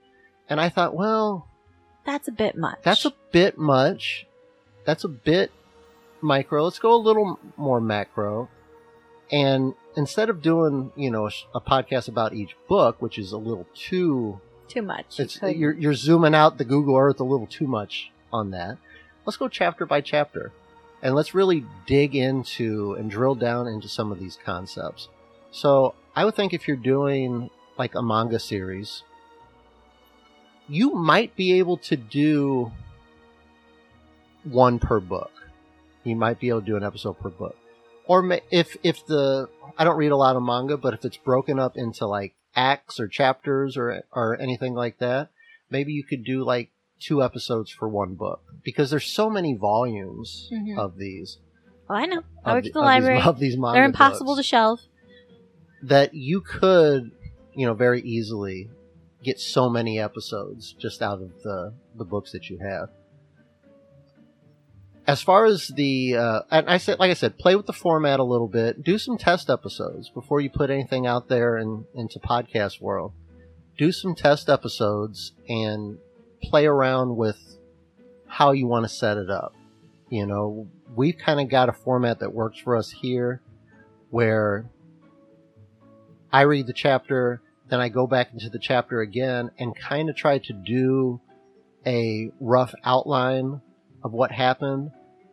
[0.50, 1.48] And I thought, well,
[2.06, 2.80] That's a bit much.
[2.84, 4.28] that's a bit much.
[4.86, 5.52] That's a bit
[6.22, 6.64] micro.
[6.64, 8.50] Let's go a little more macro.
[9.32, 13.38] And instead of doing, you know, a, a podcast about each book, which is a
[13.38, 15.20] little too too much.
[15.20, 18.78] It's could- you're you're zooming out the Google Earth a little too much on that.
[19.26, 20.52] Let's go chapter by chapter,
[21.02, 25.08] and let's really dig into and drill down into some of these concepts.
[25.50, 27.50] So I would think if you're doing
[27.80, 29.02] like a manga series,
[30.68, 32.72] you might be able to do
[34.44, 35.32] one per book.
[36.04, 37.56] You might be able to do an episode per book,
[38.06, 41.60] or if if the I don't read a lot of manga, but if it's broken
[41.60, 45.30] up into like acts or chapters or or anything like that,
[45.70, 46.70] maybe you could do like
[47.00, 50.78] two episodes for one book because there's so many volumes Mhm.
[50.78, 51.40] of these.
[51.90, 52.24] oh, I know.
[52.44, 53.18] I work the- at the of library.
[53.18, 54.80] These, of these manga They're impossible to shelve.
[55.84, 57.12] that you could,
[57.54, 58.70] you know, very easily
[59.26, 62.90] get so many episodes just out of the the books that you have.
[65.08, 68.20] As far as the, uh, and I said, like I said, play with the format
[68.20, 68.84] a little bit.
[68.84, 73.14] Do some test episodes before you put anything out there in, into podcast world.
[73.78, 76.00] Do some test episodes and
[76.42, 77.38] play around with
[78.26, 79.54] how you want to set it up.
[80.10, 83.42] You know, we've kind of got a format that works for us here
[84.10, 84.66] where
[86.34, 90.16] I read the chapter, then I go back into the chapter again and kind of
[90.16, 91.20] try to do
[91.86, 93.62] a rough outline
[94.04, 94.92] of what happened.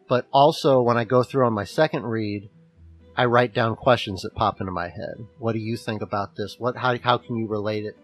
[0.09, 2.51] But also, when I go through on my second read,
[3.17, 5.27] I write down questions that pop into my head.
[5.39, 6.57] What do you think about this?
[6.59, 7.97] What how how can you relate it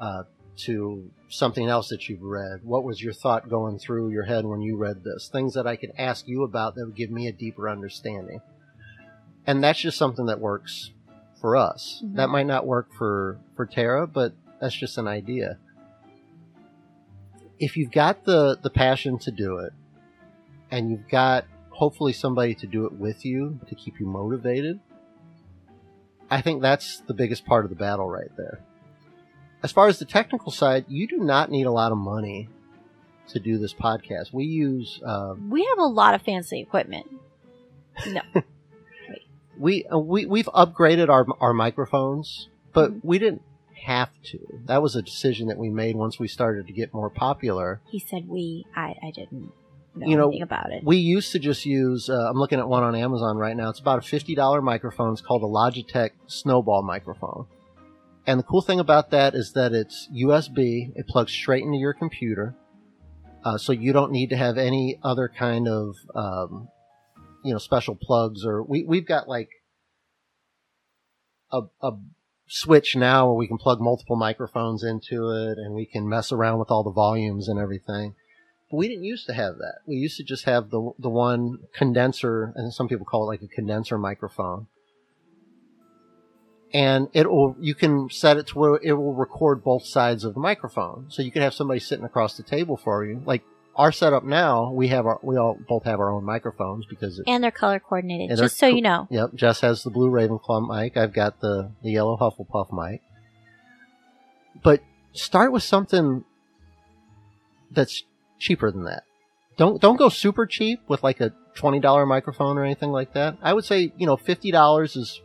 [0.00, 0.24] uh,
[0.64, 2.64] to something else that you've read?
[2.64, 5.28] What was your thought going through your head when you read this?
[5.32, 8.40] Things that I could ask you about that would give me a deeper understanding.
[9.46, 10.90] And that's just something that works
[11.40, 12.02] for us.
[12.04, 12.14] Mhm.
[12.16, 15.58] That might not work for for Tara, but that's just an idea.
[17.58, 19.72] If you've got the the passion to do it,
[20.70, 24.80] and you've got hopefully somebody to do it with you to keep you motivated,
[26.30, 28.60] I think that's the biggest part of the battle right there.
[29.62, 32.48] As far as the technical side, you do not need a lot of money
[33.28, 34.32] to do this podcast.
[34.32, 37.06] We use uh, We have a lot of fancy equipment.
[38.06, 38.22] No.
[39.60, 43.00] we uh, we we've upgraded our our microphones, but Mhm.
[43.04, 43.42] we didn't
[43.86, 44.38] have to.
[44.66, 47.80] That was a decision that we made once we started to get more popular.
[47.90, 48.66] he said we.
[48.76, 49.52] I, I didn't
[49.94, 50.84] know You know, anything about it.
[50.84, 52.08] We used to just use.
[52.10, 53.68] Uh, I'm looking at one on Amazon right now.
[53.70, 55.12] It's about a fifty dollar microphone.
[55.12, 57.46] It's called a Logitech Snowball microphone.
[58.26, 60.92] And the cool thing about that is that it's USB.
[60.94, 62.54] It plugs straight into your computer,
[63.44, 66.68] uh, so you don't need to have any other kind of, um,
[67.42, 68.44] you know, special plugs.
[68.44, 69.50] Or we we've got like
[71.52, 71.92] a a
[72.48, 76.58] switch now where we can plug multiple microphones into it, and we can mess around
[76.58, 78.14] with all the volumes and everything.
[78.70, 79.78] But we didn't used to have that.
[79.86, 83.42] We used to just have the the one condenser, and some people call it like
[83.42, 84.66] a condenser microphone.
[86.72, 90.34] And it will you can set it to where it will record both sides of
[90.34, 91.06] the microphone.
[91.08, 93.22] So you could have somebody sitting across the table for you.
[93.24, 93.42] Like
[93.80, 97.24] our setup now, we have our we all both have our own microphones because it,
[97.26, 99.08] and they're color coordinated, just so co- you know.
[99.10, 100.98] Yep, Jess has the blue Ravenclaw mic.
[100.98, 103.00] I've got the the yellow Hufflepuff mic.
[104.62, 104.82] But
[105.14, 106.24] start with something
[107.70, 108.04] that's
[108.38, 109.04] cheaper than that.
[109.56, 113.38] Don't don't go super cheap with like a twenty dollar microphone or anything like that.
[113.40, 115.22] I would say you know fifty dollars is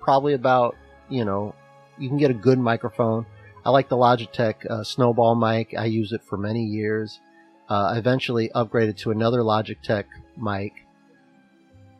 [0.00, 0.76] probably about
[1.10, 1.54] you know
[1.98, 3.26] you can get a good microphone.
[3.66, 5.74] I like the Logitech uh, Snowball mic.
[5.76, 7.20] I use it for many years.
[7.68, 10.04] Uh, eventually upgraded to another Logitech
[10.36, 10.72] mic.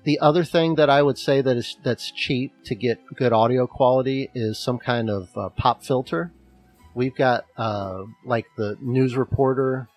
[0.05, 3.67] The other thing that I would say that is that's cheap to get good audio
[3.67, 6.33] quality is some kind of uh, pop filter.
[6.95, 9.89] We've got uh, like the news reporter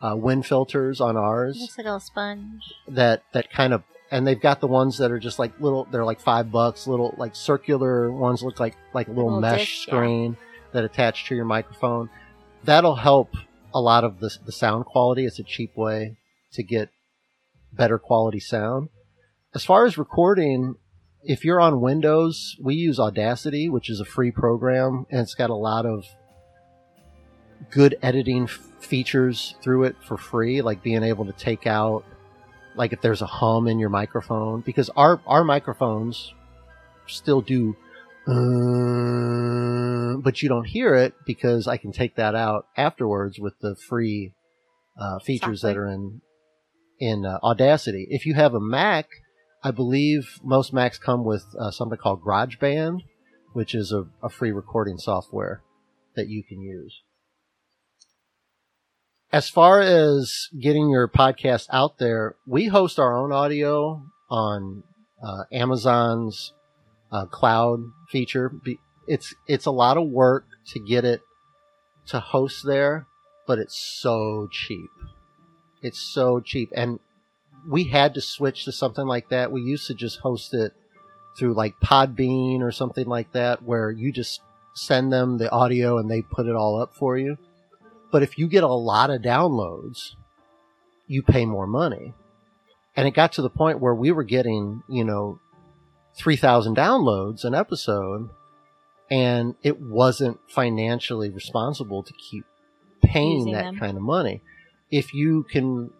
[0.00, 2.72] uh, wind filters on ours Looks like a little sponge.
[2.88, 6.04] that that kind of and they've got the ones that are just like little they're
[6.04, 9.86] like five bucks little like circular ones look like like a little, Little mesh dish,
[9.86, 9.92] yeah.
[9.92, 10.36] screen
[10.72, 12.08] that attach to your microphone
[12.64, 13.36] that'll help
[13.74, 16.16] a lot of the, the sound quality it's a cheap way
[16.52, 16.90] to get
[17.72, 18.88] better quality sound.
[19.54, 20.76] As far as recording
[21.22, 25.50] if you're on windows we use audacity which is a free program and it's got
[25.50, 26.04] a lot of
[27.70, 32.04] good editing features through it for free like being able to take out
[32.74, 36.34] like if there's a hum in your microphone because our our microphones
[37.06, 37.76] still do
[38.26, 43.74] uh, but you don't hear it because I can take that out afterwards with the
[43.88, 44.34] free
[44.98, 46.20] uh, features that are in
[47.00, 48.06] in uh, Audacity.
[48.10, 49.08] If you have a Mac,
[49.64, 53.00] I believe most Macs come with uh, something called GarageBand,
[53.52, 55.62] which is a, a free recording software
[56.14, 57.02] that you can use.
[59.32, 64.84] As far as getting your podcast out there, we host our own audio on
[65.24, 66.52] uh, Amazon's
[67.12, 68.52] uh, cloud feature.
[69.06, 71.20] It's it's a lot of work to get it
[72.06, 73.06] to host there,
[73.46, 74.90] but it's so cheap.
[75.82, 76.98] It's so cheap, and
[77.68, 79.52] we had to switch to something like that.
[79.52, 80.72] We used to just host it
[81.38, 84.40] through like Podbean or something like that, where you just
[84.74, 87.36] send them the audio and they put it all up for you.
[88.10, 90.12] But if you get a lot of downloads,
[91.06, 92.14] you pay more money.
[92.94, 95.40] And it got to the point where we were getting, you know,
[96.16, 98.30] 3,000 downloads an episode,
[99.10, 102.44] and it wasn't financially responsible to keep
[103.02, 103.78] paying Using that them.
[103.78, 104.42] kind of money.
[104.90, 105.90] If you can,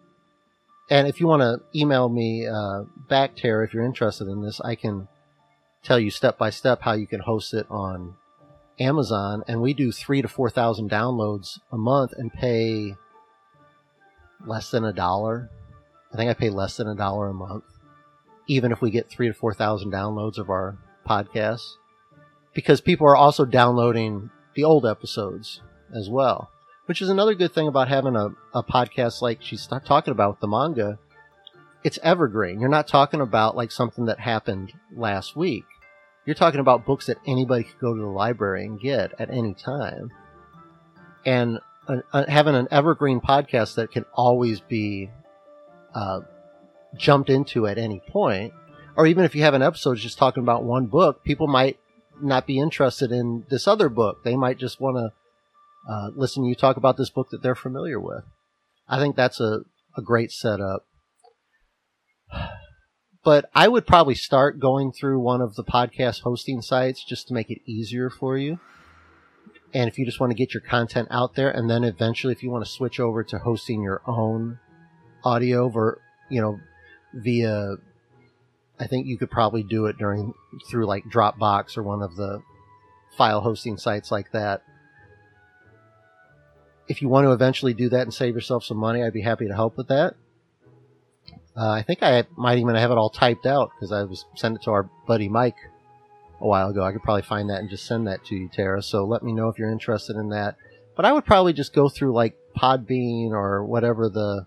[0.89, 4.61] and if you want to email me uh, back, Tara, if you're interested in this,
[4.61, 5.07] I can
[5.83, 8.15] tell you step by step how you can host it on
[8.79, 12.95] Amazon, and we do three to four thousand downloads a month and pay
[14.45, 15.49] less than a dollar.
[16.11, 17.63] I think I pay less than a dollar a month,
[18.47, 21.77] even if we get three to four thousand downloads of our podcasts,
[22.53, 25.61] because people are also downloading the old episodes
[25.95, 26.49] as well,
[26.85, 30.31] which is another good thing about having a, a podcast like she's ta- talking about
[30.31, 30.99] with the manga.
[31.83, 32.61] It's evergreen.
[32.61, 35.65] You're not talking about like something that happened last week.
[36.25, 39.53] You're talking about books that anybody could go to the library and get at any
[39.53, 40.11] time.
[41.25, 45.09] And uh, uh, having an evergreen podcast that can always be
[45.93, 46.21] uh,
[46.97, 48.53] jumped into at any point,
[48.95, 51.79] or even if you have an episode just talking about one book, people might
[52.21, 54.23] not be interested in this other book.
[54.23, 57.55] They might just want to uh, listen to you talk about this book that they're
[57.55, 58.23] familiar with.
[58.87, 59.61] I think that's a,
[59.97, 60.85] a great setup.
[63.23, 67.33] But I would probably start going through one of the podcast hosting sites just to
[67.33, 68.59] make it easier for you.
[69.73, 72.43] And if you just want to get your content out there, and then eventually, if
[72.43, 74.59] you want to switch over to hosting your own
[75.23, 75.99] audio, ver,
[76.29, 76.59] you know,
[77.13, 77.75] via,
[78.79, 80.33] I think you could probably do it during
[80.69, 82.41] through like Dropbox or one of the
[83.17, 84.63] file hosting sites like that.
[86.87, 89.47] if you want to eventually do that and save yourself some money, I'd be happy
[89.47, 90.15] to help with that.
[91.55, 94.55] Uh, I think I might even have it all typed out because I was sent
[94.55, 95.55] it to our buddy Mike
[96.41, 96.83] a while ago.
[96.83, 98.81] I could probably find that and just send that to you, Tara.
[98.81, 100.55] So let me know if you're interested in that.
[100.95, 104.45] But I would probably just go through like Podbean or whatever the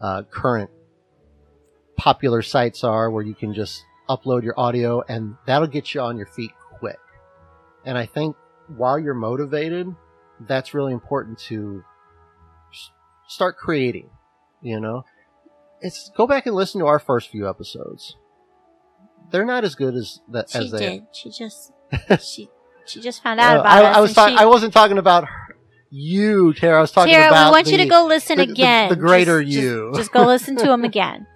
[0.00, 0.70] uh, current
[2.00, 6.16] popular sites are where you can just upload your audio and that'll get you on
[6.16, 6.96] your feet quick.
[7.84, 8.36] And I think
[8.74, 9.94] while you're motivated,
[10.48, 11.84] that's really important to
[13.28, 14.08] start creating,
[14.62, 15.04] you know?
[15.82, 18.16] It's go back and listen to our first few episodes.
[19.30, 21.02] They're not as good as that She as they did.
[21.12, 21.72] She just
[22.22, 22.48] she
[22.86, 23.96] she just found out Uh, about I, us.
[23.96, 24.36] I was talking.
[24.38, 25.56] she- I wasn't talking about her,
[25.90, 26.78] you, Tara.
[26.78, 28.88] I was talking Tara, about Tara, we want you to go listen the- the- again.
[28.88, 29.88] the greater Just- you.
[29.90, 31.26] Just, just go listen to him again.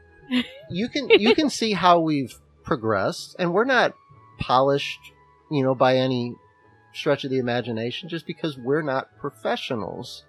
[0.70, 3.94] You can you can see how we've progressed, and we're not
[4.38, 5.12] polished,
[5.50, 6.34] you know, by any
[6.92, 10.24] stretch of the imagination, just because we're not professionals.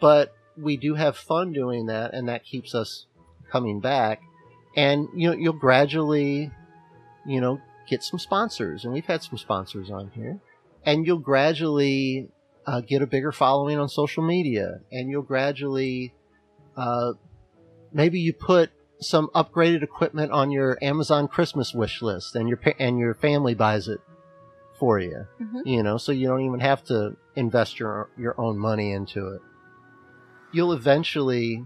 [0.00, 3.06] But we do have fun doing that, and that keeps us
[3.50, 4.20] coming back.
[4.76, 6.50] And you know, you'll gradually,
[7.26, 10.40] you know, get some sponsors, and we've had some sponsors on here,
[10.84, 12.28] and you'll gradually
[12.66, 16.14] uh, get a bigger following on social media, and you'll gradually.
[16.76, 17.12] Uh,
[17.94, 22.98] maybe you put some upgraded equipment on your Amazon Christmas wish list, and your and
[22.98, 24.00] your family buys it
[24.78, 25.26] for you.
[25.40, 25.62] Mhm.
[25.64, 29.40] You know, so you don't even have to invest your your own money into it.
[30.52, 31.64] You'll eventually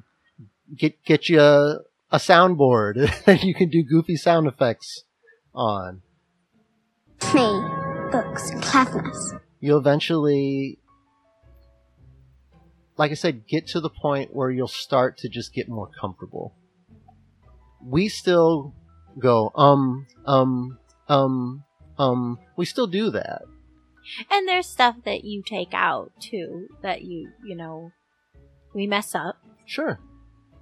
[0.76, 1.80] get get you a,
[2.10, 2.94] a soundboard
[3.24, 5.04] that you can do goofy sound effects
[5.54, 6.02] on.
[7.34, 7.62] Me,
[8.12, 9.34] books, cleverness.
[9.60, 10.78] You'll eventually
[12.98, 16.54] like I said, get to the point where you'll start to just get more comfortable.
[17.82, 18.74] We still
[19.18, 21.64] go, um, um, um,
[21.96, 23.42] um, we still do that.
[24.30, 27.92] And there's stuff that you take out too that you you know
[28.74, 29.36] we mess up.
[29.66, 30.00] Sure.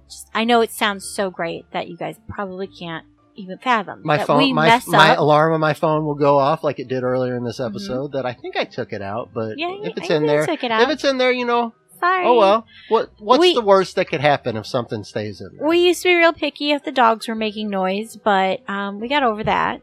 [0.09, 3.05] Just, I know it sounds so great that you guys probably can't
[3.35, 6.87] even fathom My phone, my, my alarm on my phone will go off like it
[6.87, 9.95] did earlier in this episode that I think I took it out, but yeah, if
[9.95, 12.25] it's I in there, if it's in there, you know, Sorry.
[12.25, 12.65] oh well.
[12.89, 15.67] What, what's We- the worst that could happen if something stays in there?
[15.67, 19.07] We used to be real picky if the dogs were making noise, but um, we
[19.07, 19.81] got over that.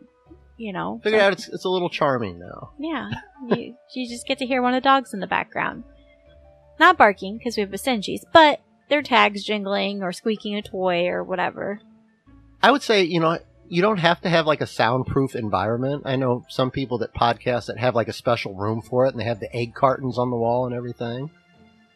[0.57, 2.71] You know, Figured So- out it's, it's a little charming now.
[2.79, 3.11] Yeah,
[3.49, 5.83] you, you just get to hear one of the dogs in the background,
[6.79, 11.25] not barking because we have Basenjis, but their tags jingling or squeaking a toy or
[11.25, 11.81] whatever.
[12.63, 13.39] I would say, you know,
[13.69, 16.03] you don't have to have like a soundproof environment.
[16.05, 19.19] I know some people that podcast that have like a special room for it and
[19.19, 21.31] they have the egg cartons on the wall and everything.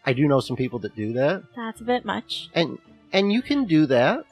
[0.09, 1.43] I do know some people that do that.
[1.55, 2.49] That's a bit much.
[2.55, 2.79] And
[3.13, 4.25] and you can do that,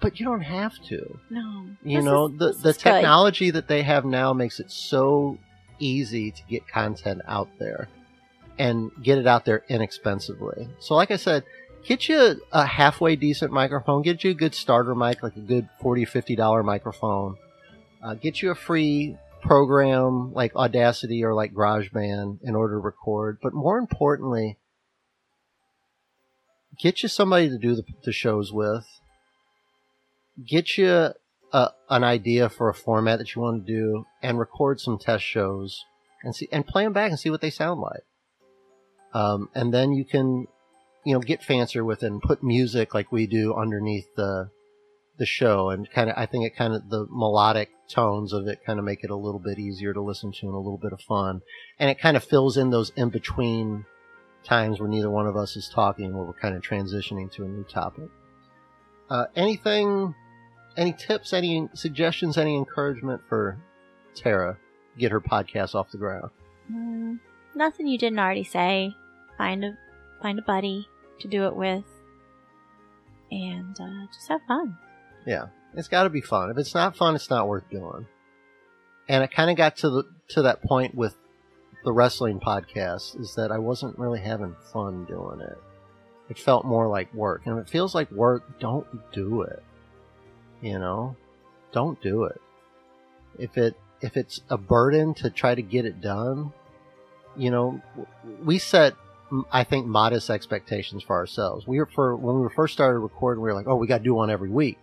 [0.00, 1.18] but you don't have to.
[1.30, 2.82] No, You know, is- the the is good.
[2.92, 5.38] technology that they have now makes it so
[5.78, 7.88] easy to get content out there
[8.58, 10.68] and get it out there inexpensively.
[10.80, 11.44] So like I said,
[11.84, 15.68] get you a halfway decent microphone, get you a good starter mic, like a good
[15.80, 17.36] 40 50 dollar microphone.
[18.02, 23.38] Uh, get you a free program like Audacity or like GarageBand in order to record,
[23.42, 24.56] but more importantly,
[26.78, 28.86] get you somebody to do the, the shows with.
[30.46, 31.12] Get you
[31.52, 35.24] a, an idea for a format that you want to do and record some test
[35.24, 35.84] shows
[36.22, 38.04] and see and play them back and see what they sound like.
[39.14, 40.46] Um, and then you can,
[41.04, 44.50] you know, get fancier with it and put music like we do underneath the
[45.18, 48.60] the show and kind of I think it kind of the melodic tones of it
[48.64, 50.92] kind of make it a little bit easier to listen to and a little bit
[50.92, 51.40] of fun.
[51.78, 53.84] And it kind of fills in those in between
[54.44, 57.48] times where neither one of us is talking where we're kind of transitioning to a
[57.48, 58.08] new topic.
[59.10, 60.14] Uh, anything
[60.78, 63.58] any tips, any suggestions, any encouragement for
[64.14, 64.56] Tara
[64.94, 66.30] to get her podcast off the ground?
[66.72, 67.18] Mm,
[67.54, 68.94] nothing you didn't already say.
[69.36, 69.76] Find a
[70.22, 70.88] find a buddy
[71.20, 71.84] to do it with,
[73.30, 74.78] and uh, just have fun.
[75.26, 76.50] Yeah, it's got to be fun.
[76.50, 78.06] If it's not fun, it's not worth doing.
[79.08, 81.16] And it kind of got to the to that point with
[81.88, 85.56] the wrestling podcast is that I wasn't really having fun doing it.
[86.28, 89.62] It felt more like work, and if it feels like work, don't do it.
[90.60, 91.16] You know,
[91.72, 92.42] don't do it.
[93.38, 96.52] If it if it's a burden to try to get it done,
[97.38, 97.80] you know,
[98.44, 98.92] we set
[99.50, 101.66] I think modest expectations for ourselves.
[101.66, 104.04] We were for when we first started recording, we were like, oh, we got to
[104.04, 104.76] do one every week.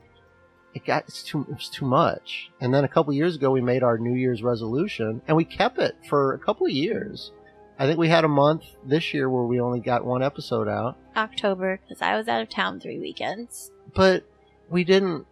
[0.76, 2.52] It got it's too it was too much.
[2.61, 5.80] And then a couple years ago, we made our New Year's resolution, and we kept
[5.80, 7.31] it for a couple of years.
[7.80, 10.97] I think we had a month this year where we only got one episode out,
[11.18, 13.72] October, because I was out of town three weekends.
[13.95, 14.23] but
[14.69, 15.26] we didn't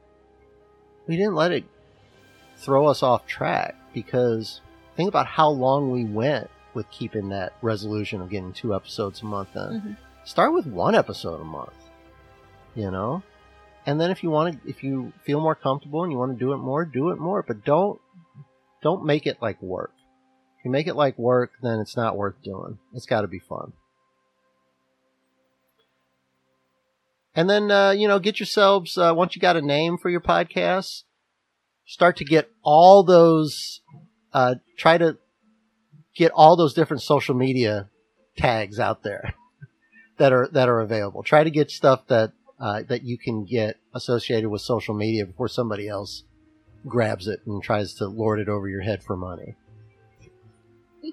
[1.08, 1.66] we didn't let it
[2.58, 4.62] throw us off track because
[4.96, 9.26] think about how long we went with keeping that resolution of getting two episodes a
[9.26, 9.62] month in.
[9.62, 9.98] Mhm.
[10.26, 11.74] Start with one episode a month.
[12.76, 13.22] You know?
[13.86, 16.40] And then if you want to if you feel more comfortable and you want to
[16.40, 18.00] do it more, do it more, but don't
[18.82, 19.94] don't make it like work.
[20.60, 22.80] If you make it like work, then it's not worth doing.
[22.94, 23.74] It's got to be fun.
[27.36, 30.22] And then, uh, you know, get yourselves, uh, once you got a name for your
[30.22, 31.04] podcast,
[31.86, 33.82] start to get all those,
[34.34, 35.18] uh, try to
[36.16, 37.90] get all those different social media
[38.38, 39.34] tags out there
[40.18, 41.24] that are, that are available.
[41.24, 42.34] Try to get stuff that,
[42.64, 46.24] uh, that you can get associated with social media before somebody else
[46.88, 49.56] grabs it and tries to lord it over your head for money.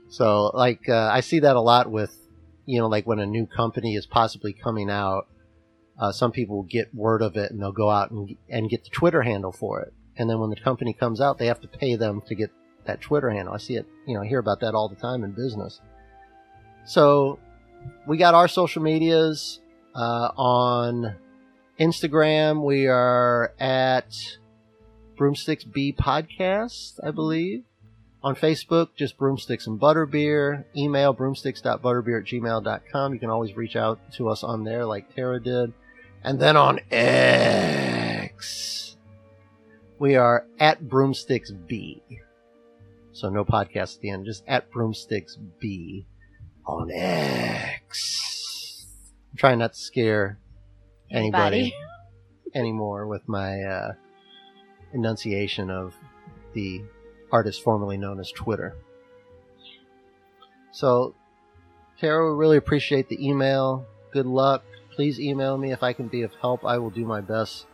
[0.09, 2.17] So, like, uh, I see that a lot with,
[2.67, 5.27] you know, like when a new company is possibly coming out,
[5.99, 8.91] uh, some people get word of it and they'll go out and, and get the
[8.91, 9.93] Twitter handle for it.
[10.17, 12.53] And then when the company comes out, they have to pay them to get
[12.85, 13.55] that Twitter handle.
[13.55, 15.81] I see it, you know, I hear about that all the time in business.
[16.85, 17.41] So
[18.07, 19.59] we got our social medias
[19.97, 21.17] uh, on
[21.81, 22.63] Instagram.
[22.63, 24.15] We are at
[25.17, 27.65] Broomsticks B Podcast, I believe.
[28.23, 30.67] On Facebook, just Broomsticks and Butterbeer.
[30.77, 33.15] Email broomsticks.butterbeer at gmail.com.
[33.15, 35.73] You can always reach out to us on there like Tara did.
[36.23, 38.99] And then on X,
[39.99, 42.03] we are at Broomsticks B.
[43.13, 46.05] So no podcast at the end, just at Broomsticks B
[46.67, 48.87] on X.
[49.33, 50.39] I'm trying not to scare
[51.11, 51.75] anybody,
[52.55, 53.93] anymore with my uh,
[54.93, 55.95] enunciation of
[56.55, 56.83] the
[57.33, 58.75] artist formerly known as Twitter.
[60.73, 61.15] So,
[62.01, 63.87] Tara, we really appreciate the email.
[64.13, 64.65] Good luck.
[64.95, 66.65] Please email me if I can be of help.
[66.65, 67.67] I will do my best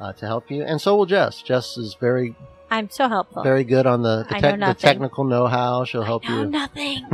[0.00, 1.42] uh, to help you, and so will Jess.
[1.42, 2.34] Jess is very,
[2.70, 3.42] I'm so helpful.
[3.42, 5.84] very good on the the, tech know the technical know-how.
[5.84, 6.48] She'll help I know you.
[6.48, 7.06] nothing.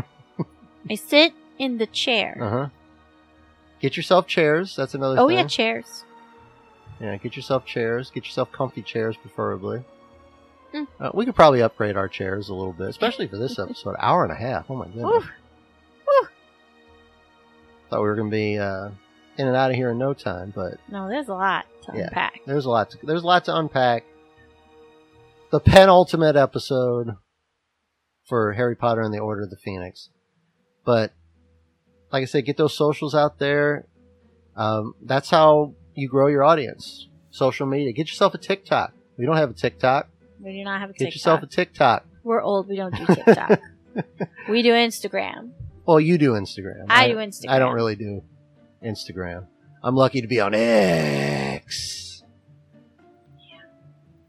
[0.91, 2.39] I sit in the chair.
[2.41, 2.69] Uh huh.
[3.81, 4.75] Get yourself chairs.
[4.77, 5.39] That's another oh thing.
[5.39, 6.05] yeah, chairs.
[7.01, 8.11] Yeah, get yourself chairs.
[8.11, 9.85] Get yourself comfy chairs, preferably.
[10.73, 10.85] Hmm.
[11.01, 13.95] Uh, we could probably upgrade our chairs a little bit, especially for this episode.
[14.01, 14.67] Hour and a half.
[14.69, 15.25] Oh my goodness.
[17.91, 18.91] Thought we were going to be uh,
[19.39, 22.09] in and out of here in no time, but No, there's a lot to Yeah.
[22.09, 22.41] unpack.
[22.47, 22.91] there's a lot.
[22.91, 24.05] To, there's a lot to unpack.
[25.51, 27.17] The penultimate episode
[28.27, 30.11] for Harry Potter and the Order of the Phoenix,
[30.85, 31.13] but
[32.13, 33.87] like I said, get those socials out there.
[34.57, 37.09] Um, that's how you grow your audience.
[37.31, 37.93] Social media.
[37.93, 38.93] Get yourself a TikTok.
[39.17, 40.09] We don't have a TikTok.
[40.41, 41.11] We do not have a Get TikTok.
[41.11, 42.07] Get yourself a TikTok.
[42.23, 42.69] We're old.
[42.69, 43.61] We don't do TikTok.
[44.49, 45.51] we do Instagram.
[45.87, 46.87] Well, you do Instagram.
[46.89, 47.49] I do Instagram.
[47.49, 48.23] I don't really do
[48.85, 49.47] Instagram.
[49.83, 52.23] I'm lucky to be on X.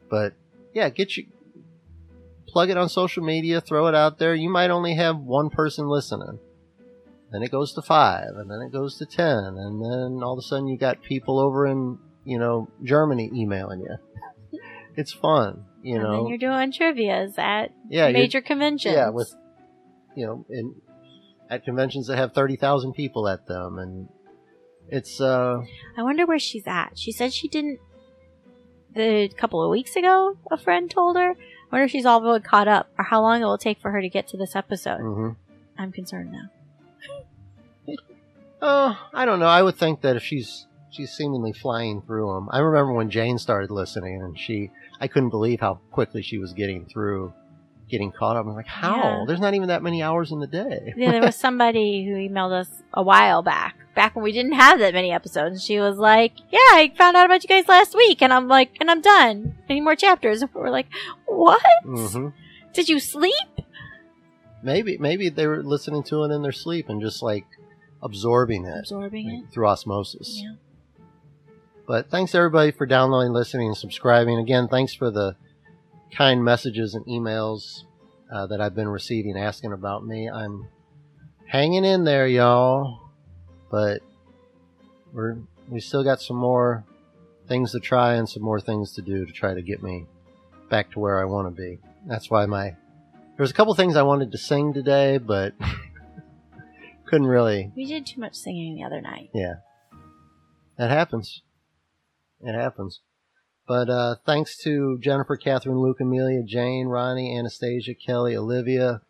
[0.09, 0.33] But
[0.73, 1.27] yeah, get you
[2.47, 4.33] plug it on social media, throw it out there.
[4.33, 6.39] You might only have one person listening.
[7.31, 10.39] Then it goes to five, and then it goes to ten, and then all of
[10.39, 13.97] a sudden you got people over in you know Germany emailing you.
[14.95, 16.27] It's fun, you and know.
[16.27, 18.95] you're doing trivia's at yeah, major conventions.
[18.95, 19.33] yeah, with
[20.15, 20.75] you know, in
[21.49, 24.09] at conventions that have thirty thousand people at them, and
[24.89, 25.61] it's uh,
[25.95, 26.97] I wonder where she's at.
[26.97, 27.79] She said she didn't.
[28.93, 31.29] The couple of weeks ago, a friend told her.
[31.31, 31.35] I
[31.71, 34.09] wonder if she's all caught up, or how long it will take for her to
[34.09, 34.99] get to this episode.
[34.99, 35.35] mhm.
[35.77, 36.49] I'm concerned now.
[38.61, 39.47] Oh, I don't know.
[39.47, 42.49] I would think that if she's she's seemingly flying through them.
[42.51, 46.53] I remember when Jane started listening, and she, I couldn't believe how quickly she was
[46.53, 47.33] getting through,
[47.89, 48.45] getting caught up.
[48.45, 48.95] I'm like, how?
[48.95, 49.23] Yeah.
[49.27, 50.93] There's not even that many hours in the day.
[50.97, 54.79] Yeah, there was somebody who emailed us a while back, back when we didn't have
[54.79, 55.53] that many episodes.
[55.53, 58.47] And she was like, "Yeah, I found out about you guys last week," and I'm
[58.47, 59.57] like, "And I'm done.
[59.69, 60.87] Any more chapters?" And we're like,
[61.25, 61.61] "What?
[61.83, 62.29] hmm
[62.73, 63.33] Did you sleep?"
[64.61, 67.45] Maybe maybe they were listening to it in their sleep and just like
[68.01, 69.51] absorbing it Absorbing it.
[69.51, 70.41] through osmosis.
[70.43, 70.53] Yeah.
[71.87, 74.37] But thanks everybody for downloading, listening, and subscribing.
[74.37, 75.35] Again, thanks for the
[76.15, 77.83] kind messages and emails
[78.31, 80.29] uh, that I've been receiving asking about me.
[80.29, 80.67] I'm
[81.47, 82.99] hanging in there, y'all.
[83.71, 84.01] But
[85.13, 86.83] we're we still got some more
[87.47, 90.05] things to try and some more things to do to try to get me
[90.69, 91.79] back to where I want to be.
[92.07, 92.75] That's why my
[93.37, 95.53] there's a couple things I wanted to sing today, but
[97.09, 99.29] couldn't really We did too much singing the other night.
[99.33, 99.55] yeah.
[100.77, 101.41] That happens.
[102.41, 103.01] It happens.
[103.67, 109.01] But uh, thanks to Jennifer, Catherine, Luke, Amelia, Jane, Ronnie, Anastasia, Kelly, Olivia.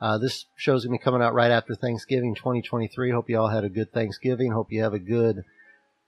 [0.00, 3.10] Uh, this show's going to be coming out right after Thanksgiving 2023.
[3.10, 4.52] Hope you all had a good Thanksgiving.
[4.52, 5.42] Hope you have a good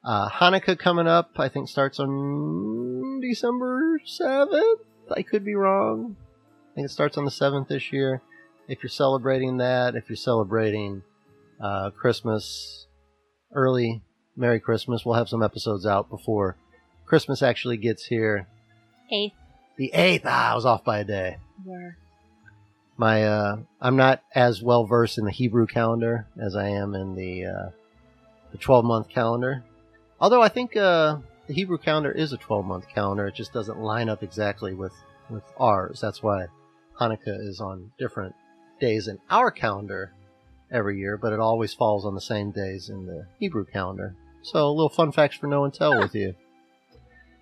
[0.05, 1.33] uh, Hanukkah coming up.
[1.37, 4.77] I think starts on December 7th.
[5.11, 6.17] I could be wrong.
[6.73, 8.23] I think it starts on the 7th this year.
[8.69, 11.03] if you're celebrating that, if you're celebrating
[11.61, 12.87] uh, Christmas,
[13.53, 14.03] early
[14.37, 16.57] Merry Christmas, we'll have some episodes out before
[17.07, 18.47] Christmas actually gets here.
[19.11, 19.35] Eighth.
[19.77, 21.39] The 8th, ah, I was off by a day.
[21.65, 21.97] Were.
[22.97, 27.15] My, uh, I'm not as well versed in the Hebrew calendar as I am in
[27.15, 27.71] the, uh,
[28.53, 29.65] the 12 month calendar.
[30.21, 33.27] Although I think, uh, the Hebrew calendar is a 12 month calendar.
[33.27, 34.95] It just doesn't line up exactly with,
[35.31, 36.01] with ours.
[36.01, 36.47] That's why
[37.01, 38.35] Hanukkah is on different
[38.81, 40.13] days in our calendar
[40.71, 44.15] every year, but it always falls on the same days in the Hebrew calendar.
[44.43, 46.35] So a little fun facts for no and tell with you.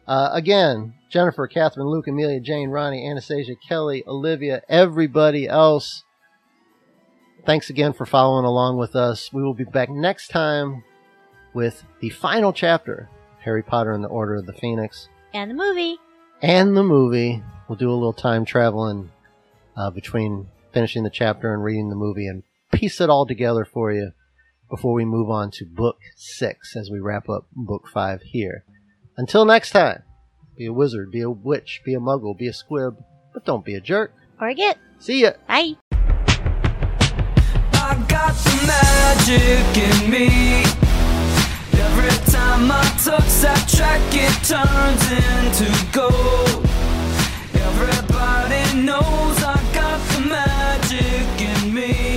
[0.06, 6.04] Uh, again, Jennifer, Catherine, Luke, Amelia, Jane, Ronnie, Anastasia, Kelly, Olivia, everybody else.
[7.44, 9.32] Thanks again for following along with us.
[9.32, 10.84] We will be back next time
[11.54, 13.08] with the final chapter,
[13.40, 15.96] Harry Potter and the Order of the Phoenix, And the movie.
[16.42, 17.42] and the movie.
[17.68, 19.10] We'll do a little time traveling
[19.76, 22.42] uh, between finishing the chapter and reading the movie and
[22.76, 24.12] piece it all together for you
[24.68, 28.64] before we move on to book six as we wrap up book five here.
[29.16, 30.02] Until next time,
[30.58, 33.74] be a wizard, be a witch, be a muggle, be a squib, but don't be
[33.74, 34.12] a jerk.
[34.38, 34.76] Or a git.
[34.98, 35.30] See ya.
[35.48, 35.76] Bye.
[37.72, 40.64] I got the magic in me.
[41.80, 46.66] Every time I touch that track, it turns into gold.
[47.54, 52.15] Everybody knows I got the magic in me.